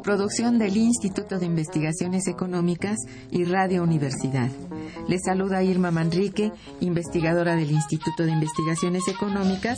coproducción 0.00 0.58
del 0.58 0.78
Instituto 0.78 1.38
de 1.38 1.44
Investigaciones 1.44 2.26
Económicas 2.26 2.96
y 3.30 3.44
Radio 3.44 3.82
Universidad. 3.82 4.48
Les 5.08 5.20
saluda 5.22 5.62
Irma 5.62 5.90
Manrique, 5.90 6.52
investigadora 6.80 7.54
del 7.54 7.70
Instituto 7.70 8.24
de 8.24 8.32
Investigaciones 8.32 9.06
Económicas, 9.08 9.76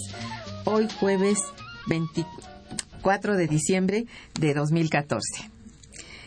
hoy 0.65 0.87
jueves 1.01 1.41
24 1.89 3.37
de 3.37 3.49
diciembre 3.49 4.07
de 4.39 4.55
2014. 4.55 5.51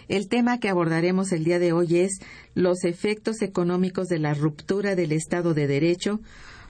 El 0.10 0.28
tema 0.28 0.60
que 0.60 0.68
abordaremos 0.68 1.32
el 1.32 1.46
día 1.46 1.60
de 1.60 1.72
hoy 1.72 2.00
es 2.00 2.20
los 2.54 2.84
efectos 2.84 3.42
económicos 3.42 4.08
de 4.08 4.20
la 4.20 4.34
ruptura 4.34 4.96
del 4.96 5.14
Estado 5.14 5.54
de 5.54 5.68
Derecho, 5.68 6.20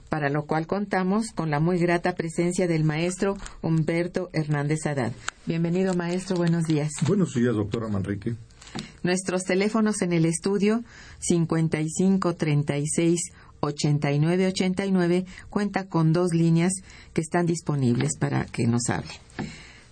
para 0.08 0.30
lo 0.30 0.46
cual 0.46 0.66
contamos 0.66 1.32
con 1.32 1.50
la 1.50 1.60
muy 1.60 1.78
grata 1.78 2.14
presencia 2.14 2.66
del 2.66 2.84
maestro 2.84 3.36
Humberto 3.62 4.30
Hernández 4.32 4.86
Haddad. 4.86 5.12
Bienvenido, 5.46 5.94
maestro, 5.94 6.36
buenos 6.36 6.64
días. 6.64 6.90
Buenos 7.06 7.34
días, 7.34 7.54
doctora 7.54 7.88
Manrique. 7.88 8.34
Nuestros 9.02 9.44
teléfonos 9.44 10.02
en 10.02 10.12
el 10.12 10.24
estudio 10.24 10.82
55 11.20 12.34
36 12.34 13.20
89 13.60 14.46
89 14.46 15.26
cuenta 15.48 15.86
con 15.86 16.12
dos 16.12 16.32
líneas 16.32 16.72
que 17.12 17.20
están 17.20 17.46
disponibles 17.46 18.16
para 18.18 18.44
que 18.44 18.66
nos 18.66 18.88
hablen. 18.88 19.16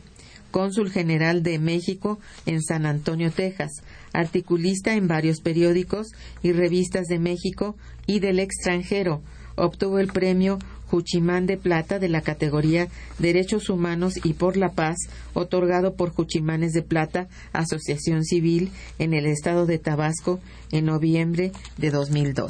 cónsul 0.51 0.89
general 0.89 1.44
de 1.44 1.59
México 1.59 2.19
en 2.45 2.62
San 2.62 2.86
Antonio, 2.86 3.31
Texas, 3.31 3.71
articulista 4.13 4.95
en 4.95 5.07
varios 5.07 5.42
periódicos 5.42 6.07
y 6.42 6.54
revistas 6.54 7.06
de 7.06 7.19
México 7.19 7.75
y 8.07 8.19
del 8.19 8.39
extranjero, 8.39 9.21
obtuvo 9.56 10.00
el 10.00 10.07
premio 10.07 10.57
Juchimán 10.88 11.45
de 11.45 11.57
Plata 11.57 12.00
de 12.00 12.10
la 12.10 12.22
categoría 12.22 12.88
Derechos 13.19 13.69
Humanos 13.69 14.13
y 14.24 14.34
por 14.34 14.57
la 14.57 14.69
Paz, 14.69 14.98
otorgado 15.34 15.95
por 15.95 16.12
Juchimanes 16.12 16.74
de 16.74 16.81
Plata, 16.81 17.28
Asociación 17.54 18.24
Civil, 18.24 18.72
en 19.00 19.13
el 19.13 19.25
estado 19.25 19.66
de 19.66 19.80
Tabasco 19.80 20.39
en 20.72 20.86
noviembre 20.86 21.51
de 21.78 21.92
2012. 21.92 22.50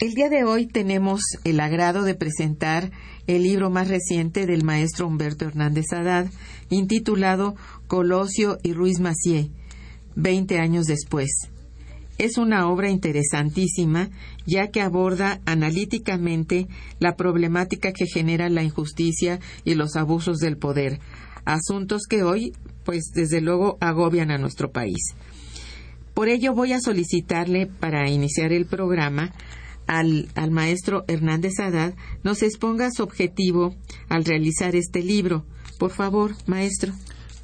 El 0.00 0.14
día 0.14 0.28
de 0.28 0.44
hoy 0.44 0.66
tenemos 0.66 1.22
el 1.42 1.58
agrado 1.58 2.04
de 2.04 2.14
presentar 2.14 2.92
el 3.26 3.42
libro 3.42 3.68
más 3.68 3.88
reciente 3.88 4.46
del 4.46 4.62
maestro 4.62 5.08
Humberto 5.08 5.44
Hernández 5.44 5.86
Haddad, 5.92 6.26
intitulado 6.70 7.56
Colosio 7.88 8.58
y 8.62 8.74
Ruiz 8.74 9.00
Macié, 9.00 9.50
20 10.14 10.60
años 10.60 10.86
después. 10.86 11.50
Es 12.18 12.36
una 12.36 12.68
obra 12.68 12.90
interesantísima, 12.90 14.10
ya 14.44 14.68
que 14.68 14.80
aborda 14.80 15.40
analíticamente 15.46 16.66
la 16.98 17.14
problemática 17.14 17.92
que 17.92 18.06
genera 18.06 18.48
la 18.48 18.64
injusticia 18.64 19.38
y 19.64 19.74
los 19.74 19.94
abusos 19.94 20.38
del 20.38 20.56
poder, 20.56 20.98
asuntos 21.44 22.02
que 22.08 22.24
hoy, 22.24 22.52
pues 22.84 23.12
desde 23.14 23.40
luego, 23.40 23.78
agobian 23.80 24.32
a 24.32 24.38
nuestro 24.38 24.72
país. 24.72 25.14
Por 26.12 26.28
ello 26.28 26.52
voy 26.52 26.72
a 26.72 26.80
solicitarle, 26.80 27.66
para 27.66 28.10
iniciar 28.10 28.52
el 28.52 28.66
programa, 28.66 29.32
al, 29.86 30.28
maestro 30.50 31.04
Hernández 31.08 31.58
Haddad 31.58 31.94
nos 32.22 32.42
exponga 32.42 32.90
su 32.90 33.02
objetivo 33.02 33.74
al 34.08 34.24
realizar 34.24 34.76
este 34.76 35.02
libro. 35.02 35.44
Por 35.78 35.90
favor, 35.90 36.34
maestro. 36.46 36.92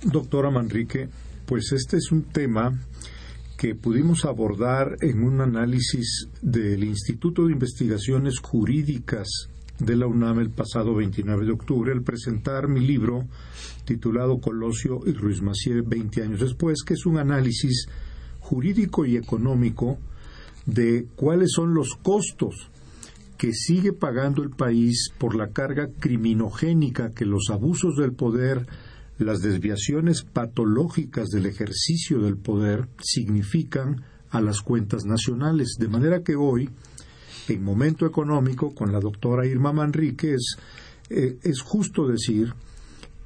Doctora 0.02 0.50
Manrique, 0.50 1.08
pues 1.46 1.72
este 1.72 1.96
es 1.96 2.12
un 2.12 2.24
tema 2.24 2.78
que 3.56 3.74
pudimos 3.74 4.24
abordar 4.24 4.96
en 5.00 5.22
un 5.22 5.40
análisis 5.40 6.28
del 6.42 6.84
Instituto 6.84 7.46
de 7.46 7.52
Investigaciones 7.52 8.38
Jurídicas 8.40 9.28
de 9.78 9.96
la 9.96 10.06
UNAM 10.06 10.40
el 10.40 10.50
pasado 10.50 10.94
29 10.94 11.46
de 11.46 11.52
octubre 11.52 11.92
al 11.92 12.02
presentar 12.02 12.68
mi 12.68 12.80
libro 12.80 13.26
titulado 13.84 14.40
Colosio 14.40 15.00
y 15.06 15.12
Ruiz 15.12 15.42
Macié 15.42 15.82
20 15.82 16.22
años 16.22 16.40
después, 16.40 16.82
que 16.84 16.94
es 16.94 17.06
un 17.06 17.18
análisis 17.18 17.86
jurídico 18.40 19.04
y 19.04 19.16
económico 19.16 19.98
de 20.66 21.06
cuáles 21.16 21.52
son 21.52 21.74
los 21.74 21.96
costos 22.02 22.70
que 23.36 23.52
sigue 23.52 23.92
pagando 23.92 24.42
el 24.42 24.50
país 24.50 25.10
por 25.18 25.34
la 25.34 25.48
carga 25.48 25.88
criminogénica 25.98 27.12
que 27.12 27.24
los 27.24 27.50
abusos 27.50 27.96
del 27.96 28.12
poder, 28.12 28.66
las 29.19 29.40
desviaciones 29.40 30.22
patológicas 30.22 31.28
del 31.28 31.46
ejercicio 31.46 32.20
del 32.20 32.37
poder 32.37 32.88
significan 33.00 34.05
a 34.31 34.40
las 34.40 34.61
cuentas 34.61 35.05
nacionales. 35.05 35.76
De 35.78 35.88
manera 35.88 36.22
que 36.22 36.34
hoy, 36.34 36.69
en 37.49 37.62
momento 37.62 38.06
económico, 38.06 38.75
con 38.75 38.93
la 38.93 39.00
doctora 39.00 39.46
Irma 39.46 39.72
Manríquez, 39.72 40.56
eh, 41.11 41.38
es 41.43 41.61
justo 41.61 42.08
decir 42.08 42.52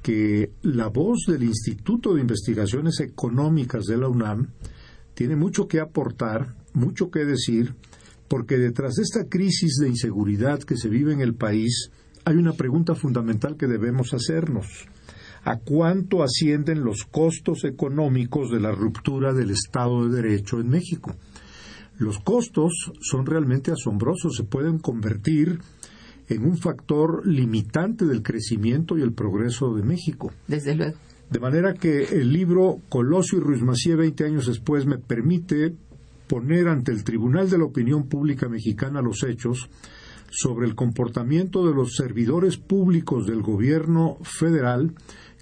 que 0.03 0.51
la 0.61 0.87
voz 0.87 1.25
del 1.27 1.43
Instituto 1.43 2.13
de 2.13 2.21
Investigaciones 2.21 2.99
Económicas 2.99 3.85
de 3.85 3.97
la 3.97 4.07
UNAM 4.07 4.47
tiene 5.13 5.35
mucho 5.35 5.67
que 5.67 5.79
aportar 5.79 6.55
mucho 6.73 7.09
que 7.09 7.25
decir, 7.25 7.75
porque 8.27 8.57
detrás 8.57 8.95
de 8.95 9.03
esta 9.03 9.27
crisis 9.27 9.77
de 9.81 9.89
inseguridad 9.89 10.59
que 10.59 10.77
se 10.77 10.89
vive 10.89 11.13
en 11.13 11.21
el 11.21 11.35
país 11.35 11.91
hay 12.25 12.35
una 12.35 12.53
pregunta 12.53 12.95
fundamental 12.95 13.57
que 13.57 13.67
debemos 13.67 14.13
hacernos. 14.13 14.87
¿A 15.49 15.57
cuánto 15.57 16.21
ascienden 16.21 16.83
los 16.83 17.05
costos 17.05 17.63
económicos 17.63 18.51
de 18.51 18.59
la 18.59 18.71
ruptura 18.71 19.33
del 19.33 19.49
Estado 19.49 20.07
de 20.07 20.21
Derecho 20.21 20.59
en 20.59 20.69
México? 20.69 21.15
Los 21.97 22.19
costos 22.19 22.91
son 23.01 23.25
realmente 23.25 23.71
asombrosos, 23.71 24.35
se 24.35 24.43
pueden 24.43 24.77
convertir 24.77 25.57
en 26.27 26.45
un 26.45 26.55
factor 26.55 27.25
limitante 27.25 28.05
del 28.05 28.21
crecimiento 28.21 28.95
y 28.95 29.01
el 29.01 29.13
progreso 29.13 29.73
de 29.73 29.81
México. 29.81 30.31
Desde 30.47 30.75
luego. 30.75 30.95
De 31.31 31.39
manera 31.39 31.73
que 31.73 32.03
el 32.03 32.31
libro 32.31 32.81
Colosio 32.87 33.39
y 33.39 33.41
Ruiz 33.41 33.63
Macié, 33.63 33.95
20 33.95 34.25
años 34.25 34.45
después, 34.45 34.85
me 34.85 34.99
permite 34.99 35.73
poner 36.27 36.67
ante 36.67 36.91
el 36.91 37.03
Tribunal 37.03 37.49
de 37.49 37.57
la 37.57 37.65
Opinión 37.65 38.07
Pública 38.07 38.47
Mexicana 38.47 39.01
los 39.01 39.23
hechos 39.23 39.67
sobre 40.29 40.67
el 40.67 40.75
comportamiento 40.75 41.65
de 41.65 41.73
los 41.73 41.95
servidores 41.95 42.57
públicos 42.57 43.25
del 43.25 43.41
gobierno 43.41 44.19
federal 44.21 44.93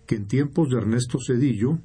que 0.08 0.16
en 0.16 0.26
tiempos 0.26 0.70
de 0.70 0.78
Ernesto 0.78 1.20
Cedillo 1.20 1.78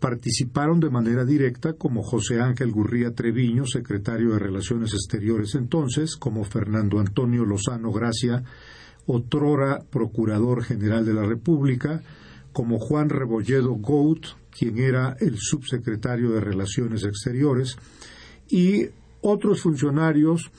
participaron 0.00 0.80
de 0.80 0.90
manera 0.90 1.24
directa 1.24 1.72
como 1.72 2.02
José 2.02 2.40
Ángel 2.40 2.70
Gurría 2.70 3.12
Treviño, 3.12 3.64
secretario 3.64 4.32
de 4.32 4.38
Relaciones 4.38 4.92
Exteriores 4.92 5.54
entonces, 5.54 6.16
como 6.16 6.44
Fernando 6.44 6.98
Antonio 6.98 7.44
Lozano 7.44 7.90
Gracia, 7.92 8.42
otrora 9.06 9.78
Procurador 9.90 10.62
General 10.62 11.06
de 11.06 11.14
la 11.14 11.24
República, 11.24 12.02
como 12.52 12.78
Juan 12.78 13.08
Rebolledo 13.08 13.74
Gout, 13.74 14.26
quien 14.50 14.78
era 14.78 15.16
el 15.20 15.38
subsecretario 15.38 16.32
de 16.32 16.40
Relaciones 16.40 17.04
Exteriores, 17.04 17.76
y 18.48 18.86
otros 19.22 19.62
funcionarios 19.62 20.50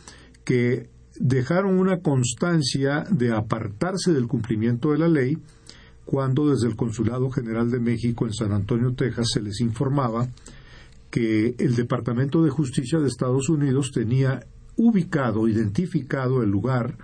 que 0.43 0.89
dejaron 1.19 1.79
una 1.79 1.99
constancia 1.99 3.03
de 3.09 3.33
apartarse 3.33 4.13
del 4.13 4.27
cumplimiento 4.27 4.91
de 4.91 4.97
la 4.97 5.07
ley 5.07 5.37
cuando 6.07 6.49
desde 6.49 6.67
el 6.67 6.77
Consulado 6.77 7.29
General 7.29 7.69
de 7.69 7.81
México 7.81 8.25
en 8.25 8.33
San 8.33 8.53
Antonio, 8.53 8.93
Texas, 8.93 9.27
se 9.33 9.41
les 9.41 9.59
informaba 9.59 10.29
que 11.11 11.53
el 11.59 11.75
Departamento 11.75 12.41
de 12.41 12.49
Justicia 12.49 12.99
de 12.99 13.09
Estados 13.09 13.49
Unidos 13.49 13.91
tenía 13.93 14.45
ubicado, 14.77 15.49
identificado 15.49 16.41
el 16.41 16.49
lugar 16.49 16.97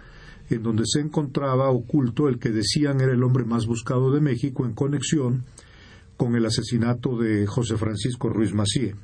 en 0.49 0.63
donde 0.63 0.83
se 0.85 1.01
encontraba 1.01 1.69
oculto 1.69 2.29
el 2.29 2.39
que 2.39 2.51
decían 2.51 3.01
era 3.01 3.11
el 3.11 3.23
hombre 3.23 3.43
más 3.43 3.65
buscado 3.65 4.09
de 4.09 4.21
México 4.21 4.65
en 4.65 4.73
conexión 4.73 5.43
con 6.15 6.35
el 6.37 6.45
asesinato 6.45 7.17
de 7.17 7.45
José 7.45 7.75
Francisco 7.75 8.29
Ruiz 8.29 8.53
Macié. 8.53 8.95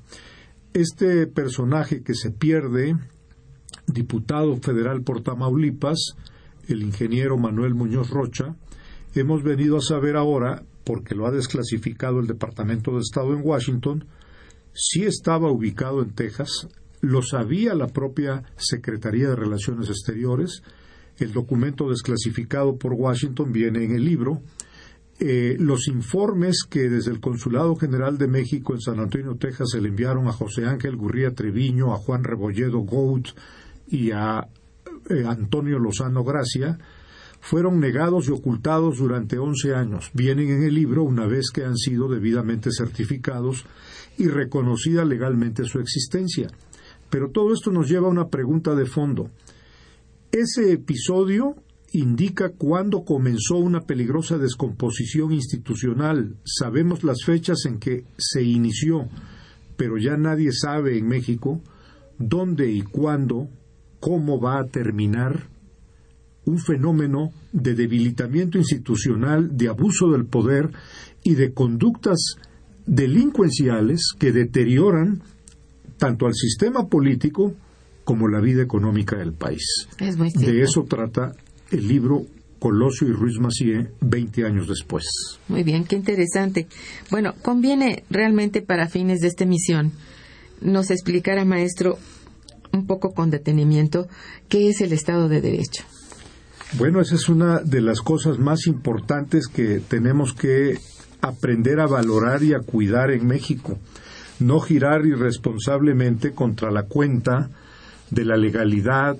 Este 0.73 1.27
personaje 1.27 2.03
que 2.03 2.13
se 2.13 2.31
pierde, 2.31 2.95
diputado 3.85 4.55
federal 4.61 5.01
por 5.01 5.23
Tamaulipas, 5.23 6.15
el 6.69 6.83
ingeniero 6.83 7.37
Manuel 7.37 7.73
Muñoz 7.73 8.09
Rocha, 8.11 8.55
hemos 9.15 9.43
venido 9.43 9.77
a 9.77 9.81
saber 9.81 10.15
ahora, 10.15 10.63
porque 10.83 11.15
lo 11.15 11.27
ha 11.27 11.31
desclasificado 11.31 12.19
el 12.19 12.27
Departamento 12.27 12.91
de 12.91 12.99
Estado 12.99 13.33
en 13.33 13.41
Washington, 13.43 14.05
si 14.73 15.03
estaba 15.03 15.51
ubicado 15.51 16.01
en 16.01 16.11
Texas, 16.11 16.67
lo 17.01 17.21
sabía 17.21 17.73
la 17.75 17.87
propia 17.87 18.43
Secretaría 18.55 19.29
de 19.29 19.35
Relaciones 19.35 19.89
Exteriores, 19.89 20.63
el 21.17 21.33
documento 21.33 21.89
desclasificado 21.89 22.77
por 22.77 22.93
Washington 22.93 23.51
viene 23.51 23.83
en 23.83 23.95
el 23.95 24.05
libro, 24.05 24.41
eh, 25.21 25.57
los 25.59 25.89
informes 25.89 26.63
que 26.69 26.89
desde 26.89 27.11
el 27.11 27.19
Consulado 27.19 27.75
General 27.75 28.17
de 28.17 28.27
México 28.27 28.73
en 28.73 28.79
San 28.79 28.99
Antonio, 29.01 29.35
Texas, 29.35 29.71
se 29.71 29.81
le 29.81 29.89
enviaron 29.89 30.29
a 30.29 30.31
José 30.31 30.65
Ángel 30.65 30.95
Gurría 30.95 31.35
Treviño, 31.35 31.93
a 31.93 31.97
Juan 31.97 32.23
Rebolledo 32.23 32.79
Gout 32.79 33.27
y 33.89 34.11
a 34.11 34.47
eh, 35.09 35.25
Antonio 35.27 35.77
Lozano 35.77 36.23
Gracia, 36.23 36.77
fueron 37.41 37.79
negados 37.79 38.27
y 38.27 38.31
ocultados 38.31 38.97
durante 38.97 39.37
once 39.37 39.73
años. 39.73 40.11
Vienen 40.13 40.49
en 40.49 40.63
el 40.63 40.75
libro 40.75 41.03
una 41.03 41.25
vez 41.25 41.49
que 41.53 41.63
han 41.63 41.77
sido 41.77 42.07
debidamente 42.07 42.69
certificados 42.71 43.65
y 44.17 44.27
reconocida 44.27 45.05
legalmente 45.05 45.63
su 45.63 45.79
existencia. 45.79 46.49
Pero 47.09 47.31
todo 47.31 47.53
esto 47.53 47.71
nos 47.71 47.89
lleva 47.89 48.07
a 48.07 48.11
una 48.11 48.27
pregunta 48.27 48.75
de 48.75 48.85
fondo. 48.85 49.29
Ese 50.31 50.73
episodio 50.73 51.55
indica 51.91 52.49
cuándo 52.49 53.03
comenzó 53.03 53.57
una 53.57 53.81
peligrosa 53.81 54.37
descomposición 54.37 55.31
institucional. 55.31 56.35
Sabemos 56.43 57.03
las 57.03 57.23
fechas 57.25 57.65
en 57.65 57.79
que 57.79 58.05
se 58.17 58.43
inició, 58.43 59.07
pero 59.75 59.97
ya 59.97 60.17
nadie 60.17 60.51
sabe 60.51 60.97
en 60.97 61.07
México 61.07 61.61
dónde 62.19 62.69
y 62.69 62.81
cuándo, 62.81 63.49
cómo 63.99 64.39
va 64.39 64.59
a 64.59 64.67
terminar 64.67 65.47
un 66.45 66.59
fenómeno 66.59 67.31
de 67.51 67.75
debilitamiento 67.75 68.57
institucional, 68.57 69.55
de 69.57 69.69
abuso 69.69 70.11
del 70.11 70.25
poder 70.25 70.69
y 71.23 71.35
de 71.35 71.53
conductas 71.53 72.35
delincuenciales 72.85 74.13
que 74.17 74.31
deterioran 74.31 75.21
tanto 75.97 76.25
al 76.25 76.33
sistema 76.33 76.87
político 76.87 77.53
como 78.03 78.27
la 78.27 78.39
vida 78.39 78.63
económica 78.63 79.17
del 79.17 79.33
país. 79.33 79.87
de 79.99 80.61
eso 80.61 80.85
trata 80.89 81.33
el 81.71 81.87
libro 81.87 82.25
Colosio 82.57 83.07
y 83.07 83.11
Ruiz 83.11 83.37
Macié 83.39 83.91
20 84.01 84.45
años 84.45 84.67
después. 84.67 85.05
Muy 85.47 85.63
bien, 85.63 85.85
qué 85.85 85.95
interesante. 85.95 86.67
Bueno, 87.11 87.35
conviene 87.41 88.03
realmente 88.09 88.61
para 88.61 88.87
fines 88.87 89.19
de 89.19 89.27
esta 89.27 89.43
emisión 89.43 89.91
nos 90.61 90.91
explicara, 90.91 91.45
maestro, 91.45 91.97
un 92.73 92.85
poco 92.85 93.13
con 93.13 93.29
detenimiento, 93.29 94.07
qué 94.47 94.69
es 94.69 94.81
el 94.81 94.93
Estado 94.93 95.29
de 95.29 95.41
Derecho. 95.41 95.83
Bueno, 96.77 97.01
esa 97.01 97.15
es 97.15 97.27
una 97.29 97.61
de 97.61 97.81
las 97.81 97.99
cosas 98.01 98.37
más 98.37 98.67
importantes 98.67 99.47
que 99.47 99.79
tenemos 99.79 100.33
que 100.33 100.77
aprender 101.19 101.79
a 101.79 101.87
valorar 101.87 102.43
y 102.43 102.53
a 102.53 102.59
cuidar 102.59 103.09
en 103.09 103.25
México. 103.25 103.79
No 104.39 104.59
girar 104.59 105.03
irresponsablemente 105.03 106.31
contra 106.31 106.69
la 106.69 106.83
cuenta 106.83 107.49
de 108.11 108.23
la 108.23 108.37
legalidad, 108.37 109.17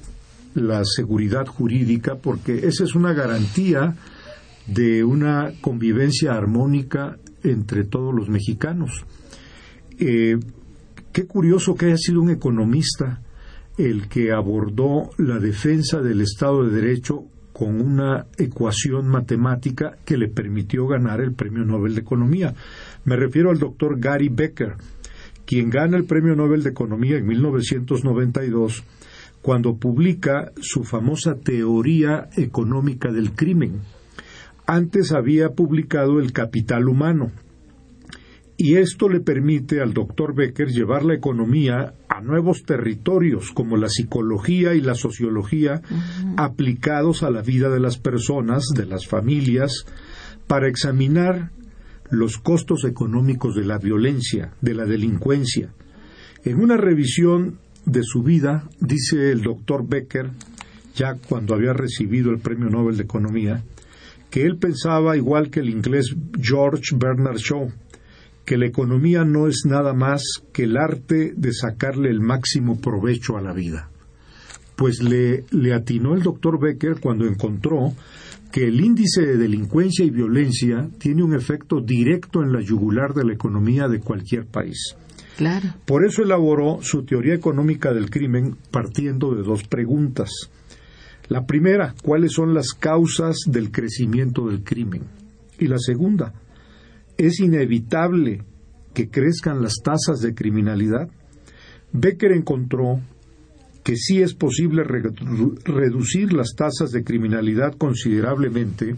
la 0.54 0.84
seguridad 0.86 1.48
jurídica, 1.48 2.16
porque 2.16 2.68
esa 2.68 2.84
es 2.84 2.94
una 2.94 3.14
garantía 3.14 3.96
de 4.68 5.04
una 5.04 5.52
convivencia 5.60 6.34
armónica 6.34 7.18
entre 7.44 7.84
todos 7.84 8.14
los 8.14 8.30
mexicanos. 8.30 9.06
Eh, 9.98 10.38
qué 11.12 11.26
curioso 11.26 11.74
que 11.74 11.88
haya 11.88 11.98
sido 11.98 12.22
un 12.22 12.30
economista 12.30 13.24
el 13.80 14.08
que 14.08 14.32
abordó 14.32 15.10
la 15.18 15.40
defensa 15.40 16.00
del 16.02 16.22
Estado 16.22 16.66
de 16.66 16.82
Derecho 16.82 17.26
con 17.60 17.82
una 17.82 18.28
ecuación 18.38 19.10
matemática 19.10 19.98
que 20.06 20.16
le 20.16 20.30
permitió 20.30 20.88
ganar 20.88 21.20
el 21.20 21.34
Premio 21.34 21.66
Nobel 21.66 21.94
de 21.94 22.00
Economía. 22.00 22.56
Me 23.04 23.18
refiero 23.18 23.52
al 23.52 23.60
doctor 23.60 24.00
Gary 24.00 24.30
Becker, 24.30 24.76
quien 25.46 25.70
gana 25.70 25.98
el 25.98 26.06
Premio 26.06 26.38
Nobel 26.38 26.64
de 26.64 26.70
Economía 26.70 27.18
en 27.18 27.28
1992 27.28 28.86
cuando 29.42 29.76
publica 29.76 30.54
su 30.62 30.86
famosa 30.86 31.36
teoría 31.36 32.30
económica 32.38 33.12
del 33.12 33.34
crimen. 33.34 33.82
Antes 34.66 35.12
había 35.12 35.50
publicado 35.50 36.22
El 36.22 36.32
Capital 36.32 36.88
Humano, 36.88 37.30
y 38.62 38.76
esto 38.76 39.08
le 39.08 39.22
permite 39.22 39.80
al 39.80 39.94
doctor 39.94 40.36
Becker 40.36 40.68
llevar 40.68 41.06
la 41.06 41.14
economía 41.14 41.94
a 42.10 42.20
nuevos 42.20 42.64
territorios 42.64 43.52
como 43.54 43.78
la 43.78 43.88
psicología 43.88 44.76
y 44.76 44.82
la 44.82 44.96
sociología 44.96 45.82
aplicados 46.36 47.24
a 47.24 47.32
la 47.32 47.42
vida 47.42 47.70
de 47.70 47.80
las 47.80 47.98
personas, 47.98 48.66
de 48.76 48.86
las 48.86 49.08
familias, 49.08 49.86
para 50.46 50.68
examinar 50.68 51.52
los 52.10 52.38
costos 52.38 52.84
económicos 52.84 53.56
de 53.56 53.64
la 53.64 53.78
violencia, 53.78 54.52
de 54.60 54.74
la 54.74 54.84
delincuencia. 54.84 55.74
En 56.44 56.60
una 56.60 56.76
revisión 56.76 57.60
de 57.86 58.04
su 58.04 58.24
vida, 58.24 58.68
dice 58.82 59.32
el 59.32 59.42
doctor 59.42 59.88
Becker, 59.88 60.32
ya 60.96 61.14
cuando 61.14 61.56
había 61.56 61.72
recibido 61.72 62.30
el 62.30 62.40
Premio 62.40 62.70
Nobel 62.70 62.98
de 62.98 63.04
Economía, 63.04 63.64
que 64.30 64.44
él 64.44 64.58
pensaba 64.58 65.16
igual 65.16 65.50
que 65.50 65.62
el 65.62 65.70
inglés 65.70 66.14
George 66.42 66.98
Bernard 66.98 67.38
Shaw, 67.38 67.72
que 68.50 68.58
la 68.58 68.66
economía 68.66 69.24
no 69.26 69.48
es 69.48 69.62
nada 69.68 69.94
más 69.94 70.24
que 70.52 70.64
el 70.64 70.76
arte 70.76 71.34
de 71.38 71.54
sacarle 71.54 72.10
el 72.10 72.20
máximo 72.20 72.82
provecho 72.82 73.38
a 73.38 73.42
la 73.42 73.54
vida. 73.54 73.92
Pues 74.76 75.04
le, 75.04 75.44
le 75.52 75.72
atinó 75.72 76.16
el 76.16 76.24
doctor 76.24 76.60
Becker 76.60 77.00
cuando 77.00 77.28
encontró 77.28 77.94
que 78.52 78.64
el 78.64 78.82
índice 78.84 79.22
de 79.22 79.38
delincuencia 79.38 80.04
y 80.04 80.10
violencia 80.10 80.90
tiene 80.98 81.22
un 81.22 81.36
efecto 81.36 81.80
directo 81.80 82.42
en 82.42 82.52
la 82.52 82.60
yugular 82.60 83.14
de 83.14 83.24
la 83.24 83.34
economía 83.34 83.88
de 83.88 84.00
cualquier 84.00 84.48
país. 84.48 84.96
Claro. 85.38 85.76
Por 85.86 86.04
eso 86.04 86.24
elaboró 86.24 86.80
su 86.82 87.04
teoría 87.04 87.36
económica 87.36 87.94
del 87.94 88.10
crimen 88.10 88.58
partiendo 88.72 89.36
de 89.36 89.44
dos 89.44 89.62
preguntas. 89.66 90.32
La 91.28 91.46
primera, 91.46 91.94
¿cuáles 92.02 92.32
son 92.32 92.56
las 92.56 92.74
causas 92.74 93.38
del 93.46 93.70
crecimiento 93.70 94.48
del 94.48 94.64
crimen? 94.64 95.04
Y 95.60 95.68
la 95.68 95.78
segunda, 95.78 96.34
¿es 97.20 97.42
inevitable 97.42 98.44
que 98.94 99.10
crezcan 99.10 99.62
las 99.62 99.76
tasas 99.84 100.22
de 100.22 100.34
criminalidad? 100.34 101.10
Becker 101.92 102.32
encontró 102.32 103.02
que 103.84 103.98
sí 103.98 104.22
es 104.22 104.34
posible 104.34 104.84
reducir 104.84 106.34
las 106.34 106.56
tasas 106.56 106.92
de 106.92 107.04
criminalidad 107.04 107.74
considerablemente 107.76 108.96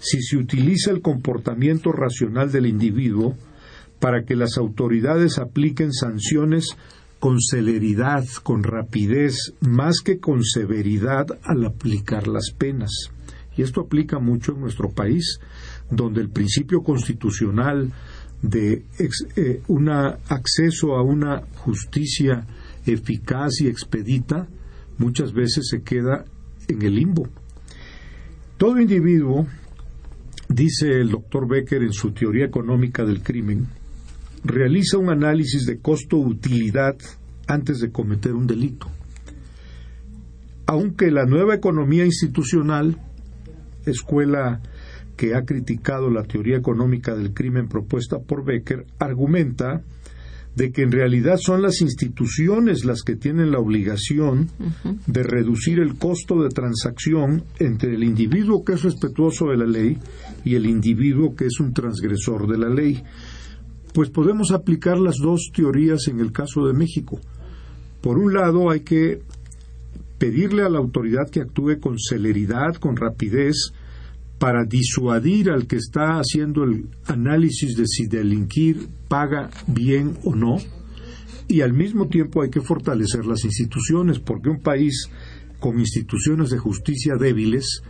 si 0.00 0.22
se 0.22 0.36
utiliza 0.36 0.90
el 0.90 1.00
comportamiento 1.02 1.92
racional 1.92 2.50
del 2.50 2.66
individuo 2.66 3.36
para 4.00 4.24
que 4.24 4.36
las 4.36 4.58
autoridades 4.58 5.38
apliquen 5.38 5.92
sanciones 5.92 6.76
con 7.20 7.40
celeridad, 7.40 8.24
con 8.42 8.62
rapidez, 8.62 9.54
más 9.60 10.00
que 10.00 10.18
con 10.18 10.44
severidad 10.44 11.26
al 11.44 11.64
aplicar 11.64 12.26
las 12.26 12.50
penas. 12.56 12.90
Y 13.56 13.62
esto 13.62 13.82
aplica 13.82 14.18
mucho 14.18 14.52
en 14.52 14.60
nuestro 14.60 14.90
país, 14.90 15.40
donde 15.90 16.20
el 16.20 16.30
principio 16.30 16.82
constitucional 16.82 17.92
de 18.42 18.84
eh, 18.98 19.62
un 19.68 19.88
acceso 19.88 20.94
a 20.96 21.02
una 21.02 21.42
justicia 21.56 22.46
eficaz 22.86 23.60
y 23.60 23.68
expedita 23.68 24.46
muchas 24.98 25.32
veces 25.32 25.68
se 25.68 25.82
queda 25.82 26.24
en 26.68 26.82
el 26.82 26.94
limbo. 26.94 27.28
Todo 28.56 28.80
individuo, 28.80 29.46
dice 30.48 31.00
el 31.00 31.10
doctor 31.10 31.48
Becker 31.48 31.82
en 31.82 31.92
su 31.92 32.12
teoría 32.12 32.46
económica 32.46 33.04
del 33.04 33.22
crimen, 33.22 33.66
realiza 34.44 34.98
un 34.98 35.10
análisis 35.10 35.66
de 35.66 35.78
costo-utilidad 35.78 36.96
antes 37.46 37.80
de 37.80 37.90
cometer 37.90 38.32
un 38.32 38.46
delito. 38.46 38.88
Aunque 40.66 41.10
la 41.10 41.26
nueva 41.26 41.54
economía 41.54 42.04
institucional, 42.04 42.98
escuela 43.84 44.60
que 45.16 45.34
ha 45.34 45.44
criticado 45.44 46.10
la 46.10 46.22
teoría 46.22 46.56
económica 46.56 47.14
del 47.14 47.32
crimen 47.32 47.68
propuesta 47.68 48.18
por 48.18 48.44
Becker, 48.44 48.86
argumenta 48.98 49.82
de 50.56 50.72
que 50.72 50.82
en 50.82 50.90
realidad 50.90 51.36
son 51.38 51.60
las 51.60 51.82
instituciones 51.82 52.86
las 52.86 53.02
que 53.02 53.14
tienen 53.14 53.50
la 53.50 53.58
obligación 53.58 54.48
de 55.06 55.22
reducir 55.22 55.78
el 55.80 55.96
costo 55.96 56.42
de 56.42 56.48
transacción 56.48 57.44
entre 57.58 57.94
el 57.94 58.02
individuo 58.02 58.64
que 58.64 58.72
es 58.72 58.82
respetuoso 58.82 59.48
de 59.48 59.58
la 59.58 59.66
ley 59.66 59.98
y 60.44 60.54
el 60.54 60.64
individuo 60.64 61.36
que 61.36 61.44
es 61.44 61.60
un 61.60 61.74
transgresor 61.74 62.48
de 62.48 62.56
la 62.56 62.70
ley. 62.70 63.02
Pues 63.92 64.08
podemos 64.08 64.50
aplicar 64.50 64.98
las 64.98 65.16
dos 65.18 65.50
teorías 65.54 66.08
en 66.08 66.20
el 66.20 66.32
caso 66.32 66.66
de 66.66 66.72
México. 66.72 67.20
Por 68.00 68.18
un 68.18 68.32
lado, 68.32 68.70
hay 68.70 68.80
que 68.80 69.20
pedirle 70.18 70.62
a 70.62 70.70
la 70.70 70.78
autoridad 70.78 71.28
que 71.30 71.42
actúe 71.42 71.80
con 71.80 71.98
celeridad, 71.98 72.76
con 72.76 72.96
rapidez, 72.96 73.72
para 74.38 74.64
disuadir 74.64 75.50
al 75.50 75.66
que 75.66 75.76
está 75.76 76.18
haciendo 76.18 76.64
el 76.64 76.88
análisis 77.06 77.76
de 77.76 77.86
si 77.86 78.06
delinquir 78.06 78.88
paga 79.08 79.50
bien 79.66 80.18
o 80.24 80.34
no, 80.34 80.58
y 81.48 81.60
al 81.60 81.72
mismo 81.72 82.08
tiempo 82.08 82.42
hay 82.42 82.50
que 82.50 82.60
fortalecer 82.60 83.24
las 83.24 83.44
instituciones, 83.44 84.18
porque 84.18 84.50
un 84.50 84.60
país 84.60 85.08
con 85.60 85.78
instituciones 85.78 86.50
de 86.50 86.58
justicia 86.58 87.14
débiles 87.16 87.82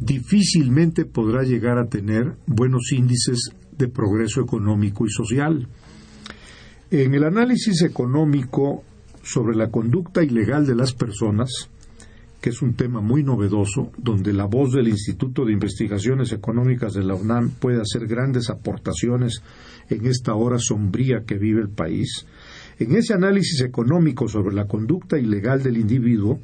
difícilmente 0.00 1.04
podrá 1.04 1.42
llegar 1.42 1.78
a 1.78 1.88
tener 1.88 2.36
buenos 2.46 2.92
índices 2.92 3.52
de 3.78 3.88
progreso 3.88 4.40
económico 4.40 5.06
y 5.06 5.10
social. 5.10 5.68
En 6.90 7.14
el 7.14 7.24
análisis 7.24 7.82
económico 7.82 8.82
sobre 9.22 9.56
la 9.56 9.70
conducta 9.70 10.22
ilegal 10.22 10.66
de 10.66 10.74
las 10.74 10.92
personas, 10.92 11.70
que 12.44 12.50
es 12.50 12.60
un 12.60 12.74
tema 12.74 13.00
muy 13.00 13.22
novedoso, 13.22 13.90
donde 13.96 14.34
la 14.34 14.44
voz 14.44 14.74
del 14.74 14.88
Instituto 14.88 15.46
de 15.46 15.54
Investigaciones 15.54 16.30
Económicas 16.30 16.92
de 16.92 17.02
la 17.02 17.14
UNAM 17.14 17.48
puede 17.48 17.80
hacer 17.80 18.06
grandes 18.06 18.50
aportaciones 18.50 19.42
en 19.88 20.04
esta 20.04 20.34
hora 20.34 20.58
sombría 20.58 21.24
que 21.26 21.38
vive 21.38 21.62
el 21.62 21.70
país. 21.70 22.26
En 22.78 22.96
ese 22.96 23.14
análisis 23.14 23.62
económico 23.62 24.28
sobre 24.28 24.54
la 24.54 24.66
conducta 24.66 25.18
ilegal 25.18 25.62
del 25.62 25.78
individuo 25.78 26.38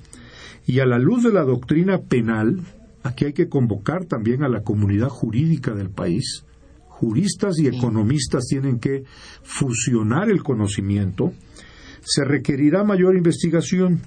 y 0.65 0.79
a 0.79 0.87
la 0.87 0.99
luz 0.99 1.23
de 1.23 1.35
la 1.35 1.43
doctrina 1.43 1.99
penal, 1.99 2.61
aquí 3.03 3.27
hay 3.27 3.35
que 3.35 3.51
convocar 3.51 4.07
también 4.07 4.43
a 4.43 4.49
la 4.49 4.63
comunidad 4.63 5.11
jurídica 5.11 5.75
del 5.75 5.91
país. 5.91 6.47
Juristas 6.89 7.59
y 7.59 7.67
economistas 7.67 8.47
tienen 8.47 8.79
que 8.79 9.05
fusionar 9.43 10.31
el 10.31 10.43
conocimiento. 10.43 11.35
Se 12.01 12.25
requerirá 12.25 12.85
mayor 12.85 13.19
investigación, 13.19 14.01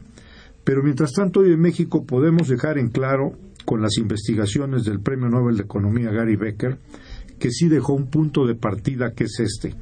pero 0.63 0.82
mientras 0.84 1.13
tanto, 1.13 1.41
hoy 1.41 1.53
en 1.53 1.60
México 1.60 2.05
podemos 2.05 2.48
dejar 2.48 2.77
en 2.77 2.89
claro, 2.89 3.34
con 3.65 3.82
las 3.82 3.98
investigaciones 3.98 4.84
del 4.84 5.00
Premio 5.00 5.29
Nobel 5.29 5.58
de 5.58 5.63
Economía 5.63 6.12
Gary 6.12 6.36
Becker, 6.36 6.77
que 7.39 7.51
sí 7.51 7.67
dejó 7.67 7.93
un 7.93 8.08
punto 8.08 8.46
de 8.46 8.55
partida 8.55 9.13
que 9.13 9.25
es 9.25 9.39
este. 9.39 9.75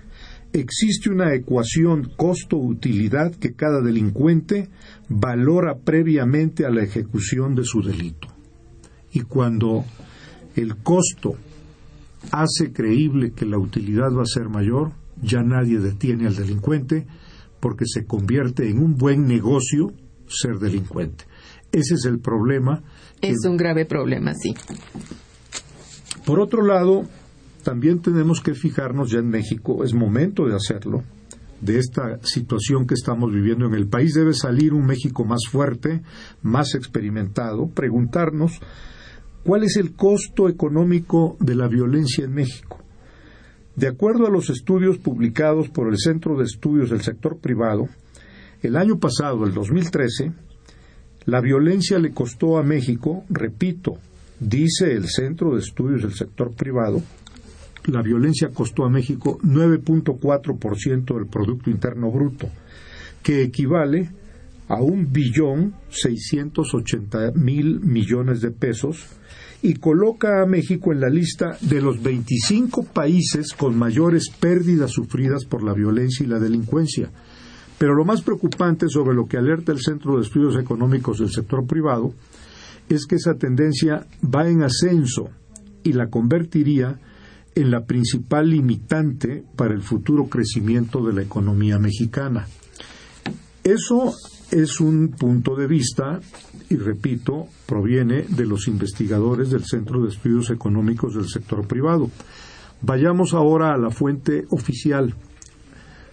Existe 0.53 1.09
una 1.09 1.33
ecuación 1.33 2.11
costo-utilidad 2.17 3.33
que 3.35 3.53
cada 3.53 3.81
delincuente 3.81 4.69
valora 5.07 5.77
previamente 5.77 6.65
a 6.65 6.69
la 6.69 6.83
ejecución 6.83 7.55
de 7.55 7.63
su 7.63 7.81
delito. 7.81 8.27
Y 9.13 9.21
cuando 9.21 9.85
el 10.55 10.77
costo 10.77 11.35
hace 12.31 12.71
creíble 12.71 13.31
que 13.31 13.45
la 13.45 13.57
utilidad 13.57 14.11
va 14.11 14.23
a 14.23 14.25
ser 14.25 14.49
mayor, 14.49 14.91
ya 15.21 15.41
nadie 15.41 15.79
detiene 15.79 16.27
al 16.27 16.35
delincuente 16.35 17.07
porque 17.59 17.85
se 17.85 18.05
convierte 18.05 18.69
en 18.69 18.79
un 18.79 18.95
buen 18.95 19.27
negocio 19.27 19.93
ser 20.31 20.57
delincuente. 20.59 21.25
Ese 21.71 21.95
es 21.95 22.05
el 22.05 22.19
problema. 22.19 22.81
Es 23.21 23.37
un 23.45 23.57
grave 23.57 23.85
problema, 23.85 24.33
sí. 24.33 24.53
Por 26.25 26.39
otro 26.39 26.63
lado, 26.65 27.03
también 27.63 28.01
tenemos 28.01 28.41
que 28.41 28.53
fijarnos 28.53 29.11
ya 29.11 29.19
en 29.19 29.29
México, 29.29 29.83
es 29.83 29.93
momento 29.93 30.45
de 30.45 30.55
hacerlo, 30.55 31.03
de 31.61 31.77
esta 31.77 32.19
situación 32.23 32.87
que 32.87 32.95
estamos 32.95 33.31
viviendo 33.31 33.65
en 33.67 33.75
el 33.75 33.87
país. 33.87 34.13
Debe 34.13 34.33
salir 34.33 34.73
un 34.73 34.85
México 34.85 35.23
más 35.23 35.41
fuerte, 35.49 36.01
más 36.41 36.75
experimentado, 36.75 37.67
preguntarnos 37.67 38.59
cuál 39.43 39.63
es 39.63 39.77
el 39.77 39.93
costo 39.93 40.49
económico 40.49 41.37
de 41.39 41.55
la 41.55 41.67
violencia 41.67 42.25
en 42.25 42.33
México. 42.33 42.79
De 43.75 43.87
acuerdo 43.87 44.27
a 44.27 44.31
los 44.31 44.49
estudios 44.49 44.97
publicados 44.97 45.69
por 45.69 45.87
el 45.87 45.97
Centro 45.97 46.37
de 46.37 46.43
Estudios 46.43 46.89
del 46.89 47.01
Sector 47.01 47.37
Privado, 47.37 47.87
El 48.61 48.75
año 48.75 48.99
pasado, 48.99 49.45
el 49.45 49.53
2013, 49.53 50.31
la 51.25 51.41
violencia 51.41 51.97
le 51.97 52.11
costó 52.11 52.57
a 52.57 52.63
México, 52.63 53.23
repito, 53.29 53.97
dice 54.39 54.93
el 54.93 55.07
Centro 55.07 55.55
de 55.55 55.61
Estudios 55.61 56.03
del 56.03 56.13
Sector 56.13 56.53
Privado, 56.55 57.01
la 57.85 58.03
violencia 58.03 58.49
costó 58.49 58.85
a 58.85 58.89
México 58.89 59.39
9.4% 59.43 61.15
del 61.15 61.27
Producto 61.27 61.71
Interno 61.71 62.11
Bruto, 62.11 62.49
que 63.23 63.41
equivale 63.41 64.11
a 64.67 64.81
un 64.81 65.11
billón 65.11 65.73
680 65.89 67.31
mil 67.33 67.79
millones 67.81 68.41
de 68.41 68.51
pesos 68.51 69.07
y 69.63 69.73
coloca 69.75 70.41
a 70.41 70.45
México 70.45 70.91
en 70.93 71.01
la 71.01 71.09
lista 71.09 71.57
de 71.61 71.81
los 71.81 72.01
25 72.01 72.83
países 72.85 73.53
con 73.53 73.77
mayores 73.77 74.29
pérdidas 74.29 74.91
sufridas 74.91 75.45
por 75.45 75.63
la 75.63 75.73
violencia 75.73 76.23
y 76.23 76.29
la 76.29 76.39
delincuencia. 76.39 77.11
Pero 77.81 77.95
lo 77.95 78.05
más 78.05 78.21
preocupante 78.21 78.87
sobre 78.89 79.15
lo 79.15 79.25
que 79.25 79.37
alerta 79.37 79.71
el 79.71 79.79
Centro 79.79 80.15
de 80.15 80.21
Estudios 80.21 80.55
Económicos 80.55 81.17
del 81.17 81.31
sector 81.31 81.65
privado 81.65 82.13
es 82.87 83.07
que 83.07 83.15
esa 83.15 83.33
tendencia 83.33 84.05
va 84.23 84.47
en 84.47 84.61
ascenso 84.61 85.29
y 85.81 85.93
la 85.93 86.07
convertiría 86.07 86.99
en 87.55 87.71
la 87.71 87.83
principal 87.87 88.51
limitante 88.51 89.43
para 89.55 89.73
el 89.73 89.81
futuro 89.81 90.25
crecimiento 90.25 91.03
de 91.03 91.13
la 91.13 91.23
economía 91.23 91.79
mexicana. 91.79 92.45
Eso 93.63 94.13
es 94.51 94.79
un 94.79 95.15
punto 95.17 95.55
de 95.55 95.65
vista, 95.65 96.19
y 96.69 96.75
repito, 96.75 97.47
proviene 97.65 98.25
de 98.29 98.45
los 98.45 98.67
investigadores 98.67 99.49
del 99.49 99.65
Centro 99.65 100.03
de 100.03 100.09
Estudios 100.09 100.51
Económicos 100.51 101.15
del 101.15 101.27
Sector 101.27 101.65
Privado. 101.65 102.11
Vayamos 102.83 103.33
ahora 103.33 103.73
a 103.73 103.77
la 103.79 103.89
fuente 103.89 104.45
oficial. 104.51 105.15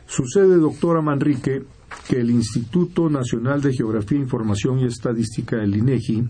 Sucede, 0.08 0.56
doctora 0.56 1.02
Manrique, 1.02 1.62
que 2.08 2.16
el 2.16 2.30
Instituto 2.30 3.10
Nacional 3.10 3.60
de 3.60 3.74
Geografía, 3.74 4.18
Información 4.18 4.80
y 4.80 4.86
Estadística, 4.86 5.62
el 5.62 5.76
INEGI, 5.76 6.24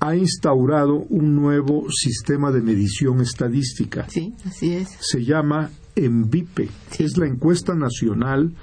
ha 0.00 0.16
instaurado 0.16 0.94
un 0.96 1.36
nuevo 1.36 1.86
sistema 1.90 2.50
de 2.50 2.62
medición 2.62 3.20
estadística. 3.20 4.08
Sí, 4.08 4.34
así 4.46 4.72
es. 4.72 4.88
Se 4.98 5.22
llama 5.22 5.70
ENVIPE, 5.94 6.70
es 6.98 7.18
la 7.18 7.26
encuesta 7.26 7.74
nacional 7.74 8.54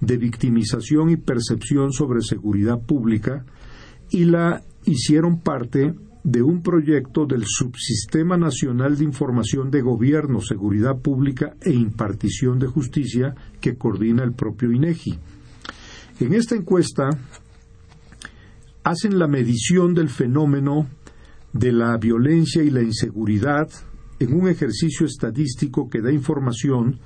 de 0.00 0.16
victimización 0.16 1.10
y 1.10 1.16
percepción 1.16 1.92
sobre 1.92 2.22
seguridad 2.22 2.78
pública 2.78 3.44
y 4.10 4.24
la 4.24 4.62
hicieron 4.84 5.40
parte 5.40 5.94
de 6.24 6.42
un 6.42 6.62
proyecto 6.62 7.26
del 7.26 7.44
Subsistema 7.46 8.36
Nacional 8.36 8.96
de 8.96 9.04
Información 9.04 9.70
de 9.70 9.82
Gobierno, 9.82 10.40
Seguridad 10.40 10.98
Pública 10.98 11.54
e 11.60 11.72
Impartición 11.72 12.58
de 12.58 12.66
Justicia 12.66 13.34
que 13.60 13.76
coordina 13.76 14.24
el 14.24 14.32
propio 14.32 14.72
INEGI. 14.72 15.18
En 16.20 16.34
esta 16.34 16.56
encuesta 16.56 17.10
hacen 18.84 19.18
la 19.18 19.28
medición 19.28 19.94
del 19.94 20.08
fenómeno 20.08 20.88
de 21.52 21.72
la 21.72 21.96
violencia 21.96 22.62
y 22.62 22.70
la 22.70 22.82
inseguridad 22.82 23.68
en 24.18 24.34
un 24.34 24.48
ejercicio 24.48 25.06
estadístico 25.06 25.88
que 25.88 26.00
da 26.00 26.12
información 26.12 26.98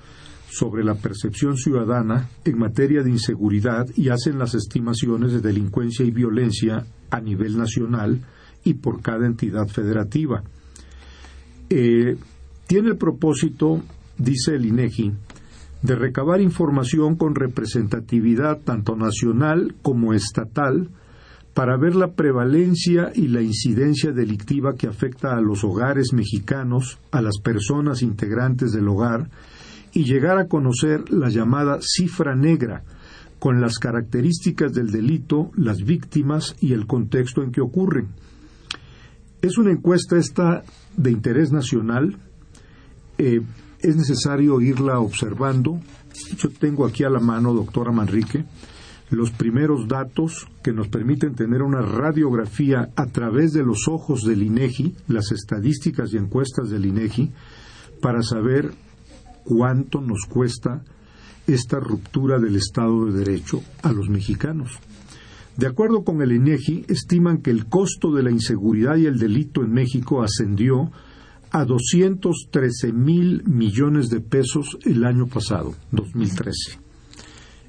sobre 0.50 0.84
la 0.84 0.94
percepción 0.94 1.56
ciudadana 1.56 2.28
en 2.44 2.58
materia 2.58 3.02
de 3.02 3.10
inseguridad 3.10 3.86
y 3.96 4.10
hacen 4.10 4.38
las 4.38 4.54
estimaciones 4.54 5.32
de 5.32 5.40
delincuencia 5.40 6.04
y 6.04 6.10
violencia 6.10 6.86
a 7.10 7.20
nivel 7.20 7.56
nacional 7.56 8.20
y 8.64 8.74
por 8.74 9.02
cada 9.02 9.26
entidad 9.26 9.66
federativa. 9.68 10.42
Eh, 11.70 12.16
tiene 12.66 12.90
el 12.90 12.96
propósito, 12.96 13.82
dice 14.18 14.54
el 14.54 14.66
INEGI, 14.66 15.12
de 15.82 15.96
recabar 15.96 16.40
información 16.40 17.16
con 17.16 17.34
representatividad 17.34 18.60
tanto 18.60 18.96
nacional 18.96 19.74
como 19.82 20.14
estatal 20.14 20.88
para 21.54 21.76
ver 21.76 21.94
la 21.94 22.12
prevalencia 22.12 23.12
y 23.14 23.28
la 23.28 23.42
incidencia 23.42 24.12
delictiva 24.12 24.74
que 24.76 24.86
afecta 24.86 25.36
a 25.36 25.40
los 25.40 25.64
hogares 25.64 26.12
mexicanos, 26.12 26.98
a 27.10 27.20
las 27.20 27.38
personas 27.38 28.02
integrantes 28.02 28.72
del 28.72 28.88
hogar, 28.88 29.28
y 29.92 30.04
llegar 30.04 30.38
a 30.38 30.46
conocer 30.46 31.10
la 31.10 31.28
llamada 31.28 31.78
cifra 31.82 32.34
negra, 32.34 32.84
con 33.38 33.60
las 33.60 33.78
características 33.78 34.72
del 34.72 34.90
delito, 34.90 35.50
las 35.56 35.82
víctimas 35.82 36.56
y 36.60 36.72
el 36.72 36.86
contexto 36.86 37.42
en 37.42 37.50
que 37.50 37.60
ocurren. 37.60 38.08
Es 39.42 39.58
una 39.58 39.72
encuesta 39.72 40.16
esta 40.18 40.62
de 40.96 41.10
interés 41.10 41.50
nacional. 41.50 42.16
Eh, 43.18 43.42
es 43.80 43.96
necesario 43.96 44.60
irla 44.60 45.00
observando. 45.00 45.80
Yo 46.38 46.48
tengo 46.50 46.86
aquí 46.86 47.02
a 47.02 47.10
la 47.10 47.18
mano, 47.18 47.52
doctora 47.52 47.90
Manrique, 47.90 48.44
los 49.10 49.32
primeros 49.32 49.88
datos 49.88 50.46
que 50.62 50.72
nos 50.72 50.86
permiten 50.86 51.34
tener 51.34 51.62
una 51.62 51.82
radiografía 51.82 52.90
a 52.94 53.06
través 53.06 53.52
de 53.52 53.64
los 53.64 53.88
ojos 53.88 54.22
del 54.22 54.44
INEGI, 54.44 54.94
las 55.08 55.32
estadísticas 55.32 56.12
y 56.12 56.18
encuestas 56.18 56.70
del 56.70 56.86
INEGI, 56.86 57.32
para 58.00 58.22
saber 58.22 58.72
cuánto 59.42 60.00
nos 60.00 60.24
cuesta 60.26 60.84
esta 61.48 61.80
ruptura 61.80 62.38
del 62.38 62.54
Estado 62.54 63.06
de 63.06 63.24
Derecho 63.24 63.60
a 63.82 63.90
los 63.90 64.08
mexicanos. 64.08 64.78
De 65.56 65.66
acuerdo 65.66 66.02
con 66.02 66.22
el 66.22 66.32
INEGI, 66.32 66.86
estiman 66.88 67.42
que 67.42 67.50
el 67.50 67.66
costo 67.66 68.12
de 68.12 68.22
la 68.22 68.30
inseguridad 68.30 68.96
y 68.96 69.04
el 69.06 69.18
delito 69.18 69.62
en 69.62 69.72
México 69.72 70.22
ascendió 70.22 70.90
a 71.50 71.66
213 71.66 72.92
mil 72.92 73.42
millones 73.44 74.08
de 74.08 74.20
pesos 74.20 74.78
el 74.84 75.04
año 75.04 75.26
pasado, 75.26 75.74
2013. 75.90 76.78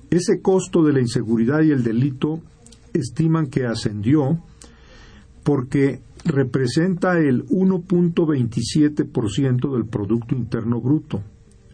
Ese 0.10 0.41
costo 0.41 0.84
de 0.84 0.93
la 0.93 1.02
inseguridad 1.02 1.62
y 1.62 1.72
el 1.72 1.84
delito 1.84 2.41
estiman 2.93 3.48
que 3.48 3.65
ascendió 3.65 4.39
porque 5.43 6.02
representa 6.24 7.19
el 7.19 7.46
1.27% 7.48 9.74
del 9.74 9.86
Producto 9.86 10.36
Interno 10.36 10.80
Bruto, 10.80 11.22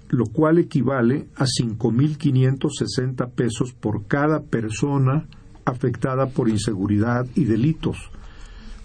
lo 0.09 0.25
cual 0.25 0.57
equivale 0.57 1.27
a 1.35 1.45
5.560 1.45 3.29
pesos 3.31 3.73
por 3.73 4.07
cada 4.07 4.41
persona 4.41 5.27
afectada 5.69 6.27
por 6.27 6.49
inseguridad 6.49 7.25
y 7.35 7.45
delitos, 7.45 7.97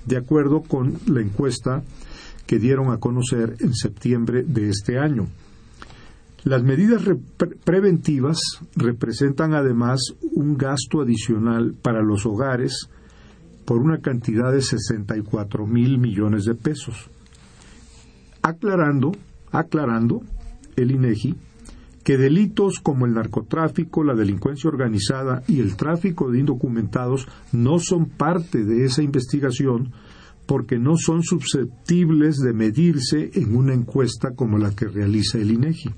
de 0.06 0.16
acuerdo 0.16 0.62
con 0.62 0.98
la 1.06 1.20
encuesta 1.20 1.82
que 2.46 2.58
dieron 2.58 2.92
a 2.92 2.98
conocer 2.98 3.56
en 3.60 3.74
septiembre 3.74 4.42
de 4.42 4.68
este 4.68 4.98
año. 4.98 5.28
Las 6.44 6.62
medidas 6.62 7.02
preventivas 7.64 8.38
representan 8.76 9.54
además 9.54 10.00
un 10.34 10.58
gasto 10.58 11.00
adicional 11.00 11.74
para 11.80 12.02
los 12.02 12.26
hogares 12.26 12.90
por 13.64 13.78
una 13.78 14.00
cantidad 14.00 14.52
de 14.52 14.60
64 14.60 15.66
mil 15.66 15.98
millones 15.98 16.44
de 16.44 16.54
pesos. 16.54 17.08
Aclarando, 18.42 19.12
aclarando, 19.52 20.20
el 20.76 20.90
INEGI 20.90 21.34
que 22.04 22.18
delitos 22.18 22.80
como 22.80 23.06
el 23.06 23.14
narcotráfico, 23.14 24.04
la 24.04 24.14
delincuencia 24.14 24.68
organizada 24.68 25.42
y 25.48 25.60
el 25.60 25.74
tráfico 25.76 26.30
de 26.30 26.40
indocumentados 26.40 27.26
no 27.50 27.78
son 27.78 28.06
parte 28.06 28.62
de 28.62 28.84
esa 28.84 29.02
investigación 29.02 29.92
porque 30.46 30.78
no 30.78 30.96
son 30.98 31.22
susceptibles 31.22 32.36
de 32.36 32.52
medirse 32.52 33.30
en 33.32 33.56
una 33.56 33.72
encuesta 33.72 34.32
como 34.34 34.58
la 34.58 34.70
que 34.72 34.86
realiza 34.86 35.38
el 35.38 35.50
INEGI. 35.50 35.90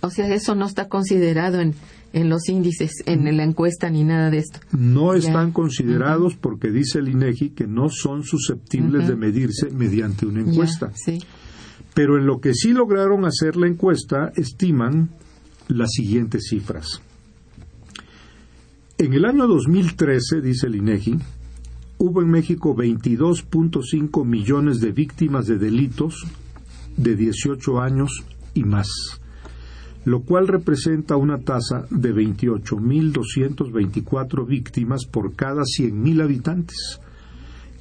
O 0.00 0.08
sea, 0.08 0.32
eso 0.34 0.54
no 0.54 0.64
está 0.64 0.88
considerado 0.88 1.60
en, 1.60 1.74
en 2.14 2.30
los 2.30 2.48
índices, 2.48 2.92
en 3.04 3.36
la 3.36 3.44
encuesta 3.44 3.90
ni 3.90 4.04
nada 4.04 4.30
de 4.30 4.38
esto. 4.38 4.60
No 4.72 5.12
están 5.12 5.52
considerados 5.52 6.36
porque 6.36 6.70
dice 6.70 7.00
el 7.00 7.08
INEGI 7.08 7.50
que 7.50 7.66
no 7.66 7.90
son 7.90 8.24
susceptibles 8.24 9.08
de 9.08 9.16
medirse 9.16 9.70
mediante 9.70 10.24
una 10.24 10.40
encuesta. 10.40 10.90
Pero 11.94 12.18
en 12.18 12.26
lo 12.26 12.40
que 12.40 12.54
sí 12.54 12.72
lograron 12.72 13.24
hacer 13.24 13.56
la 13.56 13.66
encuesta, 13.66 14.32
estiman 14.36 15.10
las 15.68 15.90
siguientes 15.92 16.46
cifras. 16.48 17.02
En 18.98 19.12
el 19.12 19.24
año 19.24 19.46
2013, 19.46 20.40
dice 20.40 20.68
el 20.68 20.76
INEGI, 20.76 21.18
hubo 21.98 22.22
en 22.22 22.30
México 22.30 22.74
22.5 22.74 24.24
millones 24.24 24.80
de 24.80 24.92
víctimas 24.92 25.46
de 25.46 25.58
delitos 25.58 26.26
de 26.96 27.14
18 27.14 27.80
años 27.80 28.24
y 28.54 28.64
más 28.64 29.20
lo 30.06 30.22
cual 30.22 30.46
representa 30.46 31.16
una 31.16 31.38
tasa 31.38 31.84
de 31.90 32.14
28.224 32.14 34.46
víctimas 34.46 35.04
por 35.04 35.34
cada 35.34 35.62
100.000 35.62 36.22
habitantes, 36.22 37.00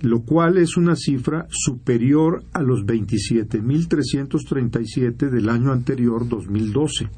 lo 0.10 0.22
cual 0.22 0.58
es 0.58 0.78
una 0.78 0.96
cifra 0.96 1.48
superior 1.50 2.44
a 2.54 2.62
los 2.62 2.86
27.337 2.86 5.30
del 5.30 5.50
año 5.50 5.72
anterior 5.72 6.28
2012. 6.28 7.10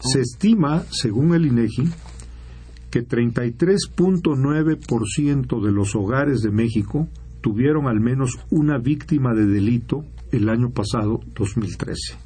Se 0.00 0.20
estima, 0.20 0.84
según 0.90 1.34
el 1.34 1.46
INEGI, 1.46 1.88
que 2.90 3.06
33.9% 3.06 5.62
de 5.62 5.72
los 5.72 5.96
hogares 5.96 6.40
de 6.40 6.50
México 6.50 7.08
tuvieron 7.40 7.88
al 7.88 8.00
menos 8.00 8.38
una 8.50 8.78
víctima 8.78 9.34
de 9.34 9.46
delito 9.46 10.04
el 10.30 10.48
año 10.48 10.70
pasado 10.70 11.20
2013. 11.34 12.16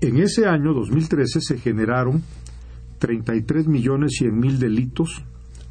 En 0.00 0.16
ese 0.16 0.46
año, 0.46 0.72
2013, 0.72 1.40
se 1.40 1.58
generaron 1.58 2.22
33 2.98 3.68
millones 3.68 4.12
100 4.18 4.38
mil 4.38 4.58
delitos 4.58 5.22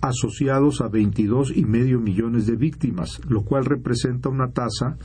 asociados 0.01 0.81
a 0.81 0.87
22 0.87 1.53
y 1.55 1.65
medio 1.65 1.99
millones 1.99 2.47
de 2.47 2.55
víctimas, 2.55 3.21
lo 3.27 3.43
cual 3.43 3.65
representa 3.65 4.29
una 4.29 4.51
tasa 4.51 4.97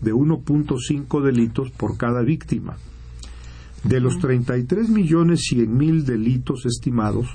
de 0.00 0.14
1.5 0.14 1.22
delitos 1.22 1.70
por 1.70 1.96
cada 1.96 2.22
víctima. 2.22 2.76
De 3.84 4.00
los 4.00 4.18
33 4.18 4.88
millones 4.90 5.40
100 5.48 5.76
mil 5.76 6.04
delitos 6.04 6.66
estimados, 6.66 7.28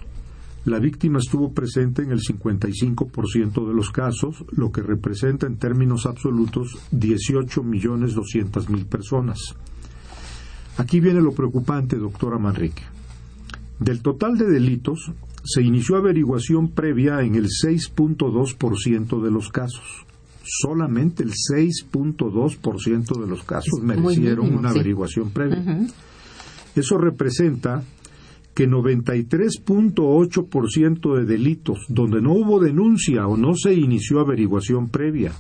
la 0.66 0.80
víctima 0.80 1.20
estuvo 1.20 1.52
presente 1.52 2.04
en 2.04 2.12
el 2.12 2.22
55% 2.22 3.68
de 3.68 3.74
los 3.74 3.92
casos, 3.92 4.46
lo 4.52 4.72
que 4.72 4.82
representa 4.82 5.46
en 5.46 5.58
términos 5.58 6.06
absolutos 6.06 6.78
18 6.92 7.64
millones 7.64 8.14
200 8.14 8.70
mil 8.70 8.86
personas. 8.86 9.56
Aquí 10.78 11.00
viene 11.00 11.22
lo 11.22 11.34
preocupante, 11.34 11.98
doctora 11.98 12.38
Manrique. 12.38 12.84
Del 13.80 14.02
total 14.02 14.38
de 14.38 14.50
delitos, 14.50 15.12
se 15.44 15.62
inició 15.62 15.98
averiguación 15.98 16.70
previa 16.70 17.22
en 17.22 17.36
el 17.36 17.48
6.2% 17.48 19.22
de 19.22 19.32
los 19.32 19.50
casos. 19.50 20.06
Solamente 20.44 21.24
el 21.24 21.32
6.2% 21.32 23.22
de 23.22 23.28
los 23.28 23.44
casos 23.44 23.82
merecieron 23.82 24.54
una 24.54 24.70
averiguación 24.70 25.32
previa. 25.32 25.88
Eso 26.76 26.98
representa 26.98 27.84
que 28.54 28.70
93.8% 28.70 31.18
de 31.18 31.26
delitos 31.26 31.80
donde 31.90 32.22
no 32.22 32.34
hubo 32.34 32.60
denuncia 32.60 33.26
o 33.28 33.36
no 33.38 33.56
se 33.56 33.74
inició 33.74 34.20
averiguación 34.20 34.90
previa. 34.90 35.32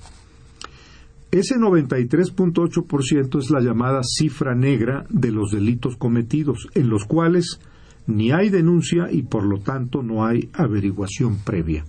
Ese 1.31 1.55
93.8% 1.55 3.39
es 3.39 3.49
la 3.49 3.61
llamada 3.61 4.01
cifra 4.03 4.55
negra 4.55 5.05
de 5.09 5.31
los 5.31 5.51
delitos 5.51 5.97
cometidos, 5.97 6.69
en 6.75 6.89
los 6.89 7.05
cuales 7.05 7.59
ni 8.07 8.31
hay 8.31 8.49
denuncia 8.49 9.11
y 9.11 9.21
por 9.23 9.43
lo 9.45 9.59
tanto 9.59 10.01
no 10.03 10.25
hay 10.25 10.49
averiguación 10.53 11.39
previa. 11.43 11.83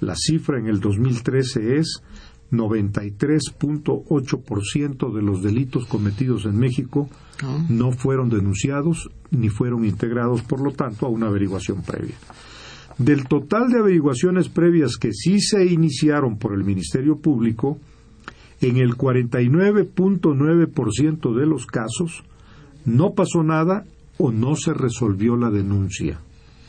La 0.00 0.14
cifra 0.16 0.58
en 0.58 0.66
el 0.66 0.80
2013 0.80 1.78
es 1.78 2.02
93.8% 2.50 5.14
de 5.14 5.22
los 5.22 5.42
delitos 5.42 5.86
cometidos 5.86 6.44
en 6.44 6.58
México 6.58 7.08
ah. 7.42 7.64
no 7.68 7.92
fueron 7.92 8.28
denunciados 8.28 9.08
ni 9.30 9.48
fueron 9.48 9.84
integrados, 9.84 10.42
por 10.42 10.60
lo 10.60 10.72
tanto, 10.72 11.06
a 11.06 11.08
una 11.08 11.28
averiguación 11.28 11.82
previa. 11.82 12.16
Del 12.98 13.24
total 13.24 13.70
de 13.70 13.78
averiguaciones 13.78 14.50
previas 14.50 14.98
que 14.98 15.14
sí 15.14 15.40
se 15.40 15.64
iniciaron 15.64 16.36
por 16.36 16.52
el 16.52 16.64
Ministerio 16.64 17.16
Público, 17.16 17.78
en 18.60 18.76
el 18.76 18.94
49.9% 18.96 21.34
de 21.34 21.46
los 21.46 21.64
casos 21.66 22.22
no 22.84 23.14
pasó 23.14 23.42
nada 23.42 23.86
o 24.22 24.30
no 24.30 24.54
se 24.54 24.72
resolvió 24.72 25.36
la 25.36 25.50
denuncia. 25.50 26.20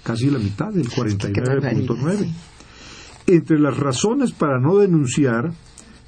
Casi 0.04 0.32
la 0.32 0.40
mitad, 0.40 0.74
del 0.74 0.90
49.9. 0.90 2.28
Entre 3.28 3.60
las 3.60 3.78
razones 3.78 4.32
para 4.32 4.60
no 4.60 4.80
denunciar 4.80 5.54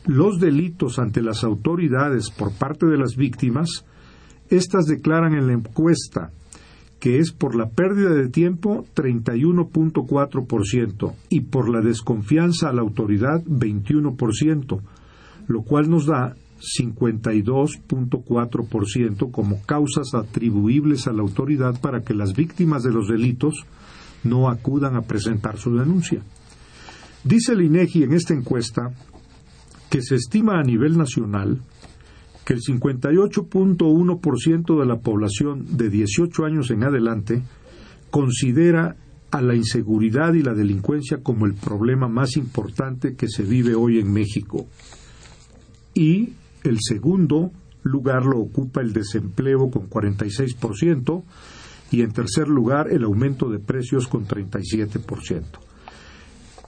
los 0.05 0.39
delitos 0.39 0.97
ante 0.97 1.21
las 1.21 1.43
autoridades 1.43 2.31
por 2.31 2.51
parte 2.51 2.88
de 2.88 2.97
las 2.97 3.15
víctimas, 3.15 3.86
estas 4.49 4.88
declaran 4.88 5.36
en 5.36 5.45
la 5.47 5.53
encuesta 5.53 6.31
que 6.99 7.19
es 7.19 7.31
por 7.31 7.55
la 7.55 7.69
pérdida 7.69 8.10
de 8.10 8.29
tiempo 8.29 8.84
31.4% 8.95 11.13
y 11.29 11.41
por 11.41 11.69
la 11.69 11.81
desconfianza 11.81 12.69
a 12.69 12.73
la 12.73 12.81
autoridad 12.81 13.43
21%, 13.43 14.81
lo 15.47 15.62
cual 15.62 15.91
nos 15.91 16.08
da 16.08 16.36
52.4% 16.60 19.32
como 19.32 19.62
causas 19.63 20.13
atribuibles 20.13 21.08
a 21.08 21.13
la 21.13 21.22
autoridad 21.22 21.80
para 21.80 22.02
que 22.02 22.13
las 22.13 22.34
víctimas 22.34 22.84
de 22.84 22.91
los 22.91 23.08
delitos 23.08 23.65
no 24.24 24.50
acudan 24.50 24.96
a 24.96 25.02
presentar 25.02 25.58
su 25.58 25.76
denuncia. 25.76 26.22
Dice 27.24 27.54
el 27.54 27.62
INEGI 27.62 28.04
en 28.04 28.13
esta 28.13 28.34
encuesta 28.34 28.91
que 29.89 30.02
se 30.02 30.15
estima 30.15 30.60
a 30.60 30.63
nivel 30.63 30.98
nacional 30.98 31.62
que 32.46 32.54
el 32.54 32.62
58.1% 32.62 34.80
de 34.80 34.86
la 34.86 35.00
población 35.00 35.78
de 35.78 35.89
18 35.89 36.46
años 36.46 36.70
en 36.70 36.84
adelante 36.84 37.41
considera 38.12 38.96
a 39.32 39.41
la 39.41 39.56
inseguridad 39.56 40.34
y 40.34 40.44
la 40.44 40.54
delincuencia 40.54 41.24
como 41.24 41.46
el 41.46 41.56
problema 41.56 42.08
más 42.08 42.38
importante 42.38 43.15
que 43.15 43.28
se 43.28 43.44
vive 43.44 43.76
hoy 43.76 44.00
en 44.00 44.13
México. 44.13 44.68
Y 45.94 46.30
el 46.65 46.80
segundo 46.82 47.51
lugar 47.84 48.25
lo 48.25 48.39
ocupa 48.39 48.82
el 48.82 48.93
desempleo 48.93 49.69
con 49.69 49.88
46% 49.89 51.23
y 51.91 52.01
en 52.01 52.12
tercer 52.12 52.47
lugar 52.47 52.91
el 52.91 53.04
aumento 53.04 53.47
de 53.49 53.60
precios 53.60 54.08
con 54.08 54.28
37%. 54.28 55.43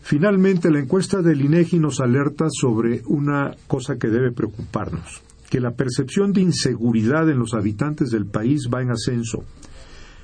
Finalmente, 0.01 0.69
la 0.71 0.79
encuesta 0.79 1.21
del 1.21 1.41
INEGI 1.41 1.79
nos 1.79 1.99
alerta 1.99 2.45
sobre 2.49 3.01
una 3.07 3.53
cosa 3.67 3.97
que 3.97 4.07
debe 4.07 4.31
preocuparnos, 4.31 5.21
que 5.49 5.59
la 5.59 5.71
percepción 5.71 6.31
de 6.31 6.39
inseguridad 6.41 7.29
en 7.29 7.39
los 7.39 7.53
habitantes 7.53 8.11
del 8.11 8.25
país 8.25 8.69
va 8.73 8.81
en 8.81 8.91
ascenso. 8.91 9.43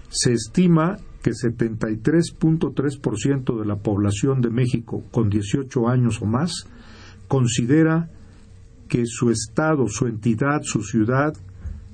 Se 0.09 0.31
estima 0.31 0.95
que 1.21 1.31
73.3% 1.31 3.59
de 3.59 3.65
la 3.65 3.75
población 3.77 4.39
de 4.41 4.51
México 4.51 5.03
con 5.11 5.29
18 5.29 5.89
años 5.89 6.21
o 6.21 6.27
más 6.27 6.65
considera 7.27 8.09
que 8.93 9.07
su 9.07 9.31
estado, 9.31 9.87
su 9.89 10.05
entidad, 10.05 10.61
su 10.61 10.83
ciudad 10.83 11.33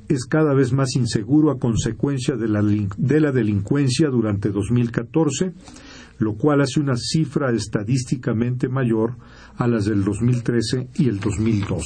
es 0.09 0.25
cada 0.25 0.53
vez 0.53 0.73
más 0.73 0.97
inseguro 0.97 1.49
a 1.49 1.57
consecuencia 1.57 2.35
de 2.35 2.49
la, 2.49 2.61
de 2.61 3.19
la 3.21 3.31
delincuencia 3.31 4.09
durante 4.09 4.49
2014 4.49 5.53
lo 6.17 6.33
cual 6.33 6.59
hace 6.59 6.81
una 6.81 6.97
cifra 6.97 7.53
estadísticamente 7.53 8.67
mayor 8.67 9.15
a 9.55 9.69
las 9.69 9.85
del 9.85 10.03
2013 10.03 10.89
y 10.95 11.07
el 11.07 11.21
2012. 11.21 11.85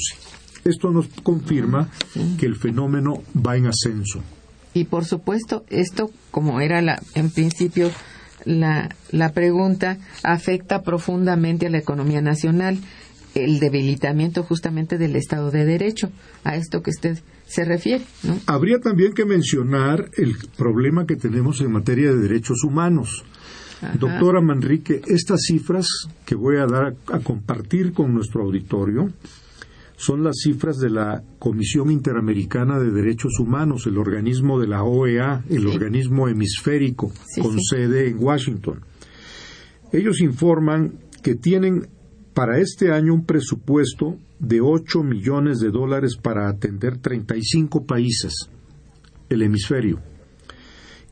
Esto 0.65 0.89
nos 0.89 1.05
confirma 1.21 1.91
que 2.39 2.47
el 2.47 2.55
fenómeno 2.55 3.21
va 3.35 3.55
en 3.55 3.67
ascenso. 3.67 4.23
Y 4.73 4.85
por 4.85 5.05
supuesto, 5.05 5.63
esto, 5.69 6.09
como 6.31 6.59
era 6.59 6.81
la, 6.81 6.99
en 7.13 7.29
principio 7.29 7.91
la, 8.45 8.89
la 9.11 9.33
pregunta, 9.33 9.99
afecta 10.23 10.81
profundamente 10.81 11.67
a 11.67 11.69
la 11.69 11.77
economía 11.77 12.21
nacional, 12.23 12.79
el 13.35 13.59
debilitamiento 13.59 14.43
justamente 14.43 14.97
del 14.97 15.15
Estado 15.15 15.51
de 15.51 15.65
Derecho, 15.65 16.11
a 16.43 16.55
esto 16.55 16.81
que 16.81 16.91
usted 16.91 17.19
se 17.45 17.65
refiere. 17.65 18.03
Habría 18.45 18.79
también 18.79 19.13
que 19.13 19.25
mencionar 19.25 20.09
el 20.17 20.35
problema 20.57 21.05
que 21.05 21.15
tenemos 21.15 21.61
en 21.61 21.71
materia 21.71 22.11
de 22.11 22.19
derechos 22.19 22.63
humanos. 22.63 23.23
Doctora 23.99 24.39
Manrique, 24.41 25.01
estas 25.07 25.41
cifras 25.45 25.87
que 26.25 26.35
voy 26.35 26.55
a 26.57 26.65
dar 26.65 26.95
a, 27.11 27.19
compartir 27.19 27.91
con 27.91 28.13
nuestro 28.13 28.43
auditorio 28.43 29.11
son 29.97 30.23
las 30.23 30.37
cifras 30.41 30.77
de 30.77 30.89
la 30.89 31.21
Comisión 31.37 31.91
Interamericana 31.91 32.79
de 32.79 32.91
Derechos 32.91 33.39
Humanos, 33.39 33.85
el 33.85 33.97
organismo 33.97 34.59
de 34.59 34.67
la 34.67 34.83
OEA, 34.83 35.43
el 35.49 35.67
organismo 35.67 36.29
hemisférico 36.29 37.11
con 37.41 37.59
sede 37.61 38.07
en 38.07 38.23
Washington. 38.23 38.79
Ellos 39.91 40.21
informan 40.21 40.93
que 41.21 41.35
tienen 41.35 41.87
para 42.33 42.59
este 42.59 42.91
año 42.91 43.13
un 43.13 43.25
presupuesto 43.25 44.17
de 44.39 44.61
8 44.61 45.03
millones 45.03 45.59
de 45.59 45.71
dólares 45.71 46.17
para 46.21 46.49
atender 46.49 46.97
35 46.97 47.85
países, 47.85 48.49
el 49.29 49.41
hemisferio 49.41 49.99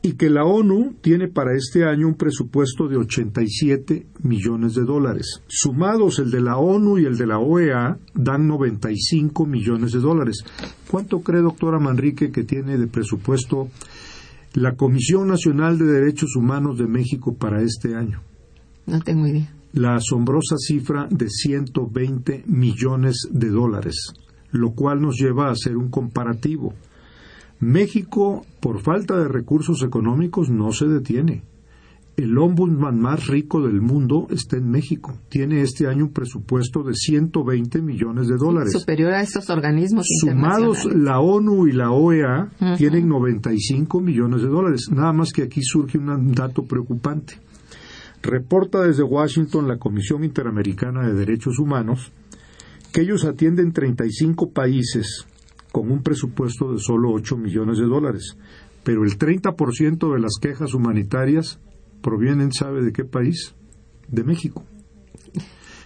y 0.02 0.14
que 0.14 0.28
la 0.28 0.44
ONU 0.44 0.96
tiene 1.00 1.28
para 1.28 1.54
este 1.54 1.84
año 1.84 2.08
un 2.08 2.14
presupuesto 2.14 2.88
de 2.88 2.96
87 2.96 4.06
millones 4.22 4.74
de 4.74 4.82
dólares. 4.82 5.42
Sumados 5.46 6.18
el 6.18 6.32
de 6.32 6.40
la 6.40 6.56
ONU 6.56 6.98
y 6.98 7.06
el 7.06 7.16
de 7.16 7.26
la 7.26 7.38
OEA 7.38 7.98
dan 8.12 8.48
95 8.48 9.46
millones 9.46 9.92
de 9.92 10.00
dólares. 10.00 10.44
¿Cuánto 10.90 11.20
cree, 11.20 11.40
doctora 11.40 11.78
Manrique, 11.78 12.32
que 12.32 12.42
tiene 12.42 12.76
de 12.78 12.88
presupuesto 12.88 13.68
la 14.54 14.74
Comisión 14.74 15.28
Nacional 15.28 15.78
de 15.78 15.84
Derechos 15.84 16.34
Humanos 16.36 16.78
de 16.78 16.88
México 16.88 17.34
para 17.34 17.62
este 17.62 17.94
año? 17.94 18.20
No 18.86 19.00
tengo 19.00 19.28
idea. 19.28 19.54
La 19.72 19.94
asombrosa 19.94 20.56
cifra 20.58 21.08
de 21.10 21.30
120 21.30 22.44
millones 22.46 23.28
de 23.30 23.48
dólares, 23.48 24.12
lo 24.50 24.72
cual 24.72 25.00
nos 25.00 25.16
lleva 25.18 25.48
a 25.48 25.52
hacer 25.52 25.76
un 25.76 25.88
comparativo. 25.88 26.74
México, 27.58 28.44
por 28.60 28.82
falta 28.82 29.16
de 29.18 29.28
recursos 29.28 29.82
económicos, 29.82 30.50
no 30.50 30.72
se 30.72 30.88
detiene. 30.88 31.44
El 32.16 32.36
ombudsman 32.36 33.00
más 33.00 33.26
rico 33.28 33.62
del 33.62 33.80
mundo 33.80 34.26
está 34.30 34.58
en 34.58 34.70
México. 34.70 35.14
Tiene 35.30 35.62
este 35.62 35.86
año 35.86 36.04
un 36.04 36.12
presupuesto 36.12 36.82
de 36.82 36.92
120 36.94 37.80
millones 37.80 38.28
de 38.28 38.36
dólares. 38.36 38.72
superior 38.72 39.14
a 39.14 39.22
estos 39.22 39.48
organismos 39.48 40.06
Sumados 40.20 40.84
la 40.94 41.20
ONU 41.20 41.66
y 41.68 41.72
la 41.72 41.90
OEA 41.90 42.50
tienen 42.76 43.08
95 43.08 44.00
millones 44.00 44.42
de 44.42 44.48
dólares. 44.48 44.90
Nada 44.92 45.14
más 45.14 45.32
que 45.32 45.44
aquí 45.44 45.62
surge 45.62 45.96
un 45.96 46.32
dato 46.32 46.64
preocupante. 46.64 47.38
Reporta 48.22 48.82
desde 48.82 49.02
Washington 49.02 49.66
la 49.68 49.78
Comisión 49.78 50.24
Interamericana 50.24 51.06
de 51.06 51.14
Derechos 51.14 51.58
Humanos 51.58 52.12
que 52.92 53.00
ellos 53.00 53.24
atienden 53.24 53.72
35 53.72 54.52
países 54.52 55.26
con 55.72 55.90
un 55.90 56.02
presupuesto 56.02 56.72
de 56.72 56.78
solo 56.78 57.10
8 57.12 57.36
millones 57.36 57.78
de 57.78 57.86
dólares, 57.86 58.36
pero 58.84 59.04
el 59.04 59.18
30% 59.18 60.14
de 60.14 60.20
las 60.20 60.36
quejas 60.40 60.74
humanitarias 60.74 61.58
provienen, 62.02 62.52
¿sabe 62.52 62.82
de 62.82 62.92
qué 62.92 63.04
país? 63.04 63.54
De 64.08 64.22
México. 64.22 64.64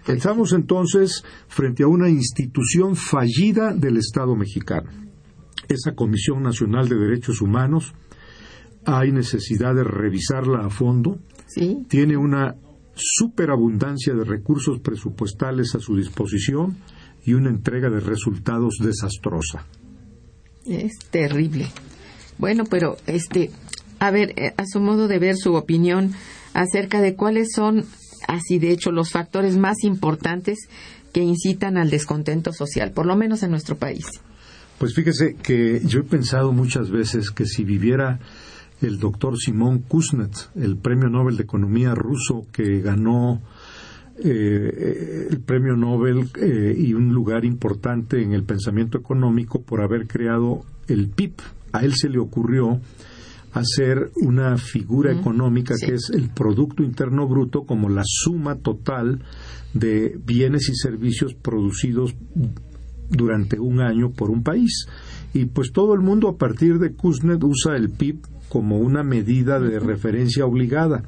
Estamos 0.06 0.52
entonces 0.52 1.24
frente 1.48 1.84
a 1.84 1.88
una 1.88 2.08
institución 2.08 2.96
fallida 2.96 3.72
del 3.72 3.96
Estado 3.96 4.36
mexicano. 4.36 4.90
Esa 5.68 5.94
Comisión 5.94 6.42
Nacional 6.42 6.88
de 6.88 6.96
Derechos 6.96 7.40
Humanos 7.40 7.92
hay 8.84 9.10
necesidad 9.10 9.74
de 9.74 9.82
revisarla 9.82 10.64
a 10.64 10.70
fondo. 10.70 11.18
Sí. 11.46 11.84
Tiene 11.88 12.16
una 12.16 12.54
superabundancia 12.94 14.14
de 14.14 14.24
recursos 14.24 14.80
presupuestales 14.80 15.74
a 15.74 15.80
su 15.80 15.96
disposición 15.96 16.76
y 17.24 17.34
una 17.34 17.50
entrega 17.50 17.90
de 17.90 18.00
resultados 18.00 18.76
desastrosa. 18.80 19.66
Es 20.64 20.98
terrible. 21.10 21.66
Bueno, 22.38 22.64
pero 22.68 22.96
este, 23.06 23.50
a 23.98 24.10
ver, 24.10 24.32
eh, 24.36 24.54
a 24.56 24.64
su 24.66 24.80
modo 24.80 25.08
de 25.08 25.18
ver 25.18 25.36
su 25.36 25.54
opinión 25.54 26.12
acerca 26.54 27.00
de 27.00 27.14
cuáles 27.14 27.52
son, 27.54 27.84
así 28.26 28.58
de 28.58 28.70
hecho, 28.70 28.90
los 28.90 29.10
factores 29.10 29.56
más 29.56 29.84
importantes 29.84 30.68
que 31.12 31.22
incitan 31.22 31.76
al 31.76 31.90
descontento 31.90 32.52
social, 32.52 32.92
por 32.92 33.06
lo 33.06 33.16
menos 33.16 33.42
en 33.42 33.50
nuestro 33.50 33.76
país. 33.76 34.06
Pues 34.78 34.94
fíjese 34.94 35.34
que 35.34 35.80
yo 35.84 36.00
he 36.00 36.04
pensado 36.04 36.52
muchas 36.52 36.90
veces 36.90 37.30
que 37.30 37.46
si 37.46 37.64
viviera 37.64 38.20
el 38.82 38.98
doctor 38.98 39.38
Simón 39.38 39.80
Kuznets, 39.80 40.50
el 40.54 40.76
premio 40.76 41.08
Nobel 41.08 41.36
de 41.36 41.44
Economía 41.44 41.94
ruso 41.94 42.46
que 42.52 42.80
ganó 42.80 43.40
eh, 44.22 45.28
el 45.30 45.40
premio 45.40 45.76
Nobel 45.76 46.28
eh, 46.40 46.74
y 46.76 46.94
un 46.94 47.12
lugar 47.12 47.44
importante 47.44 48.22
en 48.22 48.32
el 48.32 48.44
pensamiento 48.44 48.98
económico 48.98 49.62
por 49.62 49.82
haber 49.82 50.06
creado 50.06 50.64
el 50.88 51.08
PIB. 51.08 51.34
A 51.72 51.84
él 51.84 51.94
se 51.94 52.08
le 52.08 52.18
ocurrió 52.18 52.80
hacer 53.52 54.10
una 54.16 54.56
figura 54.58 55.12
económica 55.12 55.74
que 55.80 55.94
es 55.94 56.10
el 56.12 56.28
Producto 56.30 56.82
Interno 56.82 57.26
Bruto 57.26 57.64
como 57.64 57.88
la 57.88 58.02
suma 58.04 58.56
total 58.56 59.22
de 59.72 60.18
bienes 60.24 60.68
y 60.68 60.74
servicios 60.74 61.34
producidos 61.34 62.14
durante 63.08 63.58
un 63.58 63.80
año 63.80 64.10
por 64.10 64.30
un 64.30 64.42
país. 64.42 64.86
Y 65.32 65.46
pues 65.46 65.72
todo 65.72 65.94
el 65.94 66.00
mundo 66.00 66.28
a 66.28 66.36
partir 66.36 66.78
de 66.78 66.92
Kuznets 66.92 67.44
usa 67.44 67.76
el 67.76 67.90
PIB 67.90 68.20
como 68.48 68.78
una 68.78 69.02
medida 69.02 69.60
de 69.60 69.78
referencia 69.78 70.44
obligada. 70.46 71.02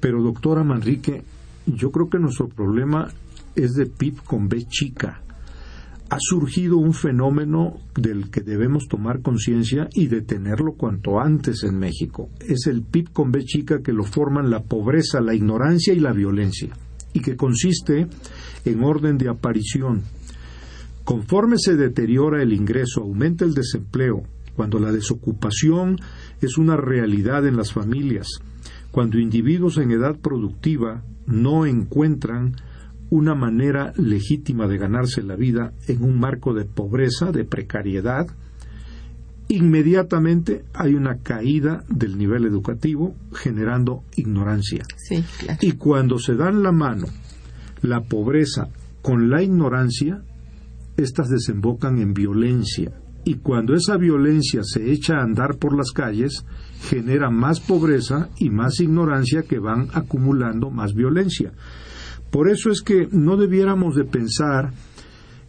Pero 0.00 0.22
doctora 0.22 0.62
Manrique, 0.64 1.22
yo 1.66 1.90
creo 1.90 2.08
que 2.08 2.18
nuestro 2.18 2.48
problema 2.48 3.08
es 3.54 3.74
de 3.74 3.86
PIB 3.86 4.22
con 4.22 4.48
B 4.48 4.64
chica. 4.68 5.22
Ha 6.10 6.16
surgido 6.20 6.78
un 6.78 6.94
fenómeno 6.94 7.76
del 7.94 8.30
que 8.30 8.40
debemos 8.40 8.88
tomar 8.88 9.20
conciencia 9.20 9.88
y 9.92 10.06
detenerlo 10.06 10.72
cuanto 10.72 11.20
antes 11.20 11.64
en 11.64 11.78
México. 11.78 12.30
Es 12.40 12.66
el 12.66 12.82
PIB 12.82 13.12
con 13.12 13.30
B 13.30 13.44
chica 13.44 13.82
que 13.82 13.92
lo 13.92 14.04
forman 14.04 14.50
la 14.50 14.62
pobreza, 14.62 15.20
la 15.20 15.34
ignorancia 15.34 15.92
y 15.92 16.00
la 16.00 16.12
violencia, 16.12 16.70
y 17.12 17.20
que 17.20 17.36
consiste 17.36 18.06
en 18.64 18.84
orden 18.84 19.18
de 19.18 19.28
aparición. 19.28 20.02
Conforme 21.04 21.58
se 21.58 21.76
deteriora 21.76 22.42
el 22.42 22.54
ingreso, 22.54 23.02
aumenta 23.02 23.44
el 23.44 23.52
desempleo, 23.52 24.22
cuando 24.56 24.78
la 24.78 24.90
desocupación 24.90 25.98
es 26.40 26.58
una 26.58 26.76
realidad 26.76 27.46
en 27.46 27.56
las 27.56 27.72
familias, 27.72 28.28
cuando 28.90 29.18
individuos 29.18 29.78
en 29.78 29.90
edad 29.90 30.16
productiva 30.16 31.02
no 31.26 31.66
encuentran 31.66 32.56
una 33.10 33.34
manera 33.34 33.92
legítima 33.96 34.66
de 34.66 34.78
ganarse 34.78 35.22
la 35.22 35.36
vida 35.36 35.72
en 35.86 36.02
un 36.02 36.18
marco 36.18 36.54
de 36.54 36.64
pobreza, 36.64 37.32
de 37.32 37.44
precariedad, 37.44 38.26
inmediatamente 39.48 40.64
hay 40.74 40.94
una 40.94 41.18
caída 41.18 41.84
del 41.88 42.18
nivel 42.18 42.44
educativo 42.44 43.14
generando 43.34 44.02
ignorancia. 44.16 44.84
Sí, 44.96 45.24
claro. 45.38 45.58
Y 45.62 45.72
cuando 45.72 46.18
se 46.18 46.34
dan 46.34 46.62
la 46.62 46.72
mano 46.72 47.06
la 47.82 48.02
pobreza 48.02 48.68
con 49.02 49.30
la 49.30 49.42
ignorancia, 49.42 50.22
éstas 50.96 51.28
desembocan 51.28 51.98
en 51.98 52.12
violencia. 52.12 52.92
Y 53.28 53.34
cuando 53.34 53.74
esa 53.74 53.98
violencia 53.98 54.62
se 54.64 54.90
echa 54.90 55.18
a 55.18 55.22
andar 55.22 55.58
por 55.58 55.76
las 55.76 55.92
calles, 55.92 56.46
genera 56.80 57.28
más 57.28 57.60
pobreza 57.60 58.30
y 58.38 58.48
más 58.48 58.80
ignorancia 58.80 59.42
que 59.42 59.58
van 59.58 59.88
acumulando 59.92 60.70
más 60.70 60.94
violencia. 60.94 61.52
Por 62.30 62.48
eso 62.48 62.70
es 62.70 62.80
que 62.80 63.06
no 63.12 63.36
debiéramos 63.36 63.96
de 63.96 64.04
pensar 64.04 64.72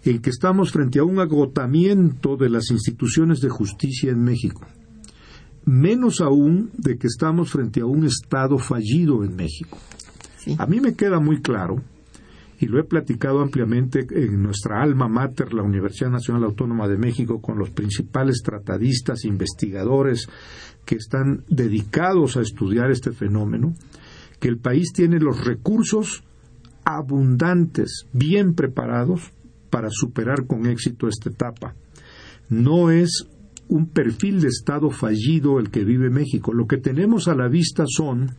en 0.03 0.19
que 0.19 0.29
estamos 0.29 0.73
frente 0.73 0.99
a 0.99 1.05
un 1.05 1.19
agotamiento 1.19 2.35
de 2.35 2.49
las 2.49 2.69
instituciones 2.69 3.39
de 3.39 3.47
justicia 3.47 4.11
en 4.11 4.25
México. 4.25 4.67
Menos 5.63 6.19
aún 6.19 6.71
de 6.77 6.97
que 6.97 7.07
estamos 7.07 7.49
frente 7.49 7.79
a 7.79 7.85
un 7.85 8.03
Estado 8.03 8.57
fallido 8.57 9.23
en 9.23 9.37
México. 9.37 9.77
Sí. 10.39 10.53
A 10.59 10.65
mí 10.65 10.81
me 10.81 10.95
queda 10.95 11.21
muy 11.21 11.41
claro, 11.41 11.77
y 12.59 12.67
lo 12.67 12.79
he 12.79 12.83
platicado 12.83 13.39
ampliamente 13.39 14.05
en 14.11 14.43
nuestra 14.43 14.81
alma 14.81 15.07
mater, 15.07 15.53
la 15.53 15.63
Universidad 15.63 16.11
Nacional 16.11 16.43
Autónoma 16.43 16.89
de 16.89 16.97
México, 16.97 17.41
con 17.41 17.57
los 17.57 17.69
principales 17.69 18.41
tratadistas, 18.43 19.23
investigadores 19.23 20.27
que 20.85 20.95
están 20.95 21.45
dedicados 21.47 22.35
a 22.35 22.41
estudiar 22.41 22.91
este 22.91 23.11
fenómeno, 23.11 23.73
que 24.39 24.49
el 24.49 24.57
país 24.57 24.91
tiene 24.93 25.19
los 25.19 25.45
recursos 25.45 26.23
abundantes, 26.83 28.05
bien 28.11 28.55
preparados 28.55 29.31
para 29.69 29.89
superar 29.89 30.45
con 30.45 30.65
éxito 30.65 31.07
esta 31.07 31.29
etapa. 31.29 31.75
No 32.49 32.91
es 32.91 33.25
un 33.69 33.87
perfil 33.87 34.41
de 34.41 34.47
Estado 34.47 34.89
fallido 34.89 35.59
el 35.59 35.69
que 35.69 35.85
vive 35.85 36.09
México. 36.09 36.53
Lo 36.53 36.65
que 36.65 36.77
tenemos 36.77 37.27
a 37.27 37.35
la 37.35 37.47
vista 37.47 37.83
son 37.87 38.31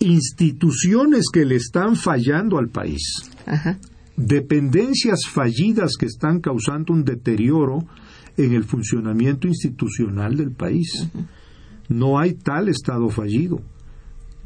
instituciones 0.00 1.26
que 1.32 1.44
le 1.44 1.56
están 1.56 1.96
fallando 1.96 2.58
al 2.58 2.68
país, 2.68 3.30
Ajá. 3.46 3.78
dependencias 4.16 5.20
fallidas 5.30 5.92
que 5.98 6.06
están 6.06 6.40
causando 6.40 6.92
un 6.92 7.04
deterioro 7.04 7.86
en 8.36 8.52
el 8.54 8.64
funcionamiento 8.64 9.48
institucional 9.48 10.36
del 10.36 10.52
país. 10.52 11.08
No 11.88 12.18
hay 12.18 12.34
tal 12.34 12.68
Estado 12.68 13.08
fallido. 13.08 13.60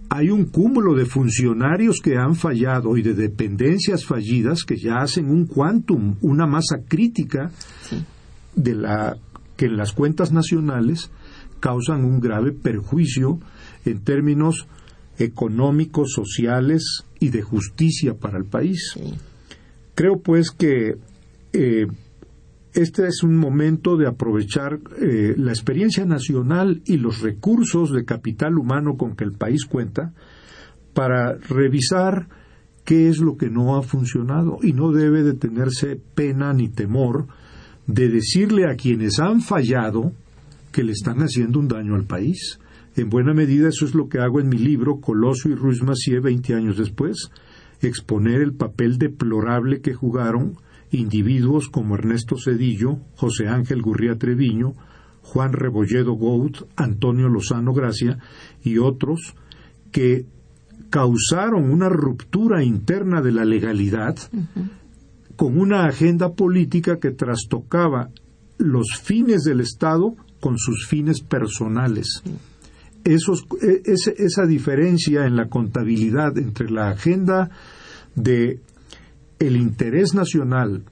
Hay 0.09 0.31
un 0.31 0.45
cúmulo 0.45 0.95
de 0.95 1.07
funcionarios 1.07 2.01
que 2.03 2.17
han 2.17 2.35
fallado 2.35 2.97
y 2.97 3.03
de 3.03 3.15
dependencias 3.15 4.05
fallidas 4.05 4.65
que 4.65 4.77
ya 4.77 4.99
hacen 4.99 5.31
un 5.31 5.47
quantum, 5.47 6.17
una 6.21 6.47
masa 6.47 6.79
crítica 6.87 7.51
de 8.55 8.75
la 8.75 9.17
que 9.57 9.67
en 9.67 9.77
las 9.77 9.93
cuentas 9.93 10.33
nacionales 10.33 11.11
causan 11.61 12.05
un 12.05 12.21
grave 12.21 12.53
perjuicio 12.53 13.39
en 13.85 14.01
términos 14.01 14.67
económicos, 15.19 16.13
sociales 16.13 17.05
y 17.21 17.31
de 17.31 17.43
justicia 17.43 18.15
para 18.15 18.39
el 18.39 18.45
país. 18.45 18.93
Sí. 18.95 19.15
Creo 19.95 20.21
pues 20.21 20.51
que 20.51 20.97
eh, 21.53 21.87
este 22.75 23.07
es 23.07 23.23
un 23.23 23.37
momento 23.37 23.97
de 23.97 24.07
aprovechar 24.07 24.81
eh, 24.99 25.35
la 25.37 25.53
experiencia 25.53 26.07
nacional 26.07 26.81
y 26.87 26.97
los 26.97 27.21
recursos 27.21 27.93
de 27.93 28.05
capital 28.05 28.59
humano 28.59 28.97
con 28.97 29.15
que 29.15 29.25
el 29.25 29.33
país 29.33 29.67
cuenta 29.67 30.15
para 30.95 31.35
revisar 31.35 32.29
qué 32.85 33.09
es 33.09 33.19
lo 33.19 33.37
que 33.37 33.51
no 33.51 33.77
ha 33.77 33.83
funcionado 33.83 34.59
y 34.63 34.73
no 34.73 34.91
debe 34.91 35.23
de 35.23 35.35
tenerse 35.35 36.01
pena 36.15 36.53
ni 36.55 36.69
temor 36.69 37.27
de 37.87 38.09
decirle 38.09 38.67
a 38.67 38.77
quienes 38.77 39.19
han 39.19 39.43
fallado 39.43 40.13
que 40.73 40.83
le 40.83 40.93
están 40.93 41.19
haciendo 41.19 41.59
un 41.59 41.69
daño 41.69 41.95
al 41.95 42.05
país. 42.05 42.59
En 42.95 43.09
buena 43.09 43.33
medida 43.33 43.69
eso 43.69 43.87
es 43.87 43.95
lo 43.95 44.09
que 44.09 44.19
hago 44.19 44.41
en 44.41 44.49
mi 44.49 44.59
libro 44.59 45.01
Coloso 45.01 45.49
y 45.49 45.55
Ruiz 45.55 45.83
Macié 45.83 46.21
20 46.21 46.55
años 46.55 46.77
después, 46.77 47.31
exponer 47.81 48.43
el 48.43 48.53
papel 48.53 48.99
deplorable 48.99 49.81
que 49.81 49.95
jugaron 49.95 50.57
individuos 50.91 51.69
como 51.69 51.95
Ernesto 51.95 52.37
Cedillo, 52.37 52.99
José 53.17 53.49
Ángel 53.49 53.81
Gurría 53.81 54.19
Treviño, 54.19 54.75
Juan 55.23 55.53
Rebolledo 55.53 56.13
Gout, 56.13 56.67
Antonio 56.77 57.29
Lozano 57.29 57.73
Gracia 57.73 58.19
y 58.63 58.79
otros 58.79 59.35
que 59.91 60.27
causaron 60.91 61.71
una 61.71 61.89
ruptura 61.89 62.63
interna 62.63 63.23
de 63.23 63.33
la 63.33 63.47
legalidad 63.47 64.17
con 65.37 65.59
una 65.59 65.87
agenda 65.87 66.35
política 66.35 66.99
que 66.99 67.11
trastocaba 67.11 68.11
los 68.59 69.01
fines 69.03 69.45
del 69.45 69.61
Estado 69.61 70.15
con 70.41 70.59
sus 70.59 70.87
fines 70.87 71.23
personales. 71.23 72.23
Ese- 73.05 74.15
esa 74.19 74.47
diferencia 74.47 75.27
en 75.27 75.37
la 75.37 75.49
contabilidad 75.49 76.37
entre 76.39 76.71
la 76.71 76.91
agenda 76.91 77.51
de 78.15 78.61
el 79.39 79.57
interés 79.57 80.15
nacional 80.15 80.85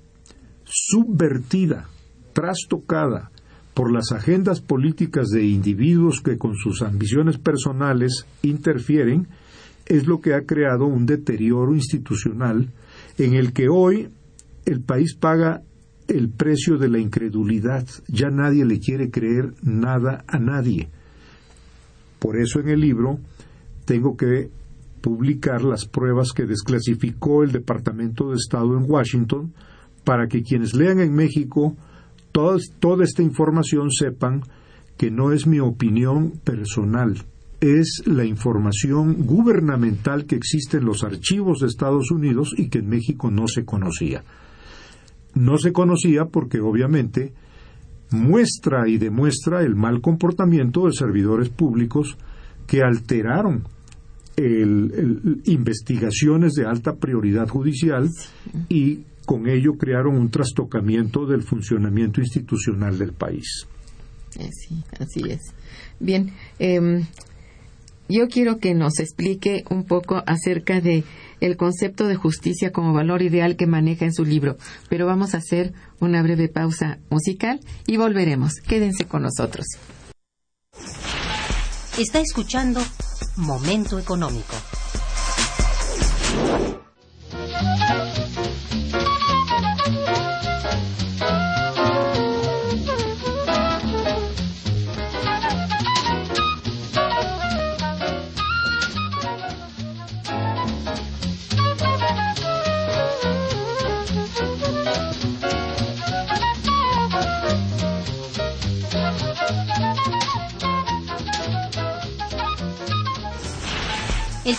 subvertida, 0.65 1.89
trastocada 2.33 3.31
por 3.75 3.93
las 3.93 4.13
agendas 4.13 4.61
políticas 4.61 5.29
de 5.29 5.45
individuos 5.45 6.21
que 6.21 6.37
con 6.39 6.55
sus 6.57 6.83
ambiciones 6.83 7.39
personales 7.39 8.27
interfieren, 8.43 9.29
es 9.87 10.07
lo 10.07 10.21
que 10.21 10.35
ha 10.35 10.43
creado 10.47 10.87
un 10.87 11.07
deterioro 11.07 11.75
institucional 11.75 12.69
en 13.19 13.35
el 13.35 13.53
que 13.53 13.69
hoy 13.69 14.09
el 14.65 14.81
país 14.81 15.15
paga 15.15 15.63
el 16.09 16.29
precio 16.29 16.77
de 16.79 16.89
la 16.89 16.99
incredulidad. 16.99 17.87
Ya 18.09 18.31
nadie 18.31 18.65
le 18.65 18.79
quiere 18.81 19.11
creer 19.11 19.55
nada 19.63 20.25
a 20.27 20.39
nadie. 20.39 20.89
Por 22.21 22.37
eso 22.37 22.61
en 22.61 22.69
el 22.69 22.81
libro 22.81 23.19
tengo 23.85 24.17
que 24.17 24.51
publicar 25.01 25.63
las 25.65 25.87
pruebas 25.87 26.33
que 26.33 26.47
desclasificó 26.47 27.43
el 27.43 27.51
Departamento 27.51 28.31
de 28.31 28.37
Estado 28.37 28.77
en 28.77 28.89
Washington 28.89 29.53
para 30.05 30.29
que 30.29 30.43
quienes 30.43 30.75
lean 30.75 31.01
en 31.01 31.15
México 31.15 31.75
toda 32.31 33.05
esta 33.05 33.23
información 33.23 33.91
sepan 33.91 34.43
que 34.97 35.11
no 35.11 35.33
es 35.33 35.47
mi 35.47 35.61
opinión 35.61 36.33
personal, 36.45 37.25
es 37.61 38.03
la 38.07 38.25
información 38.25 39.25
gubernamental 39.25 40.27
que 40.27 40.37
existe 40.37 40.77
en 40.77 40.85
los 40.85 41.05
archivos 41.05 41.61
de 41.61 41.67
Estados 41.67 42.11
Unidos 42.11 42.55
y 42.57 42.69
que 42.69 42.79
en 42.79 42.89
México 42.89 43.31
no 43.31 43.49
se 43.49 43.65
conocía. 43.65 44.23
No 45.35 45.59
se 45.59 45.73
conocía 45.73 46.27
porque 46.27 46.61
obviamente 46.61 47.33
muestra 48.11 48.89
y 48.89 48.99
demuestra 48.99 49.63
el 49.63 49.75
mal 49.75 50.01
comportamiento 50.01 50.87
de 50.87 50.93
servidores 50.93 51.49
públicos 51.49 52.17
que 52.67 52.83
alteraron 52.83 53.65
investigaciones 55.45 56.55
de 56.55 56.65
alta 56.65 56.95
prioridad 56.97 57.47
judicial 57.49 58.09
y 58.71 59.05
con 59.27 59.49
ello 59.49 59.75
crearon 59.77 60.17
un 60.17 60.31
trastocamiento 60.31 61.27
del 61.27 61.43
funcionamiento 61.43 62.21
institucional 62.21 62.99
del 62.99 63.13
país. 63.13 63.67
Eh, 64.39 64.49
sí, 64.53 64.83
así 64.99 65.31
es. 65.31 65.41
Bien, 65.99 66.33
em, 66.59 67.05
yo 68.11 68.29
quiero 68.29 68.59
que 68.59 68.75
nos 68.75 68.99
explique 68.99 69.65
un 69.71 69.85
poco 69.85 70.23
acerca 70.27 70.81
de 70.81 71.05
el 71.41 71.57
concepto 71.57 72.07
de 72.07 72.17
justicia 72.17 72.73
como 72.73 72.93
valor 72.93 73.23
ideal 73.23 73.57
que 73.57 73.67
maneja 73.67 74.05
en 74.05 74.13
su 74.13 74.25
libro, 74.25 74.57
pero 74.89 75.07
vamos 75.07 75.35
a 75.35 75.39
hacer 75.39 75.73
una 76.01 76.23
breve 76.23 76.49
pausa 76.49 76.99
musical 77.09 77.61
y 77.87 77.97
volveremos. 77.97 78.55
Quédense 78.67 79.07
con 79.07 79.23
nosotros. 79.23 79.67
Está 81.99 82.21
escuchando 82.21 82.81
Momento 83.37 83.99
Económico. 83.99 84.55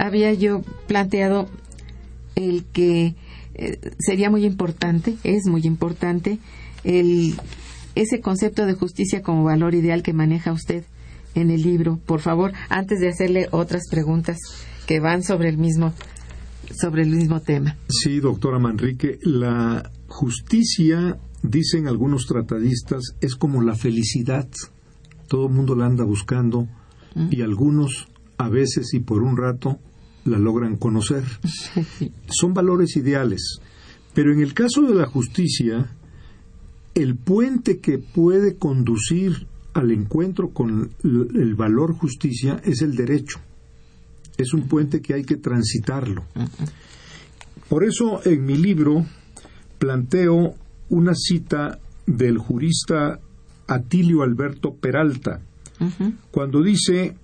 Había 0.00 0.32
yo 0.32 0.62
planteado 0.86 1.48
el 2.34 2.64
que 2.72 3.14
eh, 3.54 3.78
sería 3.98 4.30
muy 4.30 4.46
importante, 4.46 5.16
es 5.24 5.46
muy 5.46 5.62
importante, 5.62 6.38
el, 6.84 7.34
ese 7.94 8.20
concepto 8.20 8.64
de 8.64 8.72
justicia 8.74 9.22
como 9.22 9.44
valor 9.44 9.74
ideal 9.74 10.02
que 10.02 10.14
maneja 10.14 10.52
usted 10.52 10.84
en 11.34 11.50
el 11.50 11.62
libro. 11.62 11.98
Por 12.06 12.20
favor, 12.20 12.52
antes 12.70 13.00
de 13.00 13.08
hacerle 13.08 13.48
otras 13.50 13.82
preguntas 13.90 14.38
que 14.86 15.00
van 15.00 15.22
sobre 15.22 15.50
el 15.50 15.58
mismo 15.58 15.92
sobre 16.72 17.02
el 17.02 17.10
mismo 17.10 17.40
tema. 17.40 17.76
Sí, 17.88 18.20
doctora 18.20 18.60
Manrique, 18.60 19.18
la 19.22 19.90
justicia, 20.06 21.18
dicen 21.42 21.88
algunos 21.88 22.26
tratadistas, 22.26 23.16
es 23.20 23.34
como 23.34 23.60
la 23.60 23.74
felicidad. 23.74 24.48
Todo 25.26 25.48
el 25.48 25.52
mundo 25.52 25.74
la 25.74 25.86
anda 25.86 26.04
buscando 26.04 26.68
y 27.28 27.42
algunos 27.42 28.06
a 28.38 28.48
veces 28.48 28.94
y 28.94 29.00
por 29.00 29.24
un 29.24 29.36
rato 29.36 29.80
la 30.24 30.38
logran 30.38 30.76
conocer. 30.76 31.24
Son 32.28 32.54
valores 32.54 32.96
ideales. 32.96 33.60
Pero 34.14 34.32
en 34.32 34.40
el 34.40 34.54
caso 34.54 34.82
de 34.82 34.94
la 34.94 35.06
justicia, 35.06 35.90
el 36.94 37.16
puente 37.16 37.78
que 37.78 37.98
puede 37.98 38.56
conducir 38.56 39.46
al 39.72 39.92
encuentro 39.92 40.50
con 40.50 40.90
el 41.02 41.54
valor 41.54 41.94
justicia 41.94 42.60
es 42.64 42.82
el 42.82 42.96
derecho. 42.96 43.38
Es 44.36 44.52
un 44.52 44.68
puente 44.68 45.00
que 45.00 45.14
hay 45.14 45.24
que 45.24 45.36
transitarlo. 45.36 46.24
Por 47.68 47.84
eso 47.84 48.20
en 48.24 48.44
mi 48.44 48.56
libro 48.56 49.06
planteo 49.78 50.54
una 50.88 51.14
cita 51.14 51.78
del 52.06 52.38
jurista 52.38 53.20
Atilio 53.68 54.22
Alberto 54.22 54.74
Peralta, 54.74 55.40
cuando 56.32 56.62
dice 56.62 57.14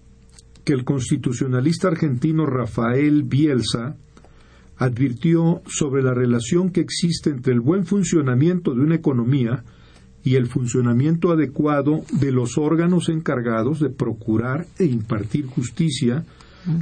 que 0.66 0.72
el 0.72 0.82
constitucionalista 0.82 1.86
argentino 1.86 2.44
Rafael 2.44 3.22
Bielsa 3.22 3.96
advirtió 4.76 5.62
sobre 5.68 6.02
la 6.02 6.12
relación 6.12 6.70
que 6.70 6.80
existe 6.80 7.30
entre 7.30 7.52
el 7.52 7.60
buen 7.60 7.86
funcionamiento 7.86 8.74
de 8.74 8.80
una 8.80 8.96
economía 8.96 9.62
y 10.24 10.34
el 10.34 10.48
funcionamiento 10.48 11.30
adecuado 11.30 12.02
de 12.20 12.32
los 12.32 12.58
órganos 12.58 13.08
encargados 13.08 13.78
de 13.78 13.90
procurar 13.90 14.66
e 14.76 14.86
impartir 14.86 15.46
justicia, 15.46 16.24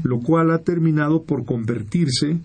lo 0.03 0.21
cual 0.21 0.51
ha 0.51 0.61
terminado 0.61 1.25
por 1.25 1.45
convertirse 1.45 2.39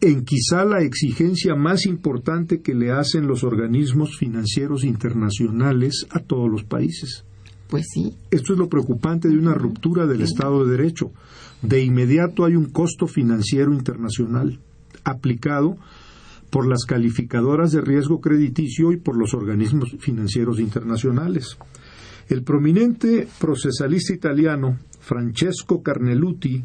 en 0.00 0.24
quizá 0.24 0.64
la 0.64 0.80
exigencia 0.80 1.56
más 1.56 1.86
importante 1.86 2.62
que 2.62 2.76
le 2.76 2.92
hacen 2.92 3.26
los 3.26 3.42
organismos 3.42 4.16
financieros 4.16 4.84
internacionales 4.84 6.06
a 6.10 6.20
todos 6.20 6.48
los 6.48 6.62
países. 6.62 7.25
Pues 7.68 7.86
sí. 7.92 8.14
Esto 8.30 8.52
es 8.52 8.58
lo 8.58 8.68
preocupante 8.68 9.28
de 9.28 9.38
una 9.38 9.54
ruptura 9.54 10.06
del 10.06 10.22
Estado 10.22 10.64
de 10.64 10.76
Derecho. 10.76 11.12
De 11.62 11.82
inmediato 11.82 12.44
hay 12.44 12.54
un 12.54 12.66
costo 12.66 13.06
financiero 13.06 13.72
internacional 13.72 14.58
aplicado 15.04 15.76
por 16.50 16.68
las 16.68 16.84
calificadoras 16.84 17.72
de 17.72 17.80
riesgo 17.80 18.20
crediticio 18.20 18.92
y 18.92 18.98
por 18.98 19.16
los 19.16 19.34
organismos 19.34 19.96
financieros 19.98 20.60
internacionales. 20.60 21.56
El 22.28 22.42
prominente 22.42 23.28
procesalista 23.40 24.12
italiano 24.12 24.78
Francesco 25.00 25.82
Carneluti 25.82 26.64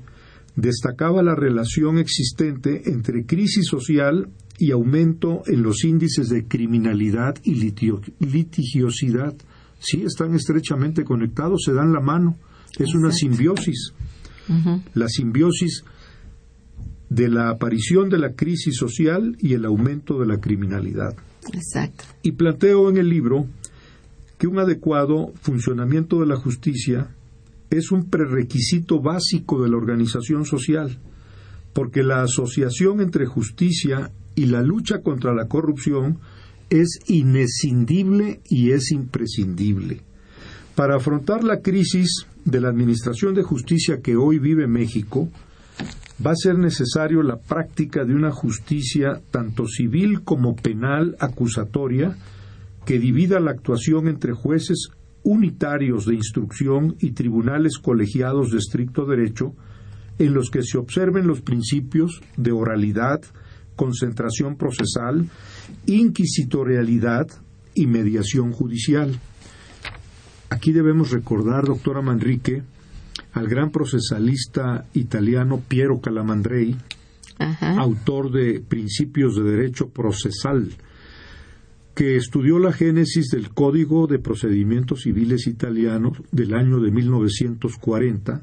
destacaba 0.56 1.24
la 1.24 1.36
relación 1.36 1.98
existente 1.98 2.90
entre 2.90 3.26
crisis 3.26 3.68
social 3.68 4.30
y 4.58 4.72
aumento 4.72 5.44
en 5.46 5.64
los 5.64 5.84
índices 5.84 6.30
de 6.30 6.46
criminalidad 6.46 7.36
y 7.44 7.56
litigiosidad. 7.56 9.36
Sí, 9.82 10.04
están 10.04 10.36
estrechamente 10.36 11.04
conectados, 11.04 11.64
se 11.66 11.74
dan 11.74 11.92
la 11.92 12.00
mano. 12.00 12.38
Es 12.78 12.94
una 12.94 13.12
simbiosis. 13.12 13.94
La 14.94 15.08
simbiosis 15.08 15.84
de 17.10 17.30
la 17.30 17.50
aparición 17.50 18.10
de 18.10 18.18
la 18.18 18.34
crisis 18.34 18.76
social 18.78 19.36
y 19.40 19.54
el 19.54 19.66
aumento 19.66 20.20
de 20.20 20.28
la 20.28 20.40
criminalidad. 20.40 21.16
Exacto. 21.52 22.06
Y 22.22 22.34
planteo 22.34 22.90
en 22.90 22.98
el 22.98 23.10
libro 23.10 23.48
que 24.38 24.48
un 24.48 24.60
adecuado 24.60 25.34
funcionamiento 25.42 26.20
de 26.20 26.28
la 26.28 26.36
justicia 26.36 27.10
es 27.70 27.92
un 27.92 28.10
prerequisito 28.10 29.02
básico 29.02 29.62
de 29.64 29.70
la 29.70 29.78
organización 29.78 30.46
social, 30.46 31.00
porque 31.74 32.04
la 32.04 32.22
asociación 32.22 33.02
entre 33.02 33.26
justicia 33.26 34.12
y 34.36 34.46
la 34.46 34.62
lucha 34.62 35.02
contra 35.02 35.34
la 35.34 35.48
corrupción 35.48 36.20
es 36.72 37.00
inescindible 37.06 38.40
y 38.50 38.72
es 38.72 38.92
imprescindible. 38.92 40.02
Para 40.74 40.96
afrontar 40.96 41.44
la 41.44 41.60
crisis 41.60 42.26
de 42.46 42.62
la 42.62 42.70
Administración 42.70 43.36
de 43.36 43.44
Justicia 43.44 44.00
que 44.02 44.16
hoy 44.16 44.40
vive 44.40 44.68
México, 44.68 45.30
va 46.26 46.32
a 46.32 46.36
ser 46.36 46.58
necesario 46.58 47.24
la 47.24 47.38
práctica 47.38 48.06
de 48.06 48.16
una 48.16 48.32
justicia 48.32 49.22
tanto 49.32 49.68
civil 49.68 50.22
como 50.24 50.56
penal 50.56 51.18
acusatoria 51.20 52.16
que 52.86 53.00
divida 53.00 53.42
la 53.42 53.52
actuación 53.52 54.08
entre 54.08 54.32
jueces 54.32 54.90
unitarios 55.24 56.06
de 56.06 56.16
instrucción 56.16 56.96
y 57.00 57.12
tribunales 57.12 57.78
colegiados 57.80 58.50
de 58.52 58.58
estricto 58.58 59.06
derecho 59.06 59.54
en 60.20 60.34
los 60.34 60.50
que 60.50 60.64
se 60.64 60.78
observen 60.78 61.28
los 61.28 61.42
principios 61.42 62.22
de 62.38 62.52
oralidad, 62.52 63.22
concentración 63.76 64.56
procesal, 64.56 65.30
inquisitorialidad 65.86 67.28
y 67.74 67.88
mediación 67.88 68.52
judicial. 68.52 69.20
Aquí 70.50 70.72
debemos 70.72 71.12
recordar, 71.12 71.66
doctora 71.66 72.02
Manrique, 72.02 72.64
al 73.34 73.48
gran 73.48 73.72
procesalista 73.72 74.86
italiano 74.94 75.62
Piero 75.68 76.02
Calamandrei, 76.02 76.76
autor 77.60 78.32
de 78.32 78.60
Principios 78.60 79.36
de 79.36 79.44
Derecho 79.44 79.90
Procesal, 79.90 80.70
que 81.96 82.16
estudió 82.16 82.60
la 82.60 82.72
génesis 82.72 83.30
del 83.30 83.50
Código 83.50 84.08
de 84.08 84.20
Procedimientos 84.20 85.02
Civiles 85.02 85.48
Italiano 85.48 86.12
del 86.32 86.54
año 86.54 86.80
de 86.80 86.92
1940, 86.92 88.42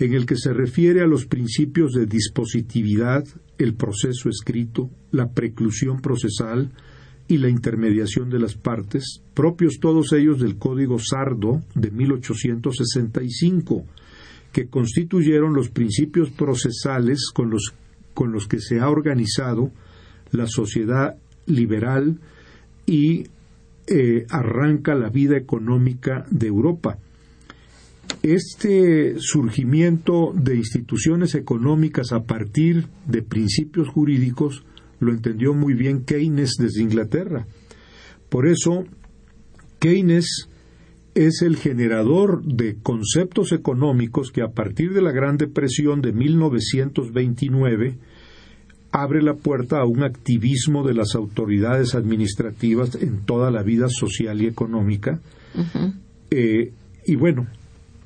en 0.00 0.14
el 0.14 0.24
que 0.24 0.36
se 0.36 0.54
refiere 0.54 1.02
a 1.02 1.06
los 1.06 1.26
principios 1.26 1.92
de 1.92 2.06
dispositividad, 2.06 3.22
el 3.58 3.74
proceso 3.74 4.30
escrito, 4.30 4.88
la 5.12 5.30
preclusión 5.30 6.00
procesal 6.00 6.72
y 7.28 7.36
la 7.36 7.50
intermediación 7.50 8.30
de 8.30 8.38
las 8.38 8.54
partes, 8.54 9.22
propios 9.34 9.78
todos 9.78 10.14
ellos 10.14 10.40
del 10.40 10.56
Código 10.56 10.98
Sardo 10.98 11.60
de 11.74 11.90
1865, 11.90 13.84
que 14.52 14.68
constituyeron 14.68 15.52
los 15.52 15.68
principios 15.68 16.30
procesales 16.30 17.30
con 17.32 17.50
los, 17.50 17.74
con 18.14 18.32
los 18.32 18.48
que 18.48 18.58
se 18.58 18.80
ha 18.80 18.88
organizado 18.88 19.70
la 20.32 20.46
sociedad 20.46 21.16
liberal 21.44 22.18
y 22.86 23.24
eh, 23.86 24.24
arranca 24.30 24.94
la 24.94 25.10
vida 25.10 25.36
económica 25.36 26.24
de 26.30 26.46
Europa. 26.46 26.98
Este 28.22 29.14
surgimiento 29.18 30.32
de 30.34 30.56
instituciones 30.56 31.34
económicas 31.34 32.12
a 32.12 32.24
partir 32.24 32.86
de 33.06 33.22
principios 33.22 33.88
jurídicos 33.88 34.64
lo 34.98 35.12
entendió 35.12 35.54
muy 35.54 35.72
bien 35.72 36.04
Keynes 36.04 36.56
desde 36.58 36.82
Inglaterra. 36.82 37.46
Por 38.28 38.46
eso, 38.46 38.84
Keynes 39.78 40.48
es 41.14 41.40
el 41.42 41.56
generador 41.56 42.44
de 42.44 42.76
conceptos 42.82 43.52
económicos 43.52 44.30
que 44.30 44.42
a 44.42 44.48
partir 44.48 44.92
de 44.92 45.02
la 45.02 45.12
Gran 45.12 45.38
Depresión 45.38 46.02
de 46.02 46.12
1929 46.12 47.98
abre 48.92 49.22
la 49.22 49.34
puerta 49.34 49.80
a 49.80 49.86
un 49.86 50.02
activismo 50.02 50.86
de 50.86 50.94
las 50.94 51.14
autoridades 51.14 51.94
administrativas 51.94 52.96
en 52.96 53.24
toda 53.24 53.50
la 53.50 53.62
vida 53.62 53.88
social 53.88 54.42
y 54.42 54.46
económica. 54.46 55.20
Eh, 56.30 56.72
y 57.06 57.16
bueno, 57.16 57.46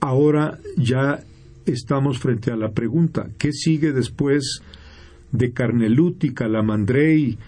ahora 0.05 0.59
ya 0.77 1.25
estamos 1.65 2.19
frente 2.19 2.51
a 2.51 2.57
la 2.57 2.73
pregunta, 2.73 3.29
¿qué 3.39 3.53
sigue 3.53 3.93
después 3.93 4.61
de 5.33 5.53
Carneluti, 5.53 6.35
Calamandrei, 6.35 7.39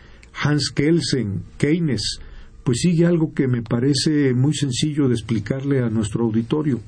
Hans 0.42 0.70
Kelsen, 0.70 1.42
Keynes? 1.58 2.20
Pues 2.64 2.78
sigue 2.80 3.06
algo 3.06 3.34
que 3.34 3.46
me 3.46 3.62
parece 3.62 4.32
muy 4.32 4.54
sencillo 4.54 5.06
de 5.06 5.14
explicarle 5.14 5.82
a 5.82 5.90
nuestro 5.90 6.24
auditorio. 6.24 6.80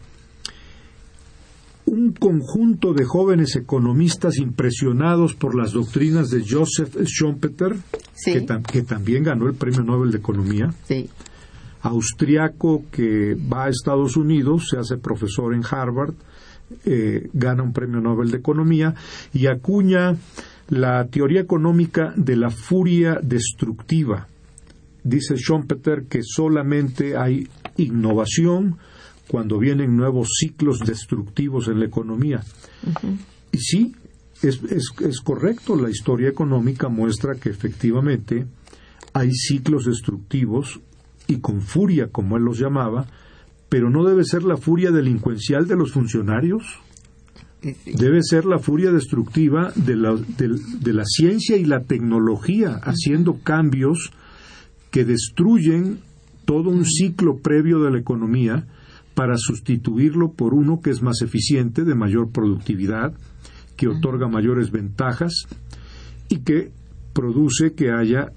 Un 1.84 2.12
conjunto 2.12 2.94
de 2.94 3.04
jóvenes 3.04 3.54
economistas 3.56 4.38
impresionados 4.38 5.34
por 5.34 5.54
las 5.54 5.72
doctrinas 5.72 6.30
de 6.30 6.44
Joseph 6.48 6.96
Schumpeter, 7.04 7.76
que, 8.24 8.82
también 8.82 9.22
ganó 9.22 9.46
el 9.46 9.54
Premio 9.54 9.82
Nobel 9.82 10.10
de 10.10 10.18
Economía, 10.18 10.74
austriaco 11.82 12.84
que 12.90 13.34
va 13.34 13.64
a 13.64 13.68
Estados 13.68 14.16
Unidos, 14.16 14.68
se 14.70 14.78
hace 14.78 14.96
profesor 14.96 15.54
en 15.54 15.62
Harvard, 15.68 16.14
eh, 16.84 17.28
gana 17.32 17.62
un 17.62 17.72
Premio 17.72 18.00
Nobel 18.00 18.30
de 18.30 18.38
Economía 18.38 18.94
y 19.32 19.46
acuña 19.46 20.16
la 20.68 21.06
teoría 21.06 21.40
económica 21.40 22.12
de 22.16 22.36
la 22.36 22.50
furia 22.50 23.18
destructiva. 23.22 24.26
Dice 25.02 25.36
Schumpeter 25.36 26.04
que 26.04 26.20
solamente 26.22 27.16
hay 27.16 27.48
innovación, 27.76 28.76
cuando 29.28 29.58
vienen 29.58 29.96
nuevos 29.96 30.28
ciclos 30.40 30.80
destructivos 30.80 31.68
en 31.68 31.78
la 31.78 31.86
economía. 31.86 32.42
Y 33.52 33.58
sí, 33.58 33.94
es, 34.42 34.60
es, 35.00 35.20
correcto, 35.20 35.76
la 35.76 35.90
historia 35.90 36.28
económica 36.28 36.88
muestra 36.88 37.34
que 37.34 37.50
efectivamente 37.50 38.46
hay 39.12 39.30
ciclos 39.32 39.84
destructivos 39.84 40.80
y 41.28 41.38
con 41.38 41.60
furia, 41.60 42.08
como 42.08 42.36
él 42.36 42.42
los 42.42 42.58
llamaba, 42.58 43.06
pero 43.68 43.90
no 43.90 44.02
debe 44.02 44.24
ser 44.24 44.42
la 44.42 44.56
furia 44.56 44.90
delincuencial 44.90 45.68
de 45.68 45.76
los 45.76 45.92
funcionarios, 45.92 46.64
debe 47.84 48.22
ser 48.22 48.46
la 48.46 48.58
furia 48.58 48.90
destructiva 48.90 49.72
de 49.76 49.94
la, 49.94 50.14
de 50.14 50.92
la 50.92 51.04
ciencia 51.04 51.56
y 51.56 51.64
la 51.64 51.84
tecnología, 51.84 52.80
haciendo 52.82 53.38
cambios 53.42 54.10
que 54.90 55.04
destruyen 55.04 56.00
todo 56.46 56.70
un 56.70 56.86
ciclo 56.86 57.36
previo 57.36 57.80
de 57.80 57.90
la 57.90 57.98
economía 57.98 58.66
para 59.14 59.36
sustituirlo 59.36 60.32
por 60.32 60.54
uno 60.54 60.80
que 60.80 60.90
es 60.90 61.02
más 61.02 61.20
eficiente, 61.20 61.84
de 61.84 61.94
mayor 61.94 62.30
productividad, 62.30 63.12
que 63.76 63.88
otorga 63.88 64.28
mayores 64.28 64.70
ventajas 64.70 65.46
y 66.28 66.38
que 66.38 66.70
produce 67.12 67.74
que 67.74 67.90
haya 67.90 68.32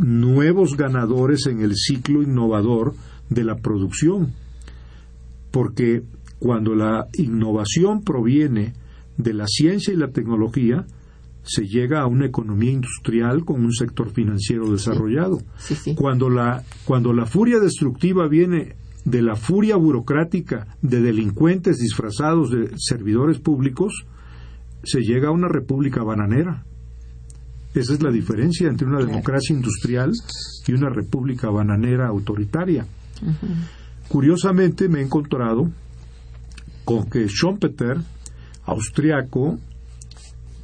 nuevos 0.00 0.76
ganadores 0.76 1.46
en 1.46 1.60
el 1.60 1.74
ciclo 1.76 2.22
innovador 2.22 2.94
de 3.28 3.44
la 3.44 3.56
producción. 3.56 4.32
Porque 5.50 6.02
cuando 6.38 6.74
la 6.74 7.06
innovación 7.14 8.02
proviene 8.02 8.74
de 9.16 9.34
la 9.34 9.46
ciencia 9.46 9.92
y 9.92 9.96
la 9.96 10.08
tecnología, 10.08 10.86
se 11.42 11.66
llega 11.66 12.00
a 12.00 12.06
una 12.06 12.26
economía 12.26 12.72
industrial 12.72 13.44
con 13.44 13.64
un 13.64 13.72
sector 13.72 14.10
financiero 14.10 14.70
desarrollado. 14.70 15.38
Cuando, 15.96 16.30
la, 16.30 16.62
cuando 16.84 17.12
la 17.12 17.26
furia 17.26 17.58
destructiva 17.60 18.28
viene 18.28 18.76
de 19.04 19.22
la 19.22 19.36
furia 19.36 19.76
burocrática 19.76 20.66
de 20.82 21.00
delincuentes 21.00 21.78
disfrazados 21.78 22.50
de 22.50 22.70
servidores 22.76 23.38
públicos, 23.38 24.04
se 24.82 25.00
llega 25.00 25.28
a 25.28 25.32
una 25.32 25.48
república 25.48 26.02
bananera. 26.02 26.64
Esa 27.74 27.94
es 27.94 28.02
la 28.02 28.10
diferencia 28.10 28.68
entre 28.68 28.86
una 28.86 28.98
democracia 28.98 29.54
industrial 29.54 30.12
y 30.66 30.72
una 30.72 30.88
república 30.88 31.50
bananera 31.50 32.08
autoritaria. 32.08 32.86
Curiosamente 34.08 34.88
me 34.88 35.00
he 35.00 35.04
encontrado 35.04 35.70
con 36.84 37.08
que 37.08 37.28
Schumpeter, 37.28 37.98
austriaco, 38.64 39.58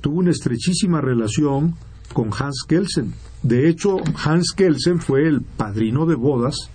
tuvo 0.00 0.18
una 0.18 0.32
estrechísima 0.32 1.00
relación 1.00 1.76
con 2.12 2.30
Hans 2.36 2.64
Kelsen. 2.66 3.14
De 3.42 3.68
hecho, 3.68 3.98
Hans 4.24 4.52
Kelsen 4.56 5.00
fue 5.00 5.28
el 5.28 5.42
padrino 5.42 6.06
de 6.06 6.16
bodas 6.16 6.70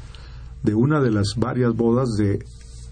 de 0.63 0.75
una 0.75 1.01
de 1.01 1.11
las 1.11 1.35
varias 1.35 1.75
bodas 1.75 2.09
de 2.17 2.35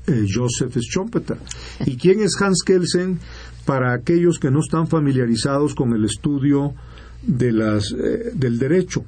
eh, 0.07 0.25
Joseph 0.27 0.75
Schumpeter. 0.77 1.37
¿Y 1.85 1.95
quién 1.97 2.21
es 2.21 2.35
Hans 2.41 2.63
Kelsen? 2.65 3.19
Para 3.65 3.93
aquellos 3.93 4.39
que 4.39 4.49
no 4.51 4.59
están 4.59 4.87
familiarizados 4.87 5.75
con 5.75 5.93
el 5.93 6.03
estudio 6.03 6.73
de 7.21 7.51
las, 7.51 7.91
eh, 7.91 8.31
del 8.33 8.57
derecho. 8.59 9.05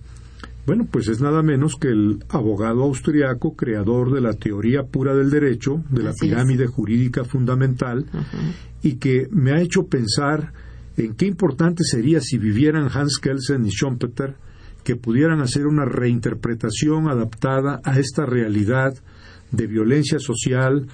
Bueno, 0.65 0.87
pues 0.89 1.07
es 1.07 1.21
nada 1.21 1.41
menos 1.41 1.75
que 1.75 1.87
el 1.87 2.23
abogado 2.29 2.83
austriaco, 2.83 3.55
creador 3.55 4.13
de 4.13 4.21
la 4.21 4.33
teoría 4.33 4.83
pura 4.83 5.15
del 5.15 5.31
derecho, 5.31 5.83
de 5.89 6.03
la 6.03 6.13
pirámide 6.13 6.67
jurídica 6.67 7.23
fundamental, 7.25 8.05
y 8.83 8.93
que 8.97 9.27
me 9.31 9.51
ha 9.51 9.61
hecho 9.61 9.87
pensar 9.87 10.53
en 10.97 11.15
qué 11.15 11.25
importante 11.25 11.83
sería 11.83 12.21
si 12.21 12.37
vivieran 12.37 12.89
Hans 12.93 13.17
Kelsen 13.19 13.65
y 13.65 13.69
Schumpeter, 13.69 14.35
que 14.83 14.95
pudieran 14.95 15.41
hacer 15.41 15.65
una 15.65 15.85
reinterpretación 15.85 17.09
adaptada 17.09 17.81
a 17.83 17.99
esta 17.99 18.25
realidad 18.25 18.93
de 19.51 19.67
violencia 19.67 20.19
social, 20.19 20.87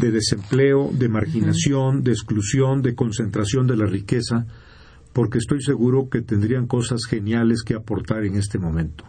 de 0.00 0.10
desempleo, 0.10 0.90
de 0.92 1.08
marginación, 1.08 2.02
de 2.02 2.12
exclusión, 2.12 2.82
de 2.82 2.94
concentración 2.94 3.66
de 3.66 3.76
la 3.76 3.86
riqueza, 3.86 4.46
porque 5.12 5.38
estoy 5.38 5.62
seguro 5.62 6.08
que 6.08 6.20
tendrían 6.20 6.66
cosas 6.66 7.04
geniales 7.08 7.62
que 7.62 7.74
aportar 7.74 8.24
en 8.24 8.36
este 8.36 8.58
momento. 8.58 9.04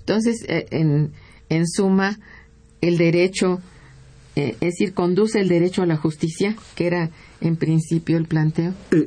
Entonces, 0.00 0.44
eh, 0.48 0.66
en, 0.70 1.12
en 1.48 1.66
suma, 1.66 2.18
el 2.80 2.98
derecho, 2.98 3.60
eh, 4.36 4.56
es 4.60 4.74
decir, 4.78 4.94
conduce 4.94 5.40
el 5.40 5.48
derecho 5.48 5.82
a 5.82 5.86
la 5.86 5.96
justicia, 5.96 6.56
que 6.74 6.86
era 6.86 7.10
en 7.40 7.56
principio 7.56 8.16
el 8.16 8.26
planteo. 8.26 8.74
Eh, 8.90 9.06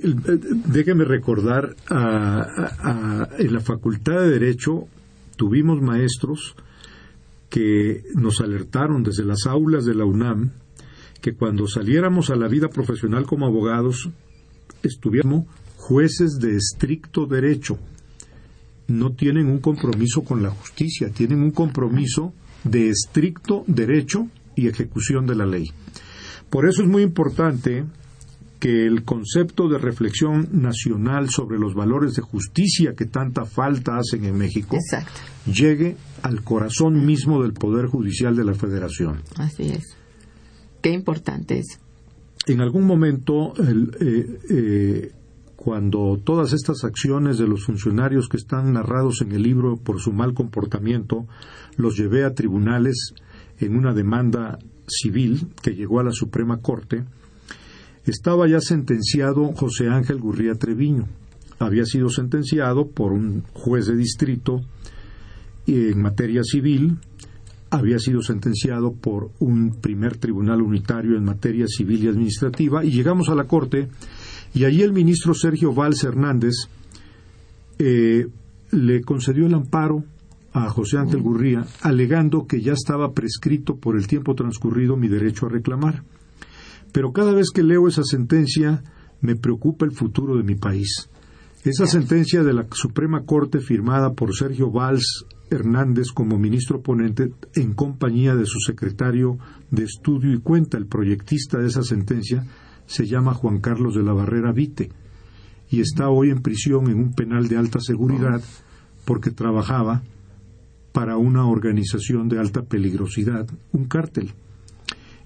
déjeme 0.68 1.06
recordar, 1.06 1.76
en 1.90 3.54
la 3.54 3.60
Facultad 3.62 4.22
de 4.22 4.30
Derecho 4.30 4.88
tuvimos 5.36 5.82
maestros 5.82 6.56
que 7.50 8.04
nos 8.16 8.42
alertaron 8.42 9.04
desde 9.04 9.24
las 9.24 9.46
aulas 9.46 9.86
de 9.86 9.94
la 9.94 10.06
UNAM 10.06 10.52
que 11.22 11.34
cuando 11.36 11.68
saliéramos 11.68 12.30
a 12.30 12.36
la 12.36 12.48
vida 12.48 12.68
profesional 12.68 13.26
como 13.26 13.46
abogados 13.46 14.10
estuviéramos 14.82 15.46
jueces 15.84 16.40
de 16.40 16.56
estricto 16.56 17.26
derecho. 17.26 17.78
No 18.88 19.12
tienen 19.12 19.48
un 19.48 19.60
compromiso 19.60 20.24
con 20.24 20.42
la 20.42 20.50
justicia, 20.50 21.10
tienen 21.10 21.42
un 21.42 21.52
compromiso 21.52 22.34
de 22.64 22.90
estricto 22.90 23.66
derecho 23.68 24.28
y 24.56 24.68
ejecución 24.68 25.26
de 25.26 25.36
la 25.36 25.46
ley. 25.46 25.72
Por 26.50 26.70
eso 26.70 26.84
es 26.84 26.88
muy 26.88 27.04
importante 27.04 27.84
que 28.62 28.86
el 28.86 29.04
concepto 29.04 29.68
de 29.68 29.78
reflexión 29.78 30.48
nacional 30.54 31.30
sobre 31.30 31.60
los 31.60 31.74
valores 31.74 32.14
de 32.14 32.22
justicia 32.22 32.94
que 32.96 33.06
tanta 33.06 33.44
falta 33.44 33.98
hacen 33.98 34.24
en 34.24 34.38
México 34.38 34.78
llegue 35.46 35.98
al 36.22 36.44
corazón 36.44 37.06
mismo 37.06 37.42
del 37.42 37.52
Poder 37.52 37.88
Judicial 37.88 38.38
de 38.38 38.46
la 38.46 38.54
Federación. 38.54 39.22
Así 39.36 39.64
es. 39.64 39.98
Qué 40.82 40.92
importante 40.92 41.60
es. 41.60 41.78
En 42.48 42.62
algún 42.62 42.86
momento 42.86 43.54
eh, 43.58 44.40
eh, 44.50 45.12
cuando 45.64 46.20
todas 46.22 46.52
estas 46.52 46.84
acciones 46.84 47.38
de 47.38 47.48
los 47.48 47.64
funcionarios 47.64 48.28
que 48.28 48.36
están 48.36 48.74
narrados 48.74 49.22
en 49.22 49.32
el 49.32 49.44
libro 49.44 49.78
por 49.78 50.02
su 50.02 50.12
mal 50.12 50.34
comportamiento 50.34 51.26
los 51.78 51.96
llevé 51.96 52.26
a 52.26 52.34
tribunales 52.34 53.14
en 53.60 53.78
una 53.78 53.94
demanda 53.94 54.60
civil 54.88 55.48
que 55.62 55.74
llegó 55.74 56.02
a 56.02 56.04
la 56.04 56.12
Suprema 56.12 56.58
Corte, 56.58 57.06
estaba 58.06 58.46
ya 58.50 58.60
sentenciado 58.60 59.54
José 59.54 59.88
Ángel 59.88 60.20
Gurría 60.20 60.56
Treviño. 60.56 61.08
Había 61.60 61.86
sido 61.86 62.10
sentenciado 62.10 62.90
por 62.90 63.14
un 63.14 63.44
juez 63.54 63.86
de 63.86 63.96
distrito 63.96 64.60
en 65.66 66.02
materia 66.02 66.44
civil, 66.44 66.98
había 67.70 68.00
sido 68.00 68.22
sentenciado 68.22 68.94
por 68.94 69.32
un 69.40 69.80
primer 69.80 70.18
tribunal 70.18 70.62
unitario 70.62 71.16
en 71.16 71.24
materia 71.24 71.68
civil 71.68 72.04
y 72.04 72.08
administrativa, 72.10 72.84
y 72.84 72.92
llegamos 72.92 73.30
a 73.30 73.36
la 73.36 73.46
Corte 73.46 73.88
y 74.54 74.66
allí 74.66 74.82
el 74.82 74.94
ministro 74.94 75.34
Sergio 75.34 75.74
Valls 75.74 76.04
Hernández 76.04 76.54
eh, 77.80 78.28
le 78.72 79.02
concedió 79.02 79.48
el 79.48 79.54
amparo 79.54 80.04
a 80.54 80.70
José 80.70 80.98
Ángel 81.00 81.22
Gurría, 81.22 81.66
alegando 81.82 82.46
que 82.46 82.62
ya 82.62 82.74
estaba 82.74 83.14
prescrito 83.14 83.76
por 83.78 83.98
el 83.98 84.06
tiempo 84.08 84.36
transcurrido 84.36 84.96
mi 84.96 85.08
derecho 85.08 85.48
a 85.48 85.50
reclamar. 85.50 86.04
Pero 86.92 87.12
cada 87.12 87.34
vez 87.34 87.50
que 87.50 87.64
leo 87.64 87.88
esa 87.88 88.04
sentencia, 88.04 88.84
me 89.22 89.36
preocupa 89.36 89.86
el 89.86 89.94
futuro 89.94 90.38
de 90.38 90.44
mi 90.44 90.56
país. 90.56 91.10
Esa 91.64 91.88
sentencia 91.88 92.44
de 92.44 92.54
la 92.54 92.68
Suprema 92.72 93.24
Corte 93.26 93.60
firmada 93.60 94.14
por 94.14 94.36
Sergio 94.36 94.70
Valls 94.70 95.26
Hernández 95.50 96.08
como 96.14 96.38
ministro 96.38 96.82
ponente 96.82 97.32
en 97.56 97.74
compañía 97.74 98.36
de 98.36 98.46
su 98.46 98.60
secretario 98.60 99.38
de 99.72 99.86
estudio 99.86 100.34
y 100.34 100.40
cuenta 100.40 100.78
el 100.78 100.86
proyectista 100.86 101.58
de 101.58 101.68
esa 101.68 101.84
sentencia 101.84 102.46
se 102.86 103.06
llama 103.06 103.34
Juan 103.34 103.60
Carlos 103.60 103.96
de 103.96 104.04
la 104.04 104.14
Barrera 104.14 104.52
Vite 104.52 104.90
y 105.70 105.82
está 105.82 106.10
hoy 106.10 106.30
en 106.30 106.42
prisión 106.42 106.90
en 106.90 107.00
un 107.00 107.14
penal 107.14 107.48
de 107.48 107.58
alta 107.58 107.80
seguridad 107.80 108.42
porque 109.06 109.32
trabajaba 109.32 110.04
para 110.92 111.18
una 111.18 111.48
organización 111.48 112.30
de 112.30 112.40
alta 112.40 112.62
peligrosidad, 112.62 113.48
un 113.72 113.86
cártel. 113.86 114.32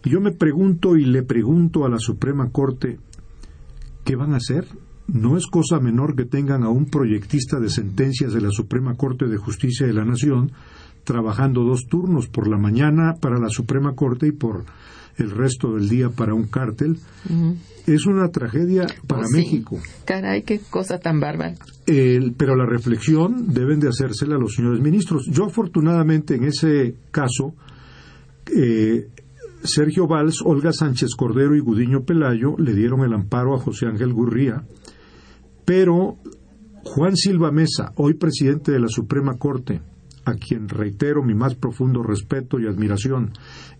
Y 0.06 0.10
yo 0.10 0.22
me 0.22 0.32
pregunto 0.32 0.96
y 0.96 1.04
le 1.04 1.24
pregunto 1.24 1.86
a 1.86 1.90
la 1.90 2.00
Suprema 2.00 2.50
Corte, 2.52 3.00
¿qué 4.06 4.16
van 4.16 4.34
a 4.34 4.38
hacer? 4.38 4.66
No 5.08 5.38
es 5.38 5.48
cosa 5.48 5.80
menor 5.80 6.16
que 6.16 6.26
tengan 6.26 6.64
a 6.64 6.70
un 6.70 6.86
proyectista 6.86 7.60
de 7.60 7.70
sentencias 7.70 8.34
de 8.34 8.42
la 8.42 8.52
Suprema 8.52 8.96
Corte 8.96 9.28
de 9.28 9.38
Justicia 9.38 9.86
de 9.86 9.94
la 9.94 10.06
Nación 10.06 10.52
trabajando 11.08 11.64
dos 11.64 11.88
turnos, 11.88 12.28
por 12.28 12.50
la 12.50 12.58
mañana 12.58 13.16
para 13.22 13.40
la 13.40 13.48
Suprema 13.48 13.96
Corte 13.96 14.28
y 14.28 14.34
por 14.34 14.66
el 15.18 15.32
resto 15.32 15.74
del 15.74 15.90
día 15.90 16.10
para 16.10 16.34
un 16.34 16.48
cártel, 16.48 16.98
es 17.86 18.06
una 18.06 18.30
tragedia 18.30 18.86
para 19.08 19.24
oh, 19.24 19.32
México. 19.32 19.80
Caray, 20.06 20.44
qué 20.44 20.60
cosa 20.60 21.00
tan 21.00 21.20
bárbara. 21.20 21.56
pero 21.86 22.56
la 22.56 22.66
reflexión 22.66 23.54
deben 23.54 23.80
de 23.80 23.90
hacérsela 23.90 24.36
a 24.36 24.40
los 24.40 24.56
señores 24.56 24.82
ministros. 24.82 25.28
Yo 25.32 25.46
afortunadamente 25.46 26.36
en 26.36 26.44
ese 26.44 26.96
caso, 27.12 27.56
eh, 28.56 29.08
Sergio 29.64 30.08
Valls, 30.08 30.42
Olga 30.46 30.72
Sánchez 30.72 31.16
Cordero 31.16 31.56
y 31.56 31.60
Gudiño 31.60 32.04
Pelayo 32.04 32.56
le 32.58 32.74
dieron 32.74 33.02
el 33.02 33.14
amparo 33.14 33.56
a 33.56 33.60
José 33.60 33.88
Ángel 33.88 34.14
Gurría, 34.14 34.64
pero 35.66 36.18
Juan 36.84 37.16
Silva 37.16 37.52
Mesa, 37.52 37.92
hoy 37.96 38.14
presidente 38.14 38.72
de 38.72 38.80
la 38.80 38.88
Suprema 38.88 39.38
Corte, 39.38 39.82
a 40.26 40.34
quien 40.34 40.70
reitero 40.70 41.24
mi 41.24 41.34
más 41.34 41.56
profundo 41.56 42.04
respeto 42.04 42.60
y 42.60 42.68
admiración, 42.68 43.32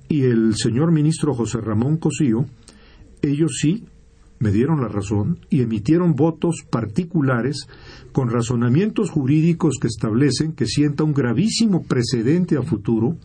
y 0.10 0.24
el 0.24 0.56
señor 0.56 0.92
ministro 0.92 1.34
José 1.34 1.60
Ramón 1.60 1.98
Cosío, 1.98 2.46
ellos 3.22 3.58
sí 3.62 3.86
me 4.40 4.52
dieron 4.52 4.82
la 4.82 4.88
razón 4.88 5.40
y 5.50 5.62
emitieron 5.62 6.16
votos 6.16 6.64
particulares 6.70 7.68
con 8.12 8.30
razonamientos 8.30 9.10
jurídicos 9.10 9.78
que 9.82 9.88
establecen 9.88 10.54
que 10.54 10.68
sienta 10.68 11.04
un 11.04 11.14
gravísimo 11.14 11.84
precedente 11.84 12.58
a 12.58 12.62
futuro 12.62 13.18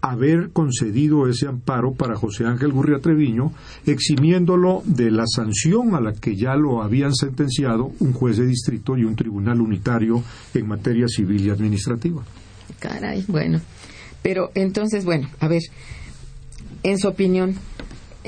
haber 0.00 0.50
concedido 0.50 1.28
ese 1.28 1.46
amparo 1.46 1.92
para 1.92 2.16
José 2.16 2.44
Ángel 2.44 2.72
Gurria 2.72 3.00
Treviño, 3.00 3.52
eximiéndolo 3.84 4.82
de 4.84 5.10
la 5.10 5.24
sanción 5.26 5.94
a 5.94 6.00
la 6.00 6.12
que 6.12 6.36
ya 6.36 6.54
lo 6.54 6.82
habían 6.82 7.14
sentenciado 7.14 7.90
un 7.98 8.12
juez 8.12 8.36
de 8.36 8.46
distrito 8.46 8.96
y 8.96 9.04
un 9.04 9.16
tribunal 9.16 9.60
unitario 9.60 10.22
en 10.54 10.68
materia 10.68 11.08
civil 11.08 11.46
y 11.46 11.50
administrativa. 11.50 12.22
Caray, 12.78 13.24
bueno. 13.26 13.60
Pero 14.22 14.50
entonces, 14.54 15.04
bueno, 15.04 15.28
a 15.40 15.48
ver, 15.48 15.62
en 16.82 16.98
su 16.98 17.08
opinión, 17.08 17.54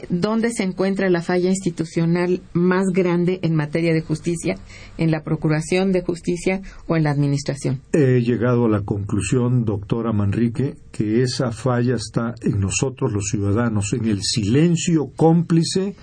¿dónde 0.08 0.50
se 0.50 0.62
encuentra 0.62 1.10
la 1.10 1.22
falla 1.22 1.50
institucional 1.50 2.40
más 2.52 2.86
grande 2.92 3.40
en 3.42 3.54
materia 3.54 3.92
de 3.92 4.00
justicia? 4.00 4.56
¿En 4.98 5.10
la 5.10 5.22
Procuración 5.22 5.92
de 5.92 6.02
Justicia 6.02 6.62
o 6.86 6.96
en 6.96 7.04
la 7.04 7.10
Administración? 7.10 7.80
He 7.92 8.20
llegado 8.20 8.66
a 8.66 8.68
la 8.68 8.82
conclusión, 8.82 9.64
doctora 9.64 10.12
Manrique, 10.12 10.76
que 10.92 11.22
esa 11.22 11.52
falla 11.52 11.96
está 11.96 12.34
en 12.42 12.60
nosotros 12.60 13.12
los 13.12 13.28
ciudadanos, 13.30 13.92
en 13.92 14.06
el 14.06 14.22
silencio 14.22 15.10
cómplice 15.16 15.96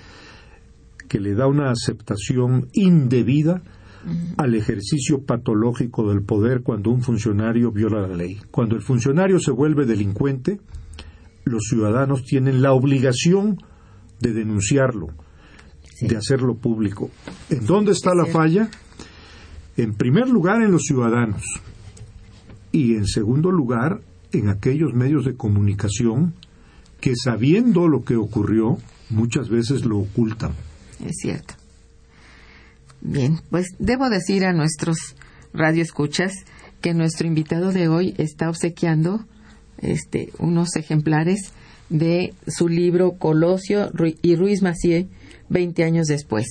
que 1.08 1.20
le 1.20 1.34
da 1.36 1.48
una 1.48 1.72
aceptación 1.72 2.68
indebida 2.74 3.62
al 4.38 4.56
ejercicio 4.56 5.24
patológico 5.24 6.10
del 6.10 6.22
poder 6.22 6.62
cuando 6.62 6.92
un 6.92 7.02
funcionario 7.02 7.72
viola 7.72 8.08
la 8.08 8.16
ley. 8.16 8.40
Cuando 8.52 8.76
el 8.76 8.82
funcionario 8.82 9.40
se 9.40 9.52
vuelve 9.52 9.86
delincuente, 9.86 10.60
los 11.44 11.64
ciudadanos 11.70 12.24
tienen 12.24 12.62
la 12.62 12.74
obligación 12.74 13.58
de 14.20 14.34
denunciarlo, 14.34 15.08
de 16.02 16.18
hacerlo 16.18 16.56
público. 16.56 17.10
¿En 17.50 17.66
dónde 17.66 17.92
está 17.92 18.14
la 18.14 18.26
falla? 18.26 18.70
En 19.76 19.94
primer 19.94 20.30
lugar, 20.30 20.62
en 20.62 20.72
los 20.72 20.84
ciudadanos 20.84 21.44
y 22.72 22.96
en 22.96 23.06
segundo 23.06 23.52
lugar, 23.52 24.02
en 24.32 24.50
aquellos 24.50 24.94
medios 24.94 25.26
de 25.26 25.36
comunicación 25.36 26.34
que 27.00 27.14
sabiendo 27.16 27.88
lo 27.88 28.04
que 28.04 28.16
ocurrió, 28.16 28.78
muchas 29.10 29.50
veces 29.50 29.86
lo 29.86 30.00
ocultan. 30.00 30.52
Es 31.06 31.18
cierto. 31.22 31.54
Bien, 33.02 33.40
pues 33.50 33.68
debo 33.80 34.10
decir 34.10 34.46
a 34.46 34.54
nuestros 34.54 34.98
radioescuchas 35.54 36.34
que 36.82 36.94
nuestro 36.94 37.28
invitado 37.28 37.72
de 37.72 37.88
hoy 37.88 38.14
está 38.18 38.50
obsequiando 38.50 39.26
este, 39.80 40.32
unos 40.40 40.76
ejemplares 40.76 41.52
de 41.90 42.34
su 42.48 42.68
libro 42.68 43.14
Colosio 43.14 43.92
y 44.22 44.36
Ruiz 44.36 44.62
Macié, 44.62 45.08
20 45.50 45.84
años 45.84 46.08
después. 46.08 46.48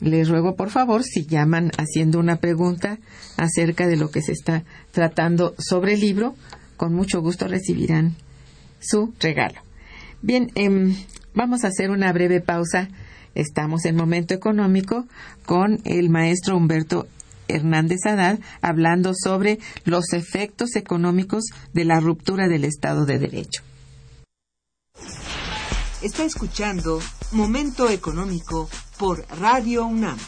Les 0.00 0.28
ruego, 0.28 0.54
por 0.54 0.70
favor, 0.70 1.02
si 1.02 1.24
llaman 1.26 1.70
haciendo 1.78 2.18
una 2.18 2.36
pregunta 2.36 2.98
acerca 3.36 3.86
de 3.86 3.96
lo 3.96 4.10
que 4.10 4.22
se 4.22 4.32
está 4.32 4.64
tratando 4.92 5.54
sobre 5.58 5.94
el 5.94 6.00
libro, 6.00 6.34
con 6.76 6.92
mucho 6.92 7.20
gusto 7.20 7.48
recibirán 7.48 8.14
su 8.80 9.14
regalo. 9.20 9.60
Bien, 10.20 10.50
em, 10.54 10.94
vamos 11.34 11.64
a 11.64 11.68
hacer 11.68 11.90
una 11.90 12.12
breve 12.12 12.40
pausa. 12.40 12.88
Estamos 13.34 13.84
en 13.84 13.96
momento 13.96 14.34
económico 14.34 15.06
con 15.44 15.80
el 15.84 16.10
maestro 16.10 16.56
Humberto 16.56 17.06
Hernández 17.48 18.06
Haddad 18.06 18.38
hablando 18.62 19.12
sobre 19.14 19.58
los 19.84 20.12
efectos 20.12 20.76
económicos 20.76 21.44
de 21.72 21.84
la 21.84 22.00
ruptura 22.00 22.48
del 22.48 22.64
Estado 22.64 23.06
de 23.06 23.18
Derecho. 23.18 23.62
Está 26.02 26.24
escuchando 26.24 27.00
Momento 27.32 27.88
Económico 27.88 28.68
por 28.98 29.24
Radio 29.40 29.86
UNAM. 29.86 30.18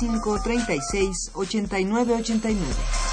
55 0.00 0.38
36 0.42 1.30
89 1.34 2.10
89. 2.10 3.03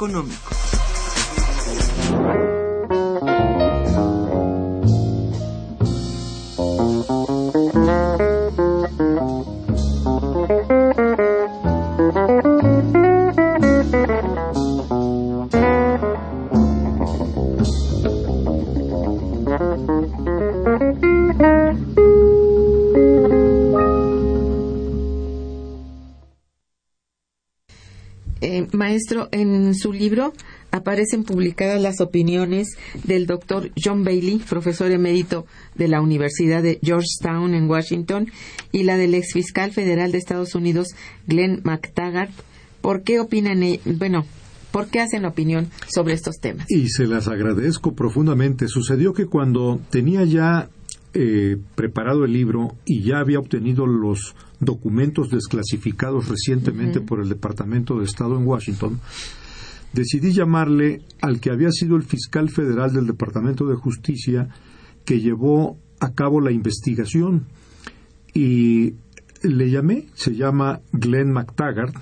Momento 0.00 0.61
en 29.72 29.78
su 29.78 29.92
libro 29.92 30.32
aparecen 30.70 31.24
publicadas 31.24 31.80
las 31.80 32.00
opiniones 32.00 32.76
del 33.04 33.26
doctor 33.26 33.70
John 33.82 34.04
Bailey, 34.04 34.38
profesor 34.38 34.90
emérito 34.90 35.46
de 35.74 35.88
la 35.88 36.00
Universidad 36.02 36.62
de 36.62 36.78
Georgetown 36.82 37.54
en 37.54 37.68
Washington, 37.68 38.30
y 38.70 38.82
la 38.84 38.96
del 38.96 39.14
ex 39.14 39.32
fiscal 39.32 39.72
federal 39.72 40.12
de 40.12 40.18
Estados 40.18 40.54
Unidos, 40.54 40.88
Glenn 41.26 41.62
McTaggart. 41.64 42.32
¿Por 42.82 43.02
qué 43.02 43.20
opinan, 43.20 43.62
e-, 43.62 43.80
bueno, 43.84 44.24
¿Por 44.70 44.86
qué 44.86 45.00
hacen 45.00 45.26
opinión 45.26 45.68
sobre 45.94 46.14
estos 46.14 46.36
temas? 46.40 46.64
Y 46.70 46.88
se 46.88 47.06
las 47.06 47.28
agradezco 47.28 47.94
profundamente. 47.94 48.68
Sucedió 48.68 49.12
que 49.12 49.26
cuando 49.26 49.78
tenía 49.90 50.24
ya 50.24 50.70
eh, 51.12 51.58
preparado 51.74 52.24
el 52.24 52.32
libro 52.32 52.74
y 52.86 53.02
ya 53.02 53.18
había 53.18 53.38
obtenido 53.38 53.86
los 53.86 54.34
documentos 54.60 55.28
desclasificados 55.28 56.28
recientemente 56.28 57.02
por 57.02 57.20
el 57.20 57.28
Departamento 57.28 57.98
de 57.98 58.06
Estado 58.06 58.38
en 58.38 58.46
Washington, 58.46 58.98
decidí 59.92 60.32
llamarle 60.32 61.02
al 61.20 61.40
que 61.40 61.50
había 61.50 61.70
sido 61.70 61.96
el 61.96 62.02
fiscal 62.02 62.50
federal 62.50 62.92
del 62.92 63.06
Departamento 63.06 63.66
de 63.66 63.76
Justicia 63.76 64.48
que 65.04 65.20
llevó 65.20 65.78
a 66.00 66.12
cabo 66.12 66.40
la 66.40 66.52
investigación 66.52 67.46
y 68.34 68.94
le 69.42 69.70
llamé, 69.70 70.06
se 70.14 70.34
llama 70.34 70.80
Glenn 70.92 71.32
McTaggart, 71.32 71.94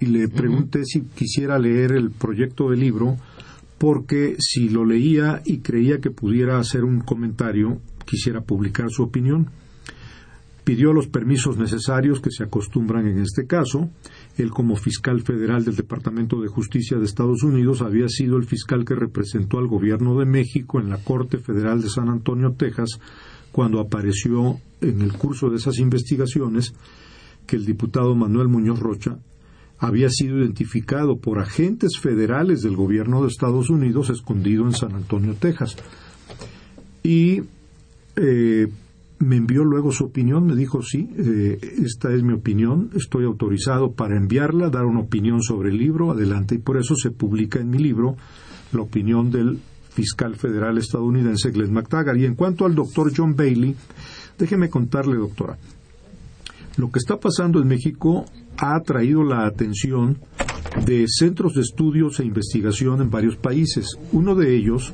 y 0.00 0.06
le 0.06 0.28
pregunté 0.28 0.84
si 0.84 1.02
quisiera 1.02 1.58
leer 1.58 1.92
el 1.92 2.10
proyecto 2.10 2.70
de 2.70 2.76
libro 2.76 3.16
porque 3.78 4.36
si 4.38 4.68
lo 4.68 4.84
leía 4.84 5.40
y 5.44 5.58
creía 5.58 6.00
que 6.00 6.10
pudiera 6.10 6.58
hacer 6.58 6.84
un 6.84 7.00
comentario, 7.00 7.80
quisiera 8.04 8.40
publicar 8.40 8.90
su 8.90 9.04
opinión. 9.04 9.50
Pidió 10.64 10.92
los 10.92 11.06
permisos 11.06 11.56
necesarios 11.56 12.20
que 12.20 12.30
se 12.30 12.44
acostumbran 12.44 13.06
en 13.06 13.20
este 13.20 13.46
caso. 13.46 13.88
Él, 14.38 14.50
como 14.50 14.76
fiscal 14.76 15.20
federal 15.22 15.64
del 15.64 15.74
Departamento 15.74 16.40
de 16.40 16.48
Justicia 16.48 16.96
de 16.96 17.04
Estados 17.04 17.42
Unidos, 17.42 17.82
había 17.82 18.08
sido 18.08 18.36
el 18.36 18.44
fiscal 18.44 18.84
que 18.84 18.94
representó 18.94 19.58
al 19.58 19.66
gobierno 19.66 20.16
de 20.18 20.26
México 20.26 20.80
en 20.80 20.90
la 20.90 20.98
Corte 20.98 21.38
Federal 21.38 21.82
de 21.82 21.88
San 21.88 22.08
Antonio, 22.08 22.52
Texas, 22.56 23.00
cuando 23.50 23.80
apareció 23.80 24.60
en 24.80 25.02
el 25.02 25.12
curso 25.14 25.50
de 25.50 25.56
esas 25.56 25.78
investigaciones 25.78 26.72
que 27.46 27.56
el 27.56 27.66
diputado 27.66 28.14
Manuel 28.14 28.46
Muñoz 28.46 28.78
Rocha 28.78 29.18
había 29.78 30.08
sido 30.08 30.38
identificado 30.38 31.18
por 31.18 31.40
agentes 31.40 31.98
federales 32.00 32.62
del 32.62 32.76
gobierno 32.76 33.22
de 33.22 33.28
Estados 33.28 33.70
Unidos 33.70 34.10
escondido 34.10 34.64
en 34.64 34.72
San 34.72 34.94
Antonio, 34.94 35.34
Texas. 35.34 35.76
Y 37.02 37.42
eh, 38.16 38.68
me 39.18 39.36
envió 39.36 39.64
luego 39.64 39.90
su 39.90 40.04
opinión, 40.04 40.46
me 40.46 40.54
dijo, 40.54 40.82
sí, 40.82 41.10
eh, 41.16 41.58
esta 41.82 42.12
es 42.12 42.22
mi 42.22 42.34
opinión, 42.34 42.90
estoy 42.94 43.24
autorizado 43.24 43.92
para 43.92 44.16
enviarla, 44.16 44.70
dar 44.70 44.84
una 44.84 45.00
opinión 45.00 45.42
sobre 45.42 45.70
el 45.70 45.78
libro, 45.78 46.12
adelante, 46.12 46.54
y 46.54 46.58
por 46.58 46.78
eso 46.78 46.94
se 46.94 47.10
publica 47.10 47.58
en 47.58 47.70
mi 47.70 47.78
libro 47.78 48.16
la 48.72 48.82
opinión 48.82 49.30
del 49.30 49.58
fiscal 49.90 50.36
federal 50.36 50.78
estadounidense 50.78 51.50
Glenn 51.50 51.72
McTaggart. 51.72 52.18
Y 52.18 52.26
en 52.26 52.36
cuanto 52.36 52.64
al 52.64 52.74
doctor 52.74 53.12
John 53.14 53.34
Bailey, 53.34 53.74
déjeme 54.38 54.70
contarle, 54.70 55.16
doctora, 55.16 55.58
lo 56.76 56.92
que 56.92 57.00
está 57.00 57.18
pasando 57.18 57.60
en 57.60 57.66
México 57.66 58.24
ha 58.56 58.76
atraído 58.76 59.24
la 59.24 59.46
atención 59.46 60.18
de 60.86 61.06
centros 61.08 61.54
de 61.54 61.62
estudios 61.62 62.20
e 62.20 62.24
investigación 62.24 63.00
en 63.00 63.10
varios 63.10 63.36
países. 63.36 63.98
Uno 64.12 64.36
de 64.36 64.54
ellos 64.54 64.92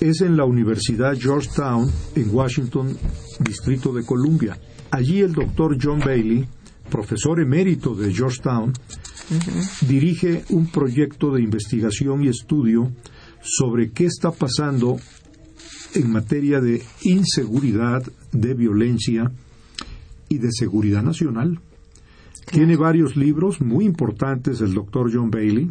es 0.00 0.20
en 0.20 0.36
la 0.36 0.44
Universidad 0.44 1.16
Georgetown, 1.18 1.90
en 2.14 2.34
Washington, 2.34 2.96
Distrito 3.40 3.92
de 3.92 4.04
Columbia. 4.04 4.58
Allí 4.90 5.20
el 5.20 5.32
doctor 5.32 5.76
John 5.80 6.00
Bailey, 6.00 6.46
profesor 6.90 7.40
emérito 7.40 7.94
de 7.94 8.12
Georgetown, 8.12 8.72
dirige 9.88 10.44
un 10.50 10.70
proyecto 10.70 11.32
de 11.32 11.42
investigación 11.42 12.24
y 12.24 12.28
estudio 12.28 12.92
sobre 13.40 13.90
qué 13.90 14.06
está 14.06 14.30
pasando 14.30 14.96
en 15.94 16.10
materia 16.10 16.60
de 16.60 16.82
inseguridad, 17.02 18.02
de 18.32 18.54
violencia 18.54 19.32
y 20.28 20.38
de 20.38 20.52
seguridad 20.52 21.02
nacional. 21.02 21.60
Tiene 22.50 22.76
varios 22.76 23.16
libros 23.16 23.60
muy 23.60 23.84
importantes 23.84 24.60
el 24.60 24.74
doctor 24.74 25.10
John 25.12 25.30
Bailey. 25.30 25.70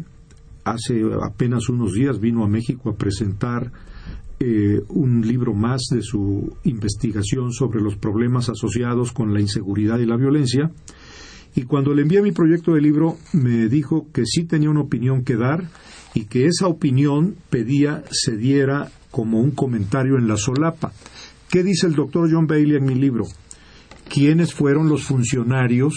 Hace 0.66 1.00
apenas 1.22 1.68
unos 1.68 1.92
días 1.92 2.18
vino 2.18 2.44
a 2.44 2.48
México 2.48 2.90
a 2.90 2.96
presentar 2.96 3.70
eh, 4.40 4.80
un 4.88 5.26
libro 5.26 5.54
más 5.54 5.82
de 5.92 6.02
su 6.02 6.56
investigación 6.64 7.52
sobre 7.52 7.80
los 7.80 7.96
problemas 7.96 8.48
asociados 8.48 9.12
con 9.12 9.32
la 9.32 9.40
inseguridad 9.40 10.00
y 10.00 10.06
la 10.06 10.16
violencia. 10.16 10.72
Y 11.54 11.62
cuando 11.62 11.94
le 11.94 12.02
envié 12.02 12.20
mi 12.20 12.32
proyecto 12.32 12.74
de 12.74 12.80
libro, 12.80 13.16
me 13.32 13.68
dijo 13.68 14.08
que 14.12 14.26
sí 14.26 14.44
tenía 14.44 14.68
una 14.68 14.80
opinión 14.80 15.22
que 15.22 15.36
dar 15.36 15.70
y 16.14 16.24
que 16.24 16.46
esa 16.46 16.66
opinión 16.66 17.36
pedía 17.48 18.02
se 18.10 18.36
diera 18.36 18.90
como 19.12 19.40
un 19.40 19.52
comentario 19.52 20.18
en 20.18 20.26
la 20.26 20.36
solapa. 20.36 20.92
¿Qué 21.48 21.62
dice 21.62 21.86
el 21.86 21.94
doctor 21.94 22.28
John 22.30 22.48
Bailey 22.48 22.76
en 22.76 22.84
mi 22.84 22.96
libro? 22.96 23.24
¿Quiénes 24.12 24.52
fueron 24.52 24.88
los 24.88 25.04
funcionarios 25.04 25.94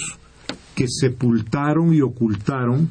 que 0.75 0.85
sepultaron 0.87 1.93
y 1.93 2.01
ocultaron 2.01 2.89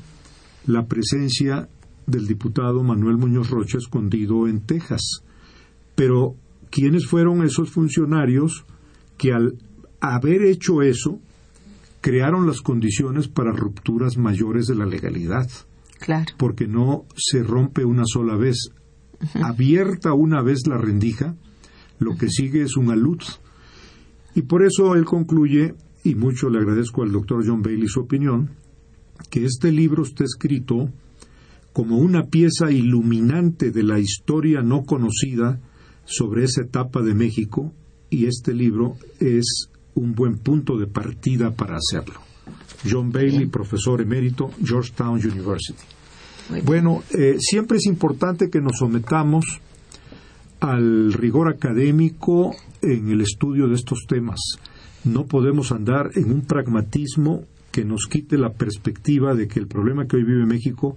la 0.69 0.87
presencia 0.87 1.69
del 2.07 2.27
diputado 2.27 2.83
Manuel 2.83 3.17
Muñoz 3.17 3.49
Rocha 3.51 3.79
escondido 3.79 4.47
en 4.47 4.61
Texas? 4.61 5.23
Pero, 5.95 6.35
¿quiénes 6.71 7.07
fueron 7.07 7.43
esos 7.43 7.71
funcionarios 7.71 8.65
que 9.17 9.33
al 9.33 9.55
haber 10.01 10.43
hecho 10.43 10.83
eso, 10.83 11.19
crearon 12.03 12.47
las 12.47 12.61
condiciones 12.61 13.29
para 13.29 13.51
rupturas 13.51 14.19
mayores 14.19 14.67
de 14.67 14.75
la 14.75 14.85
legalidad? 14.85 15.49
Claro. 15.99 16.33
Porque 16.37 16.69
no 16.69 17.07
se 17.17 17.43
rompe 17.43 17.85
una 17.85 18.05
sola 18.07 18.37
vez. 18.37 18.71
Abierta 19.43 20.13
una 20.13 20.43
vez 20.43 20.67
la 20.67 20.77
rendija, 20.77 21.35
lo 21.99 22.17
que 22.17 22.29
sigue 22.29 22.63
es 22.63 22.77
una 22.77 22.95
luz. 22.95 23.41
Y 24.35 24.43
por 24.43 24.63
eso 24.63 24.95
él 24.95 25.07
concluye, 25.07 25.75
y 26.05 26.15
mucho 26.15 26.51
le 26.51 26.59
agradezco 26.59 27.03
al 27.03 27.11
doctor 27.11 27.43
John 27.45 27.63
Bailey 27.63 27.89
su 27.89 28.01
opinión, 28.01 28.51
que 29.31 29.45
este 29.45 29.71
libro 29.73 30.03
está 30.03 30.25
escrito 30.25 30.91
como 31.73 31.99
una 31.99 32.25
pieza 32.25 32.71
iluminante 32.71 33.71
de 33.71 33.83
la 33.83 33.99
historia 33.99 34.63
no 34.63 34.85
conocida 34.85 35.61
sobre 36.05 36.45
esa 36.45 36.63
etapa 36.63 37.03
de 37.03 37.15
México 37.15 37.73
y 38.11 38.27
este 38.27 38.55
libro 38.55 38.97
es 39.21 39.69
un 39.95 40.15
buen 40.15 40.39
punto 40.39 40.79
de 40.79 40.87
partida 40.87 41.53
para 41.53 41.77
hacerlo. 41.77 42.21
John 42.89 43.13
Bailey, 43.13 43.47
profesor 43.47 44.01
emérito, 44.01 44.51
Georgetown 44.65 45.21
University. 45.25 45.83
Bueno, 46.65 47.03
eh, 47.11 47.37
siempre 47.39 47.79
es 47.79 47.87
importante 47.87 48.49
que 48.49 48.61
nos 48.61 48.79
sometamos 48.79 49.45
al 50.61 51.13
rigor 51.13 51.49
académico 51.49 52.55
en 52.81 53.11
el 53.11 53.21
estudio 53.21 53.69
de 53.69 53.75
estos 53.75 54.07
temas. 54.09 54.41
No 55.05 55.27
podemos 55.27 55.73
andar 55.73 56.11
en 56.15 56.33
un 56.33 56.43
pragmatismo 56.43 57.45
que 57.71 57.85
nos 57.85 58.07
quite 58.07 58.39
la 58.39 58.53
perspectiva 58.53 59.35
de 59.35 59.49
que 59.49 59.61
el 59.61 59.67
problema 59.67 60.07
que 60.07 60.17
hoy 60.17 60.25
vive 60.25 60.47
México 60.47 60.97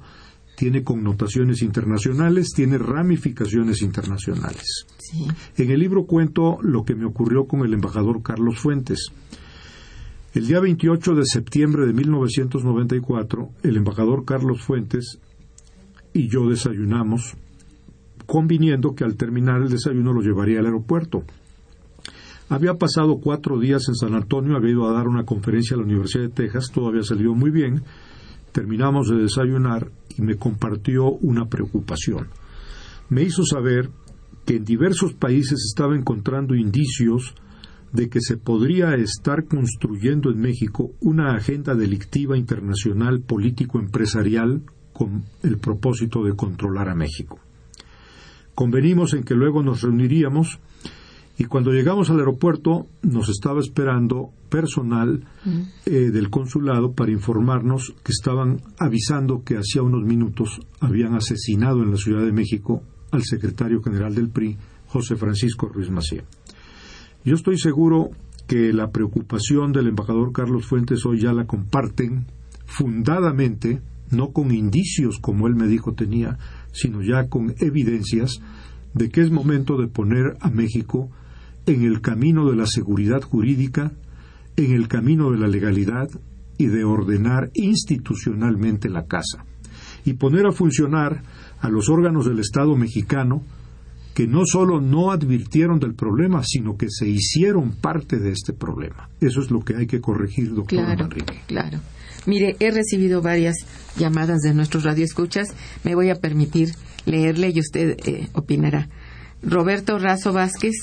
tiene 0.56 0.84
connotaciones 0.84 1.62
internacionales, 1.62 2.52
tiene 2.56 2.78
ramificaciones 2.78 3.82
internacionales. 3.82 4.86
En 5.58 5.72
el 5.72 5.80
libro 5.80 6.06
cuento 6.06 6.60
lo 6.62 6.84
que 6.84 6.96
me 6.96 7.06
ocurrió 7.06 7.46
con 7.46 7.66
el 7.66 7.74
embajador 7.74 8.22
Carlos 8.22 8.60
Fuentes. 8.60 9.08
El 10.34 10.48
día 10.48 10.60
28 10.60 11.16
de 11.16 11.26
septiembre 11.26 11.86
de 11.86 11.94
1994, 11.94 13.50
el 13.64 13.78
embajador 13.78 14.24
Carlos 14.24 14.62
Fuentes 14.62 15.20
y 16.14 16.30
yo 16.30 16.48
desayunamos, 16.50 17.36
conviniendo 18.26 18.94
que 18.96 19.04
al 19.04 19.16
terminar 19.16 19.62
el 19.62 19.70
desayuno 19.70 20.14
lo 20.14 20.22
llevaría 20.22 20.60
al 20.60 20.68
aeropuerto. 20.68 21.24
Había 22.52 22.74
pasado 22.74 23.22
cuatro 23.22 23.62
días 23.62 23.88
en 23.88 23.96
San 23.96 24.14
Antonio, 24.14 24.58
había 24.58 24.72
ido 24.72 24.86
a 24.86 24.92
dar 24.92 25.08
una 25.08 25.24
conferencia 25.24 25.74
a 25.74 25.78
la 25.78 25.86
Universidad 25.86 26.24
de 26.24 26.30
Texas, 26.32 26.70
todo 26.74 26.90
había 26.90 27.02
salido 27.02 27.34
muy 27.34 27.50
bien. 27.50 27.84
Terminamos 28.52 29.08
de 29.08 29.22
desayunar 29.22 29.90
y 30.18 30.22
me 30.22 30.36
compartió 30.36 31.12
una 31.12 31.46
preocupación. 31.46 32.28
Me 33.08 33.24
hizo 33.24 33.46
saber 33.46 33.90
que 34.46 34.58
en 34.58 34.66
diversos 34.66 35.14
países 35.14 35.64
estaba 35.66 35.96
encontrando 35.96 36.54
indicios 36.54 37.36
de 37.94 38.10
que 38.10 38.20
se 38.20 38.36
podría 38.36 38.96
estar 38.96 39.46
construyendo 39.46 40.30
en 40.30 40.42
México 40.42 40.92
una 41.00 41.34
agenda 41.36 41.74
delictiva 41.74 42.38
internacional 42.38 43.22
político-empresarial 43.22 44.64
con 44.92 45.24
el 45.44 45.58
propósito 45.58 46.26
de 46.26 46.36
controlar 46.36 46.90
a 46.90 46.96
México. 46.96 47.40
Convenimos 48.56 49.14
en 49.14 49.24
que 49.24 49.36
luego 49.36 49.64
nos 49.64 49.84
reuniríamos 49.84 50.60
y 51.42 51.46
cuando 51.46 51.72
llegamos 51.72 52.12
al 52.12 52.20
aeropuerto 52.20 52.86
nos 53.02 53.28
estaba 53.28 53.62
esperando 53.62 54.30
personal 54.48 55.26
eh, 55.88 56.12
del 56.12 56.30
consulado 56.30 56.94
para 56.94 57.12
informarnos 57.12 57.96
que 58.04 58.12
estaban 58.12 58.62
avisando 58.78 59.44
que 59.44 59.58
hacía 59.58 59.82
unos 59.82 60.04
minutos 60.04 60.60
habían 60.80 61.16
asesinado 61.16 61.82
en 61.82 61.90
la 61.90 61.98
Ciudad 61.98 62.24
de 62.24 62.32
México 62.32 62.84
al 63.10 63.24
secretario 63.24 63.82
general 63.82 64.14
del 64.14 64.30
PRI, 64.30 64.56
José 64.86 65.16
Francisco 65.16 65.68
Ruiz 65.68 65.90
Macía. 65.90 66.24
Yo 67.26 67.34
estoy 67.34 67.58
seguro 67.58 68.12
que 68.46 68.72
la 68.72 68.92
preocupación 68.92 69.72
del 69.72 69.88
embajador 69.88 70.34
Carlos 70.34 70.68
Fuentes 70.68 71.04
hoy 71.08 71.22
ya 71.22 71.34
la 71.34 71.48
comparten 71.48 72.28
fundadamente, 72.68 73.82
no 74.12 74.32
con 74.32 74.52
indicios 74.52 75.18
como 75.20 75.48
él 75.48 75.56
me 75.56 75.66
dijo 75.66 75.94
tenía, 75.94 76.38
sino 76.72 77.02
ya 77.02 77.30
con 77.30 77.56
evidencias 77.58 78.44
de 78.94 79.10
que 79.10 79.22
es 79.22 79.32
momento 79.32 79.78
de 79.78 79.88
poner 79.88 80.38
a 80.40 80.52
México 80.52 81.10
en 81.66 81.84
el 81.84 82.02
camino 82.02 82.50
de 82.50 82.56
la 82.56 82.66
seguridad 82.66 83.22
jurídica, 83.22 83.92
en 84.56 84.74
el 84.74 84.88
camino 84.88 85.32
de 85.32 85.38
la 85.38 85.48
legalidad 85.48 86.10
y 86.58 86.68
de 86.68 86.84
ordenar 86.84 87.50
institucionalmente 87.54 88.90
la 88.90 89.06
casa, 89.06 89.46
y 90.06 90.14
poner 90.14 90.46
a 90.46 90.52
funcionar 90.52 91.24
a 91.60 91.70
los 91.70 91.90
órganos 91.90 92.26
del 92.26 92.40
Estado 92.40 92.76
mexicano 92.76 93.44
que 94.14 94.28
no 94.28 94.42
solo 94.46 94.82
no 94.82 95.12
advirtieron 95.12 95.80
del 95.80 95.96
problema, 95.96 96.44
sino 96.44 96.76
que 96.76 96.88
se 96.90 97.08
hicieron 97.08 97.72
parte 97.72 98.20
de 98.20 98.32
este 98.32 98.54
problema. 98.54 99.10
Eso 99.22 99.42
es 99.42 99.52
lo 99.52 99.62
que 99.62 99.76
hay 99.76 99.88
que 99.88 100.02
corregir, 100.02 100.54
doctor 100.54 100.80
claro, 100.80 101.10
Claro. 101.48 101.80
Mire, 102.26 102.56
he 102.60 102.72
recibido 102.72 103.22
varias 103.22 103.56
llamadas 103.98 104.42
de 104.42 104.54
nuestros 104.54 104.84
radioescuchas. 104.84 105.56
Me 105.84 105.96
voy 105.96 106.10
a 106.10 106.16
permitir 106.16 106.74
leerle 107.06 107.52
y 107.54 107.60
usted 107.60 107.98
eh, 108.06 108.28
opinará. 108.34 108.90
Roberto 109.42 109.98
Razo 109.98 110.34
Vázquez, 110.34 110.74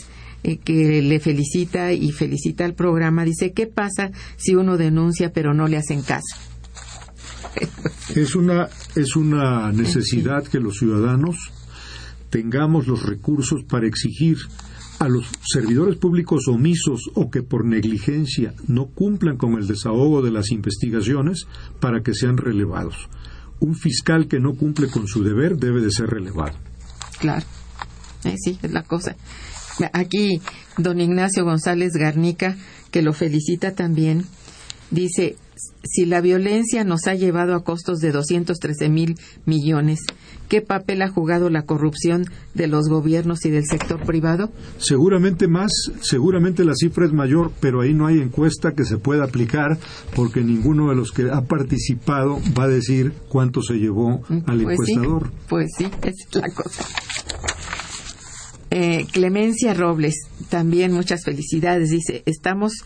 eh, 0.45 0.59
que 0.59 1.03
le 1.03 1.21
felicita 1.21 1.93
y 1.93 2.13
felicita 2.13 2.65
al 2.65 2.75
programa, 2.75 3.25
dice, 3.25 3.53
¿qué 3.53 3.67
pasa 3.67 4.11
si 4.37 4.55
uno 4.55 4.77
denuncia 4.77 5.33
pero 5.33 5.55
no 5.55 5.67
le 5.67 5.77
hacen 5.77 6.03
caso? 6.03 6.37
Es 8.15 8.35
una, 8.35 8.69
es 8.95 9.17
una 9.17 9.73
necesidad 9.73 10.45
que 10.45 10.61
los 10.61 10.77
ciudadanos 10.79 11.37
tengamos 12.31 12.87
los 12.87 13.03
recursos 13.05 13.65
para 13.65 13.87
exigir 13.87 14.37
a 14.99 15.09
los 15.09 15.27
servidores 15.47 15.97
públicos 15.97 16.49
omisos 16.49 17.11
o 17.15 17.31
que 17.31 17.43
por 17.43 17.65
negligencia 17.65 18.55
no 18.67 18.87
cumplan 18.87 19.37
con 19.37 19.55
el 19.55 19.67
desahogo 19.67 20.23
de 20.23 20.33
las 20.33 20.51
investigaciones 20.51 21.47
para 21.81 22.03
que 22.03 22.15
sean 22.15 22.37
relevados. 22.37 23.09
Un 23.61 23.75
fiscal 23.75 24.29
que 24.29 24.41
no 24.41 24.55
cumple 24.55 24.89
con 24.89 25.07
su 25.07 25.23
deber 25.23 25.57
debe 25.57 25.81
de 25.81 25.91
ser 25.91 26.11
relevado. 26.11 26.57
Claro, 27.21 27.45
eh, 28.25 28.35
sí, 28.37 28.59
es 28.63 28.73
la 28.73 28.83
cosa. 28.83 29.17
Aquí 29.93 30.41
don 30.77 31.01
Ignacio 31.01 31.45
González 31.45 31.93
Garnica, 31.95 32.57
que 32.91 33.03
lo 33.03 33.13
felicita 33.13 33.73
también, 33.73 34.25
dice, 34.91 35.37
si 35.85 36.07
la 36.07 36.21
violencia 36.21 36.85
nos 36.85 37.07
ha 37.07 37.15
llevado 37.15 37.55
a 37.55 37.65
costos 37.65 37.99
de 37.99 38.13
213 38.13 38.89
mil 38.89 39.17
millones, 39.47 40.01
¿qué 40.49 40.61
papel 40.61 41.03
ha 41.03 41.09
jugado 41.09 41.51
la 41.51 41.63
corrupción 41.63 42.27
de 42.55 42.67
los 42.67 42.89
gobiernos 42.89 43.45
y 43.45 43.51
del 43.51 43.65
sector 43.65 44.01
privado? 44.05 44.51
Seguramente 44.79 45.49
más, 45.49 45.73
seguramente 46.01 46.65
la 46.65 46.75
cifra 46.75 47.07
es 47.07 47.13
mayor, 47.13 47.53
pero 47.61 47.81
ahí 47.81 47.95
no 47.95 48.07
hay 48.07 48.19
encuesta 48.19 48.73
que 48.73 48.85
se 48.85 48.99
pueda 48.99 49.25
aplicar 49.25 49.79
porque 50.15 50.43
ninguno 50.43 50.91
de 50.91 50.97
los 50.97 51.13
que 51.13 51.31
ha 51.31 51.43
participado 51.43 52.39
va 52.59 52.65
a 52.65 52.69
decir 52.69 53.13
cuánto 53.29 53.63
se 53.63 53.75
llevó 53.75 54.23
al 54.47 54.63
pues 54.63 54.79
encuestador. 54.79 55.31
pues 55.49 55.67
sí, 55.77 55.89
es 56.03 56.27
la 56.35 56.51
cosa. 56.51 56.85
Eh, 58.81 59.09
Clemencia 59.11 59.75
Robles, 59.75 60.15
también 60.51 60.93
muchas 60.93 61.25
felicidades. 61.25 61.91
Dice, 61.91 62.23
estamos 62.27 62.85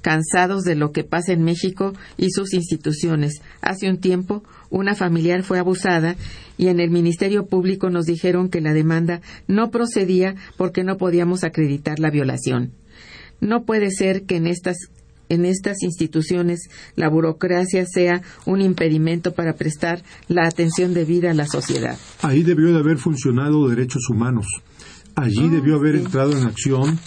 cansados 0.00 0.64
de 0.64 0.74
lo 0.74 0.90
que 0.90 1.04
pasa 1.04 1.34
en 1.34 1.44
México 1.44 1.92
y 2.16 2.30
sus 2.30 2.54
instituciones. 2.54 3.42
Hace 3.60 3.90
un 3.90 3.98
tiempo, 3.98 4.42
una 4.70 4.94
familiar 4.94 5.42
fue 5.42 5.58
abusada 5.58 6.16
y 6.56 6.68
en 6.68 6.80
el 6.80 6.88
Ministerio 6.88 7.44
Público 7.44 7.90
nos 7.90 8.06
dijeron 8.06 8.48
que 8.48 8.62
la 8.62 8.72
demanda 8.72 9.20
no 9.46 9.70
procedía 9.70 10.34
porque 10.56 10.82
no 10.82 10.96
podíamos 10.96 11.44
acreditar 11.44 11.98
la 11.98 12.08
violación. 12.08 12.72
No 13.42 13.64
puede 13.66 13.90
ser 13.90 14.22
que 14.22 14.36
en 14.36 14.46
estas 14.46 14.78
en 15.28 15.44
estas 15.44 15.82
instituciones 15.82 16.68
la 16.96 17.08
burocracia 17.08 17.84
sea 17.86 18.22
un 18.46 18.60
impedimento 18.60 19.32
para 19.34 19.54
prestar 19.54 20.02
la 20.28 20.46
atención 20.46 20.94
debida 20.94 21.30
a 21.30 21.34
la 21.34 21.46
sociedad. 21.46 21.98
Ahí 22.22 22.42
debió 22.42 22.72
de 22.72 22.78
haber 22.78 22.98
funcionado 22.98 23.68
derechos 23.68 24.08
humanos. 24.10 24.46
Allí 25.16 25.46
ah, 25.46 25.50
debió 25.50 25.76
haber 25.76 25.96
entrado 25.96 26.32
en 26.36 26.44
acción 26.44 26.98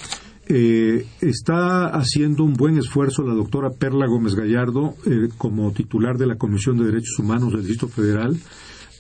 eh, 0.50 1.06
está 1.20 1.88
haciendo 1.88 2.44
un 2.46 2.54
buen 2.54 2.78
esfuerzo 2.78 3.24
la 3.24 3.34
doctora 3.34 3.70
Perla 3.72 4.08
Gómez 4.08 4.34
Gallardo 4.34 4.96
eh, 5.06 5.28
como 5.38 5.72
titular 5.74 6.18
de 6.18 6.26
la 6.26 6.38
Comisión 6.38 6.78
de 6.78 6.86
Derechos 6.86 7.20
Humanos 7.20 7.52
del 7.52 7.66
Distrito 7.68 7.90
Federal 7.90 8.38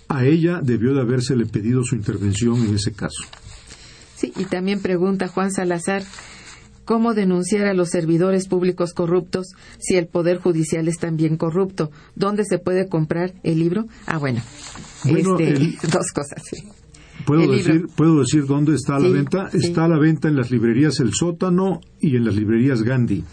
a 0.10 0.26
ella 0.26 0.60
debió 0.62 0.93
de 0.93 1.01
habérsele 1.01 1.45
pedido 1.45 1.84
su 1.84 1.95
intervención 1.95 2.58
en 2.66 2.76
ese 2.76 2.91
caso. 2.91 3.24
Sí, 4.16 4.34
y 4.36 4.45
también 4.45 4.82
pregunta 4.82 5.28
Juan 5.28 5.51
Salazar, 5.51 6.03
¿cómo 6.86 7.14
denunciar 7.14 7.66
a 7.68 7.74
los 7.74 7.89
servidores 7.89 8.47
públicos 8.47 8.93
corruptos 8.93 9.47
si 9.80 9.95
el 9.95 10.08
Poder 10.08 10.39
Judicial 10.39 10.88
es 10.88 10.97
también 10.97 11.38
corrupto? 11.38 11.91
¿Dónde 12.16 12.43
se 12.45 12.58
puede 12.58 12.88
comprar 12.89 13.34
el 13.43 13.60
libro? 13.60 13.86
Ah, 14.05 14.18
bueno, 14.18 14.41
Bueno, 15.05 15.38
este, 15.39 15.49
el- 15.53 15.78
dos 15.91 16.12
cosas, 16.14 16.41
sí. 16.43 16.58
¿Puedo 17.28 17.51
decir. 17.51 17.88
¿Puedo 17.95 18.19
decir 18.21 18.45
dónde 18.47 18.73
está 18.75 18.95
a 18.95 18.99
la 18.99 19.07
Sí, 19.07 19.13
venta? 19.13 19.51
sí. 19.51 19.57
Está 19.57 19.86
a 19.86 19.88
la 19.88 19.99
venta 19.99 20.28
en 20.30 20.36
las 20.36 20.49
librerías 20.49 20.99
El 20.99 21.13
Sótano 21.13 21.82
y 22.01 22.15
en 22.15 22.25
las 22.25 22.36
librerías 22.36 22.82
Gandhi. 22.82 23.23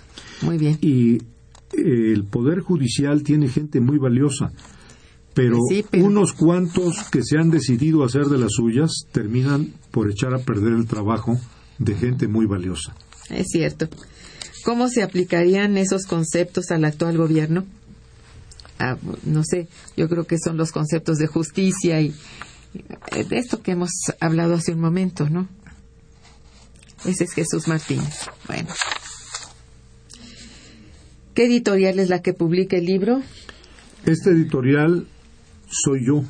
Muy 0.42 0.58
bien. 0.58 0.76
Y 0.82 1.14
eh, 1.16 2.12
el 2.12 2.24
Poder 2.24 2.60
Judicial 2.60 3.22
tiene 3.22 3.48
gente 3.48 3.80
muy 3.80 3.98
valiosa, 3.98 4.52
pero, 5.32 5.58
Sí, 5.68 5.84
pero- 5.90 6.04
unos 6.04 6.32
cuantos 6.32 7.08
que 7.10 7.22
se 7.22 7.38
han 7.38 7.50
decidido 7.50 8.04
hacer 8.04 8.24
de 8.26 8.38
las 8.38 8.52
suyas 8.52 8.90
terminan 9.12 9.72
por 9.90 10.10
echar 10.10 10.34
a 10.34 10.38
perder 10.38 10.72
el 10.74 10.86
trabajo 10.86 11.38
de 11.78 11.94
gente 11.94 12.28
muy 12.28 12.46
valiosa. 12.46 12.94
Es 13.30 13.46
cierto. 13.50 13.88
¿Cómo 14.64 14.88
se 14.88 15.02
aplicarían 15.02 15.76
esos 15.76 16.04
conceptos 16.06 16.70
al 16.70 16.84
actual 16.84 17.16
gobierno? 17.16 17.64
Ah, 18.78 18.96
no 19.24 19.42
sé, 19.44 19.68
yo 19.96 20.08
creo 20.08 20.24
que 20.24 20.36
son 20.38 20.56
los 20.56 20.72
conceptos 20.72 21.18
de 21.18 21.26
justicia 21.28 22.00
y 22.00 22.12
de 22.74 23.38
esto 23.38 23.62
que 23.62 23.72
hemos 23.72 23.90
hablado 24.20 24.54
hace 24.54 24.72
un 24.72 24.80
momento, 24.80 25.28
¿no? 25.30 25.48
Ese 27.04 27.24
es 27.24 27.32
Jesús 27.32 27.68
Martínez. 27.68 28.28
Bueno. 28.46 28.68
¿Qué 31.34 31.46
editorial 31.46 31.98
es 31.98 32.08
la 32.08 32.22
que 32.22 32.32
publica 32.32 32.76
el 32.76 32.86
libro? 32.86 33.20
Este 34.06 34.30
editorial 34.30 35.06
soy 35.68 36.06
yo. 36.06 36.24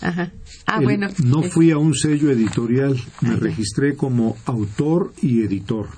Ajá. 0.00 0.32
Ah, 0.66 0.78
El- 0.78 0.84
bueno. 0.84 1.08
No 1.24 1.42
fui 1.42 1.70
a 1.70 1.78
un 1.78 1.94
sello 1.94 2.30
editorial, 2.30 2.96
me 3.20 3.36
registré 3.36 3.94
como 3.96 4.36
autor 4.44 5.12
y 5.22 5.42
editor. 5.42 5.88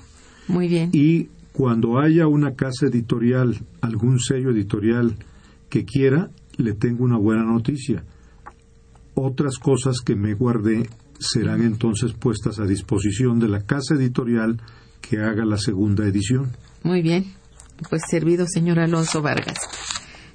Muy 0.47 0.67
bien. 0.67 0.91
Y 0.93 1.29
cuando 1.53 1.99
haya 1.99 2.27
una 2.27 2.53
casa 2.53 2.85
editorial, 2.87 3.59
algún 3.81 4.19
sello 4.19 4.51
editorial 4.51 5.15
que 5.69 5.85
quiera, 5.85 6.29
le 6.57 6.73
tengo 6.73 7.03
una 7.03 7.17
buena 7.17 7.43
noticia. 7.43 8.03
Otras 9.15 9.57
cosas 9.57 10.01
que 10.01 10.15
me 10.15 10.33
guardé 10.33 10.89
serán 11.19 11.61
entonces 11.61 12.13
puestas 12.13 12.59
a 12.59 12.65
disposición 12.65 13.39
de 13.39 13.47
la 13.47 13.65
casa 13.65 13.95
editorial 13.95 14.61
que 15.01 15.19
haga 15.19 15.45
la 15.45 15.57
segunda 15.57 16.05
edición. 16.05 16.51
Muy 16.83 17.01
bien. 17.01 17.25
Pues 17.89 18.03
servido, 18.09 18.45
señor 18.47 18.79
Alonso 18.79 19.21
Vargas. 19.21 19.57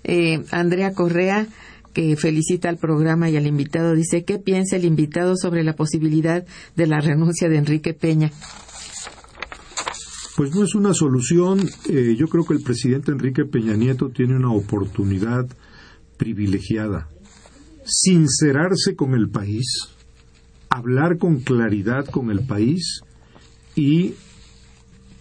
Eh, 0.04 0.44
Andrea 0.50 0.92
Correa, 0.92 1.46
que 1.92 2.16
felicita 2.16 2.68
al 2.68 2.78
programa 2.78 3.30
y 3.30 3.36
al 3.36 3.46
invitado, 3.46 3.94
dice, 3.94 4.24
¿qué 4.24 4.38
piensa 4.38 4.76
el 4.76 4.84
invitado 4.84 5.36
sobre 5.36 5.64
la 5.64 5.74
posibilidad 5.74 6.44
de 6.76 6.86
la 6.86 7.00
renuncia 7.00 7.48
de 7.48 7.58
Enrique 7.58 7.94
Peña? 7.94 8.30
Pues 10.36 10.54
no 10.54 10.64
es 10.64 10.74
una 10.74 10.94
solución. 10.94 11.68
Eh, 11.88 12.14
yo 12.16 12.28
creo 12.28 12.44
que 12.44 12.54
el 12.54 12.62
presidente 12.62 13.12
Enrique 13.12 13.44
Peña 13.44 13.74
Nieto 13.74 14.08
tiene 14.08 14.36
una 14.36 14.52
oportunidad 14.52 15.46
privilegiada. 16.16 17.08
Sincerarse 17.84 18.94
con 18.94 19.14
el 19.14 19.28
país, 19.28 19.88
hablar 20.68 21.18
con 21.18 21.40
claridad 21.40 22.06
con 22.06 22.30
el 22.30 22.46
país 22.46 23.00
y 23.74 24.14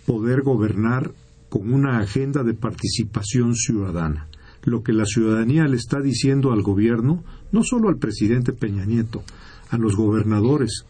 poder 0.06 0.42
gobernar 0.42 1.12
con 1.50 1.74
una 1.74 2.00
agenda 2.00 2.44
de 2.44 2.54
participación 2.54 3.56
ciudadana. 3.56 4.28
Lo 4.64 4.84
que 4.84 4.94
la 4.94 5.06
ciudadanía 5.06 5.66
le 5.66 5.78
está 5.78 6.00
diciendo 6.02 6.52
al 6.52 6.62
gobierno, 6.62 7.24
no 7.52 7.64
solo 7.64 7.90
al 7.90 7.98
presidente 7.98 8.54
Peña 8.54 8.86
Nieto, 8.86 9.24
a 9.70 9.78
los 9.78 9.96
gobernadores. 9.96 10.86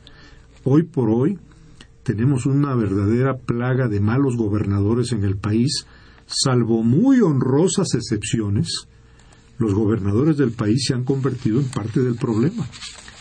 Hoy 0.64 0.84
por 0.84 1.10
hoy 1.10 1.38
tenemos 2.04 2.46
una 2.46 2.76
verdadera 2.76 3.38
plaga 3.38 3.88
de 3.88 4.00
malos 4.00 4.36
gobernadores 4.36 5.12
en 5.12 5.24
el 5.24 5.38
país, 5.38 5.86
salvo 6.26 6.84
muy 6.84 7.22
honrosas 7.22 7.94
excepciones, 7.94 8.88
los 9.60 9.74
gobernadores 9.74 10.38
del 10.38 10.52
país 10.52 10.86
se 10.88 10.94
han 10.94 11.04
convertido 11.04 11.60
en 11.60 11.68
parte 11.68 12.00
del 12.02 12.16
problema. 12.16 12.68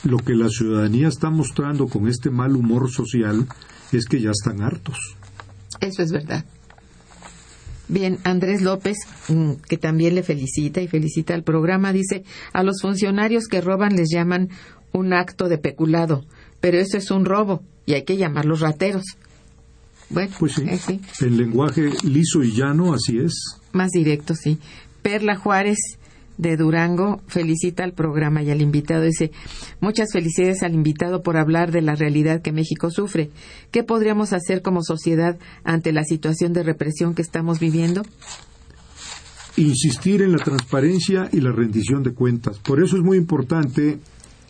Lo 0.04 0.18
que 0.18 0.34
la 0.34 0.48
ciudadanía 0.48 1.08
está 1.08 1.28
mostrando 1.30 1.88
con 1.88 2.08
este 2.08 2.30
mal 2.30 2.56
humor 2.56 2.90
social 2.90 3.46
es 3.92 4.06
que 4.06 4.20
ya 4.20 4.30
están 4.30 4.62
hartos. 4.62 4.96
Eso 5.80 6.02
es 6.02 6.12
verdad. 6.12 6.44
Bien, 7.88 8.18
Andrés 8.24 8.62
López, 8.62 8.96
mm, 9.28 9.52
que 9.66 9.78
también 9.78 10.14
le 10.14 10.22
felicita 10.22 10.80
y 10.80 10.88
felicita 10.88 11.34
al 11.34 11.42
programa, 11.42 11.92
dice, 11.92 12.22
a 12.52 12.62
los 12.62 12.82
funcionarios 12.82 13.46
que 13.46 13.60
roban 13.60 13.96
les 13.96 14.08
llaman 14.10 14.50
un 14.92 15.12
acto 15.14 15.48
de 15.48 15.58
peculado, 15.58 16.24
pero 16.60 16.78
eso 16.78 16.98
es 16.98 17.10
un 17.10 17.24
robo 17.24 17.62
y 17.86 17.94
hay 17.94 18.02
que 18.04 18.16
llamarlos 18.16 18.60
rateros. 18.60 19.04
Bueno, 20.10 20.32
Pues 20.38 20.52
sí, 20.54 20.62
eh, 20.66 20.78
sí, 20.78 21.00
en 21.20 21.36
lenguaje 21.38 21.90
liso 22.04 22.42
y 22.42 22.52
llano 22.52 22.92
así 22.94 23.18
es. 23.18 23.34
más 23.72 23.90
directo, 23.90 24.34
sí. 24.34 24.58
Perla 25.02 25.36
Juárez 25.36 25.78
de 26.38 26.56
Durango 26.56 27.20
felicita 27.26 27.84
al 27.84 27.92
programa 27.92 28.42
y 28.42 28.50
al 28.50 28.62
invitado. 28.62 29.02
Dice, 29.02 29.32
muchas 29.80 30.08
felicidades 30.12 30.62
al 30.62 30.74
invitado 30.74 31.22
por 31.22 31.36
hablar 31.36 31.72
de 31.72 31.82
la 31.82 31.94
realidad 31.94 32.40
que 32.40 32.52
México 32.52 32.90
sufre. 32.90 33.30
¿Qué 33.70 33.82
podríamos 33.82 34.32
hacer 34.32 34.62
como 34.62 34.82
sociedad 34.82 35.38
ante 35.64 35.92
la 35.92 36.04
situación 36.04 36.52
de 36.52 36.62
represión 36.62 37.14
que 37.14 37.22
estamos 37.22 37.60
viviendo? 37.60 38.02
insistir 39.56 40.22
en 40.22 40.30
la 40.30 40.38
transparencia 40.38 41.28
y 41.32 41.40
la 41.40 41.50
rendición 41.50 42.04
de 42.04 42.12
cuentas. 42.12 42.60
Por 42.60 42.80
eso 42.80 42.96
es 42.96 43.02
muy 43.02 43.18
importante 43.18 43.98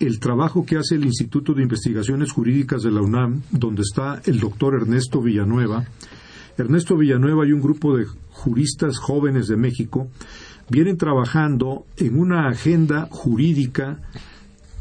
el 0.00 0.20
trabajo 0.20 0.64
que 0.64 0.76
hace 0.76 0.96
el 0.96 1.04
Instituto 1.06 1.54
de 1.54 1.62
Investigaciones 1.62 2.30
Jurídicas 2.30 2.82
de 2.82 2.90
la 2.90 3.00
UNAM, 3.00 3.42
donde 3.50 3.82
está 3.82 4.20
el 4.26 4.38
doctor 4.38 4.74
Ernesto 4.74 5.22
Villanueva. 5.22 5.86
Ernesto 6.58 6.96
Villanueva 6.96 7.46
y 7.46 7.52
un 7.52 7.60
grupo 7.60 7.96
de 7.96 8.04
juristas 8.30 8.98
jóvenes 8.98 9.48
de 9.48 9.56
México 9.56 10.08
vienen 10.68 10.96
trabajando 10.96 11.86
en 11.96 12.18
una 12.18 12.48
agenda 12.48 13.08
jurídica 13.10 13.98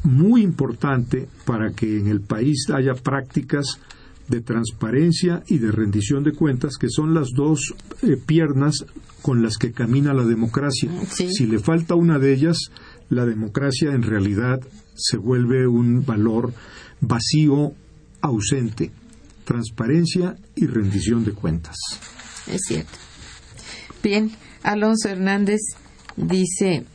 muy 0.04 0.42
importante 0.42 1.28
para 1.46 1.72
que 1.72 2.00
en 2.00 2.08
el 2.08 2.22
país 2.22 2.68
haya 2.74 2.94
prácticas 2.94 3.80
de 4.28 4.42
transparencia 4.42 5.44
y 5.48 5.58
de 5.58 5.72
rendición 5.72 6.24
de 6.24 6.34
cuentas, 6.34 6.78
que 6.78 6.90
son 6.90 7.14
las 7.14 7.30
dos 7.34 7.74
eh, 8.02 8.18
piernas 8.18 8.86
con 9.22 9.42
las 9.42 9.58
que 9.58 9.72
camina 9.72 10.14
la 10.14 10.26
democracia. 10.26 10.92
Sí. 11.10 11.32
Si 11.32 11.46
le 11.46 11.60
falta 11.60 11.96
una 11.96 12.20
de 12.20 12.34
ellas, 12.34 12.58
la 13.10 13.26
democracia 13.26 13.94
en 13.94 14.04
realidad 14.04 14.60
se 14.96 15.18
vuelve 15.18 15.68
un 15.68 16.06
valor 16.06 16.54
vacío, 17.00 17.74
ausente. 18.22 18.92
Transparencia 19.46 20.36
y 20.56 20.66
rendición 20.66 21.24
de 21.24 21.32
cuentas. 21.32 21.78
Es 22.48 22.64
cierto. 22.68 22.98
Bien, 24.04 24.32
Alonso 24.64 25.10
Hernández 25.10 25.60
dice, 26.16 26.86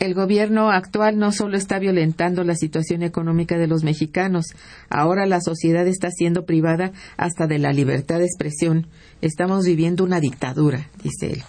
el 0.00 0.14
gobierno 0.14 0.70
actual 0.70 1.18
no 1.18 1.32
solo 1.32 1.56
está 1.56 1.78
violentando 1.78 2.44
la 2.44 2.56
situación 2.56 3.02
económica 3.02 3.56
de 3.56 3.66
los 3.66 3.84
mexicanos, 3.84 4.46
ahora 4.90 5.24
la 5.26 5.40
sociedad 5.40 5.86
está 5.86 6.10
siendo 6.10 6.44
privada 6.44 6.92
hasta 7.16 7.46
de 7.46 7.58
la 7.58 7.72
libertad 7.72 8.18
de 8.18 8.26
expresión. 8.26 8.86
Estamos 9.22 9.64
viviendo 9.64 10.04
una 10.04 10.20
dictadura, 10.20 10.90
dice 11.02 11.32
él. 11.32 11.42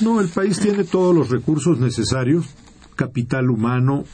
No, 0.00 0.20
el 0.20 0.28
país 0.28 0.60
tiene 0.60 0.84
todos 0.84 1.14
los 1.14 1.30
recursos 1.30 1.78
necesarios, 1.78 2.46
capital 2.96 3.50
humano, 3.50 4.04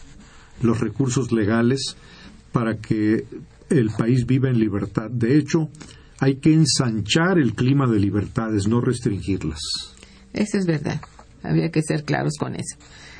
los 0.62 0.80
recursos 0.80 1.32
legales, 1.32 1.96
para 2.52 2.78
que 2.78 3.26
el 3.68 3.90
país 3.90 4.26
viva 4.26 4.48
en 4.48 4.58
libertad. 4.58 5.10
De 5.10 5.36
hecho, 5.36 5.68
hay 6.18 6.36
que 6.36 6.52
ensanchar 6.52 7.38
el 7.38 7.54
clima 7.54 7.86
de 7.86 8.00
libertades, 8.00 8.66
no 8.66 8.80
restringirlas. 8.80 9.60
Eso 10.32 10.58
es 10.58 10.66
verdad. 10.66 11.00
Habría 11.42 11.70
que 11.70 11.82
ser 11.82 12.04
claros 12.04 12.34
con 12.38 12.54
eso. 12.54 12.76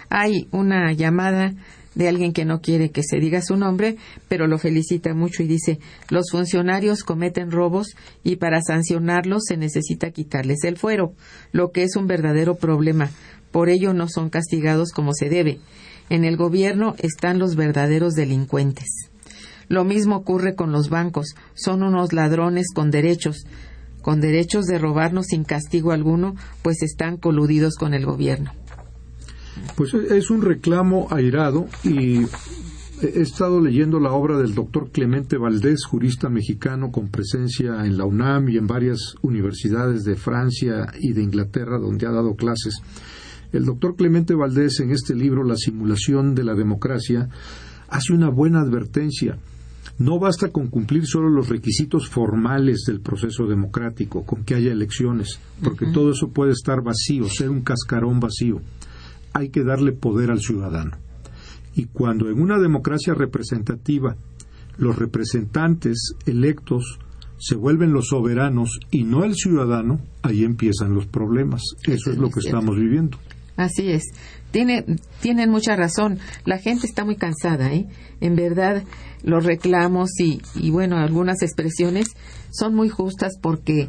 Hay 0.09 0.49
una 0.51 0.93
llamada 0.93 1.55
de 1.95 2.09
alguien 2.09 2.33
que 2.33 2.45
no 2.45 2.61
quiere 2.61 2.91
que 2.91 3.03
se 3.03 3.19
diga 3.19 3.41
su 3.41 3.57
nombre, 3.57 3.97
pero 4.29 4.47
lo 4.47 4.59
felicita 4.59 5.15
mucho 5.15 5.43
y 5.43 5.47
dice, 5.47 5.79
los 6.11 6.31
funcionarios 6.31 7.03
cometen 7.03 7.51
robos 7.51 7.97
y 8.23 8.37
para 8.37 8.61
sancionarlos 8.61 9.45
se 9.49 9.57
necesita 9.57 10.11
quitarles 10.11 10.65
el 10.65 10.77
fuero, 10.77 11.15
lo 11.53 11.71
que 11.71 11.83
es 11.83 11.97
un 11.97 12.07
verdadero 12.07 12.57
problema. 12.57 13.11
Por 13.51 13.71
ello 13.71 13.95
no 13.95 14.09
son 14.09 14.29
castigados 14.29 14.93
como 14.93 15.13
se 15.15 15.31
debe. 15.31 15.59
En 16.11 16.25
el 16.25 16.37
gobierno 16.37 16.95
están 16.99 17.39
los 17.39 17.57
verdaderos 17.57 18.13
delincuentes. 18.13 19.11
Lo 19.69 19.85
mismo 19.85 20.17
ocurre 20.17 20.55
con 20.55 20.73
los 20.73 20.89
bancos. 20.89 21.35
Son 21.55 21.83
unos 21.83 22.13
ladrones 22.13 22.67
con 22.75 22.91
derechos, 22.91 23.47
con 24.03 24.21
derechos 24.21 24.67
de 24.67 24.79
robarnos 24.79 25.27
sin 25.27 25.45
castigo 25.45 25.93
alguno, 25.93 26.35
pues 26.63 26.83
están 26.83 27.17
coludidos 27.17 27.75
con 27.75 27.95
el 27.95 28.07
gobierno. 28.07 28.53
Pues 29.77 29.95
es 29.95 30.31
un 30.31 30.43
reclamo 30.43 31.09
airado 31.11 31.67
y 31.83 32.21
he 33.03 33.21
estado 33.21 33.61
leyendo 33.61 34.01
la 34.01 34.13
obra 34.13 34.39
del 34.39 34.55
doctor 34.55 34.91
Clemente 34.91 35.37
Valdés, 35.37 35.85
jurista 35.85 36.29
mexicano 36.29 36.91
con 36.91 37.09
presencia 37.09 37.85
en 37.85 37.99
la 37.99 38.05
UNAM 38.05 38.49
y 38.49 38.57
en 38.59 38.67
varias 38.67 39.17
universidades 39.23 40.05
de 40.05 40.17
Francia 40.17 40.87
y 40.99 41.13
de 41.13 41.23
Inglaterra 41.23 41.79
donde 41.79 42.07
ha 42.07 42.11
dado 42.11 42.37
clases. 42.37 42.81
El 43.53 43.65
doctor 43.65 43.97
Clemente 43.97 44.35
Valdés 44.35 44.81
en 44.81 44.91
este 44.91 45.15
libro 45.15 45.45
La 45.45 45.57
simulación 45.57 46.35
de 46.35 46.45
la 46.45 46.55
democracia 46.55 47.29
hace 47.89 48.13
una 48.13 48.29
buena 48.29 48.61
advertencia. 48.61 49.39
No 49.99 50.19
basta 50.19 50.51
con 50.51 50.69
cumplir 50.69 51.07
solo 51.07 51.31
los 51.31 51.49
requisitos 51.49 52.09
formales 52.09 52.85
del 52.87 53.01
proceso 53.01 53.47
democrático, 53.47 54.25
con 54.25 54.45
que 54.45 54.55
haya 54.55 54.73
elecciones, 54.73 55.41
porque 55.63 55.87
todo 55.87 56.11
eso 56.11 56.29
puede 56.29 56.53
estar 56.53 56.83
vacío, 56.83 57.29
ser 57.29 57.49
un 57.49 57.63
cascarón 57.63 58.21
vacío. 58.21 58.61
Hay 59.33 59.49
que 59.49 59.65
darle 59.65 59.93
poder 59.93 60.31
al 60.31 60.41
ciudadano. 60.41 60.99
Y 61.75 61.87
cuando 61.87 62.29
en 62.29 62.41
una 62.41 62.59
democracia 62.59 63.15
representativa 63.15 64.17
los 64.79 64.99
representantes 64.99 66.15
electos 66.27 66.99
se 67.39 67.55
vuelven 67.55 67.93
los 67.93 68.09
soberanos 68.09 68.81
y 68.91 69.05
no 69.05 69.25
el 69.25 69.35
ciudadano, 69.35 70.01
ahí 70.23 70.45
empiezan 70.45 70.95
los 70.95 71.07
problemas. 71.07 71.63
Eso 71.85 72.11
es 72.11 72.19
lo 72.19 72.31
que 72.31 72.41
estamos 72.41 72.77
viviendo. 72.77 73.19
Así 73.57 73.91
es. 73.91 74.05
Tiene, 74.51 74.85
tienen 75.21 75.51
mucha 75.51 75.77
razón. 75.77 76.19
La 76.45 76.59
gente 76.59 76.87
está 76.87 77.05
muy 77.05 77.17
cansada, 77.17 77.73
¿eh? 77.73 77.87
En 78.21 78.37
verdad, 78.37 78.83
los 79.23 79.45
reclamos 79.45 80.11
y, 80.19 80.41
y, 80.55 80.71
bueno, 80.71 80.97
algunas 80.97 81.43
expresiones 81.43 82.09
son 82.51 82.75
muy 82.75 82.89
justas 82.89 83.35
porque 83.41 83.89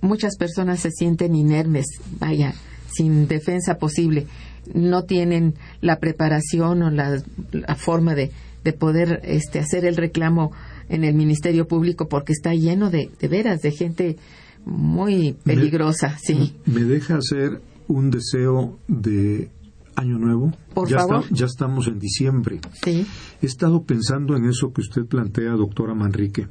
muchas 0.00 0.36
personas 0.36 0.80
se 0.80 0.90
sienten 0.90 1.34
inermes, 1.34 1.86
vaya, 2.18 2.54
sin 2.94 3.26
defensa 3.28 3.78
posible. 3.78 4.26
No 4.74 5.04
tienen 5.04 5.54
la 5.80 5.98
preparación 5.98 6.82
o 6.82 6.90
la, 6.90 7.22
la 7.50 7.74
forma 7.74 8.14
de, 8.14 8.30
de 8.64 8.72
poder 8.72 9.20
este, 9.24 9.58
hacer 9.58 9.84
el 9.84 9.96
reclamo 9.96 10.52
en 10.88 11.04
el 11.04 11.14
Ministerio 11.14 11.66
Público 11.66 12.08
porque 12.08 12.32
está 12.32 12.54
lleno 12.54 12.90
de, 12.90 13.10
de 13.20 13.28
veras, 13.28 13.60
de 13.60 13.72
gente 13.72 14.16
muy 14.64 15.32
peligrosa, 15.44 16.10
me, 16.10 16.18
sí. 16.18 16.56
¿Me 16.66 16.82
deja 16.82 17.16
hacer 17.16 17.60
un 17.92 18.10
deseo 18.10 18.78
de 18.88 19.50
año 19.96 20.18
nuevo? 20.18 20.52
Por 20.74 20.88
ya 20.88 20.98
favor. 20.98 21.22
Está, 21.22 21.34
ya 21.34 21.46
estamos 21.46 21.86
en 21.86 21.98
diciembre. 21.98 22.60
Sí. 22.82 23.06
He 23.40 23.46
estado 23.46 23.84
pensando 23.84 24.36
en 24.36 24.46
eso 24.46 24.72
que 24.72 24.80
usted 24.80 25.06
plantea, 25.06 25.52
doctora 25.52 25.94
Manrique. 25.94 26.48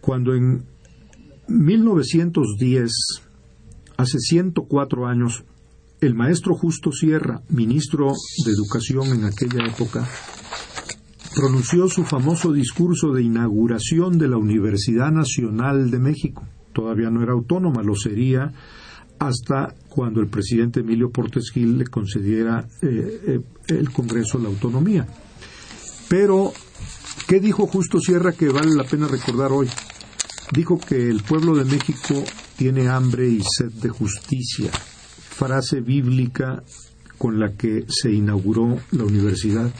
Cuando 0.00 0.34
en 0.34 0.64
1910, 1.48 2.90
hace 3.96 4.18
104 4.18 5.06
años, 5.06 5.44
el 6.00 6.14
maestro 6.14 6.54
Justo 6.54 6.90
Sierra, 6.92 7.42
ministro 7.48 8.12
de 8.44 8.52
Educación 8.52 9.06
en 9.08 9.24
aquella 9.24 9.64
época, 9.66 10.08
pronunció 11.34 11.88
su 11.88 12.04
famoso 12.04 12.52
discurso 12.52 13.12
de 13.12 13.22
inauguración 13.22 14.18
de 14.18 14.28
la 14.28 14.36
Universidad 14.36 15.10
Nacional 15.10 15.90
de 15.90 15.98
México. 15.98 16.46
Todavía 16.72 17.10
no 17.10 17.22
era 17.22 17.32
autónoma, 17.32 17.82
lo 17.82 17.94
sería 17.94 18.52
hasta 19.22 19.72
cuando 19.88 20.20
el 20.20 20.26
presidente 20.26 20.80
Emilio 20.80 21.10
Portes 21.10 21.50
Gil 21.52 21.78
le 21.78 21.86
concediera 21.86 22.66
eh, 22.82 23.20
eh, 23.26 23.40
el 23.68 23.90
Congreso 23.92 24.36
la 24.38 24.48
autonomía. 24.48 25.06
Pero, 26.08 26.52
¿qué 27.28 27.38
dijo 27.38 27.68
Justo 27.68 28.00
Sierra 28.00 28.32
que 28.32 28.48
vale 28.48 28.74
la 28.74 28.82
pena 28.82 29.06
recordar 29.06 29.52
hoy? 29.52 29.68
Dijo 30.52 30.76
que 30.76 31.08
el 31.08 31.22
pueblo 31.22 31.54
de 31.54 31.64
México 31.64 32.24
tiene 32.56 32.88
hambre 32.88 33.28
y 33.28 33.40
sed 33.42 33.70
de 33.70 33.90
justicia, 33.90 34.72
frase 34.72 35.80
bíblica 35.80 36.64
con 37.16 37.38
la 37.38 37.52
que 37.52 37.84
se 37.88 38.10
inauguró 38.10 38.76
la 38.90 39.04
universidad. 39.04 39.72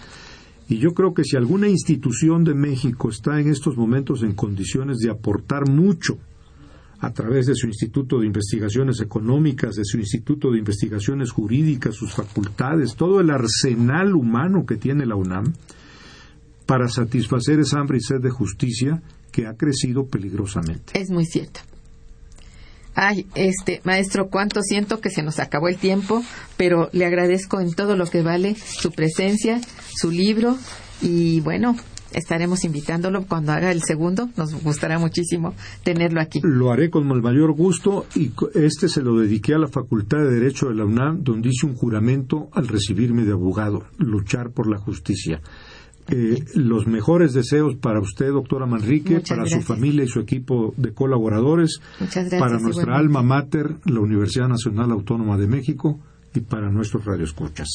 Y 0.68 0.78
yo 0.78 0.90
creo 0.92 1.14
que 1.14 1.24
si 1.24 1.36
alguna 1.36 1.68
institución 1.68 2.44
de 2.44 2.54
México 2.54 3.10
está 3.10 3.40
en 3.40 3.50
estos 3.50 3.76
momentos 3.76 4.22
en 4.22 4.34
condiciones 4.34 4.98
de 4.98 5.10
aportar 5.10 5.68
mucho 5.68 6.16
a 7.02 7.12
través 7.12 7.46
de 7.46 7.56
su 7.56 7.66
Instituto 7.66 8.20
de 8.20 8.26
Investigaciones 8.26 9.00
Económicas, 9.00 9.74
de 9.74 9.84
su 9.84 9.98
Instituto 9.98 10.52
de 10.52 10.58
Investigaciones 10.58 11.32
Jurídicas, 11.32 11.96
sus 11.96 12.14
facultades, 12.14 12.94
todo 12.94 13.20
el 13.20 13.30
arsenal 13.30 14.14
humano 14.14 14.64
que 14.64 14.76
tiene 14.76 15.04
la 15.04 15.16
UNAM, 15.16 15.52
para 16.64 16.86
satisfacer 16.86 17.58
esa 17.58 17.80
hambre 17.80 17.98
y 17.98 18.02
sed 18.02 18.20
de 18.20 18.30
justicia 18.30 19.02
que 19.32 19.48
ha 19.48 19.54
crecido 19.54 20.06
peligrosamente. 20.06 20.98
Es 20.98 21.10
muy 21.10 21.26
cierto. 21.26 21.58
Ay, 22.94 23.26
este, 23.34 23.80
maestro, 23.82 24.28
cuánto 24.28 24.62
siento 24.62 25.00
que 25.00 25.10
se 25.10 25.24
nos 25.24 25.40
acabó 25.40 25.66
el 25.66 25.78
tiempo, 25.78 26.22
pero 26.56 26.88
le 26.92 27.04
agradezco 27.04 27.60
en 27.60 27.74
todo 27.74 27.96
lo 27.96 28.06
que 28.06 28.22
vale 28.22 28.54
su 28.54 28.92
presencia, 28.92 29.60
su 29.96 30.12
libro 30.12 30.56
y 31.00 31.40
bueno, 31.40 31.74
estaremos 32.14 32.64
invitándolo 32.64 33.24
cuando 33.26 33.52
haga 33.52 33.70
el 33.72 33.82
segundo. 33.82 34.28
Nos 34.36 34.54
gustará 34.62 34.98
muchísimo 34.98 35.54
tenerlo 35.84 36.20
aquí. 36.20 36.40
Lo 36.42 36.70
haré 36.72 36.90
con 36.90 37.10
el 37.10 37.22
mayor 37.22 37.52
gusto 37.52 38.06
y 38.14 38.30
este 38.54 38.88
se 38.88 39.02
lo 39.02 39.18
dediqué 39.18 39.54
a 39.54 39.58
la 39.58 39.68
Facultad 39.68 40.18
de 40.18 40.30
Derecho 40.30 40.68
de 40.68 40.74
la 40.74 40.84
UNAM, 40.84 41.22
donde 41.22 41.48
hice 41.50 41.66
un 41.66 41.74
juramento 41.74 42.48
al 42.52 42.68
recibirme 42.68 43.24
de 43.24 43.32
abogado, 43.32 43.84
luchar 43.98 44.50
por 44.50 44.68
la 44.70 44.78
justicia. 44.78 45.40
Eh, 46.08 46.44
los 46.56 46.88
mejores 46.88 47.32
deseos 47.32 47.76
para 47.76 48.00
usted, 48.00 48.26
doctora 48.30 48.66
Manrique, 48.66 49.14
Muchas 49.14 49.28
para 49.28 49.42
gracias. 49.42 49.60
su 49.64 49.66
familia 49.72 50.02
y 50.04 50.08
su 50.08 50.18
equipo 50.18 50.74
de 50.76 50.92
colaboradores, 50.92 51.80
gracias, 52.00 52.28
para 52.40 52.58
nuestra 52.58 52.82
igualmente. 52.82 52.92
alma 52.98 53.22
mater, 53.22 53.76
la 53.84 54.00
Universidad 54.00 54.48
Nacional 54.48 54.90
Autónoma 54.90 55.38
de 55.38 55.46
México, 55.46 56.00
y 56.34 56.40
para 56.40 56.70
nuestros 56.70 57.04
radioescuchas. 57.04 57.68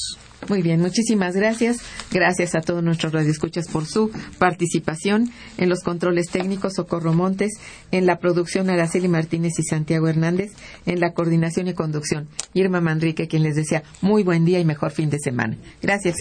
Muy 0.50 0.62
bien, 0.62 0.82
muchísimas 0.82 1.36
gracias. 1.36 1.78
Gracias 2.12 2.56
a 2.56 2.62
todos 2.62 2.84
nuestros 2.84 3.14
radioescuchas 3.14 3.68
por 3.68 3.86
su 3.86 4.12
participación 4.38 5.32
en 5.58 5.70
los 5.70 5.82
controles 5.82 6.28
técnicos 6.32 6.74
Socorro 6.76 7.14
Montes, 7.14 7.54
en 7.92 8.06
la 8.06 8.20
producción 8.20 8.70
Araceli 8.70 9.08
Martínez 9.08 9.54
y 9.60 9.64
Santiago 9.64 10.08
Hernández, 10.08 10.52
en 10.86 11.00
la 11.00 11.14
coordinación 11.14 11.68
y 11.68 11.74
conducción 11.74 12.28
Irma 12.54 12.82
Manrique, 12.82 13.28
quien 13.28 13.44
les 13.44 13.56
desea 13.56 13.84
muy 14.02 14.24
buen 14.24 14.46
día 14.46 14.60
y 14.60 14.66
mejor 14.66 14.92
fin 14.92 15.10
de 15.10 15.20
semana. 15.20 15.58
Gracias. 15.82 16.18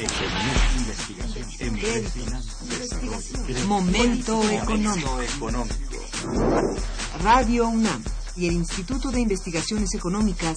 Momento 3.67 4.43
económico. 4.51 5.21
Radio 7.23 7.69
UNAM 7.69 8.03
y 8.37 8.49
el 8.49 8.55
Instituto 8.55 9.11
de 9.11 9.21
Investigaciones 9.21 9.95
Económicas 9.95 10.57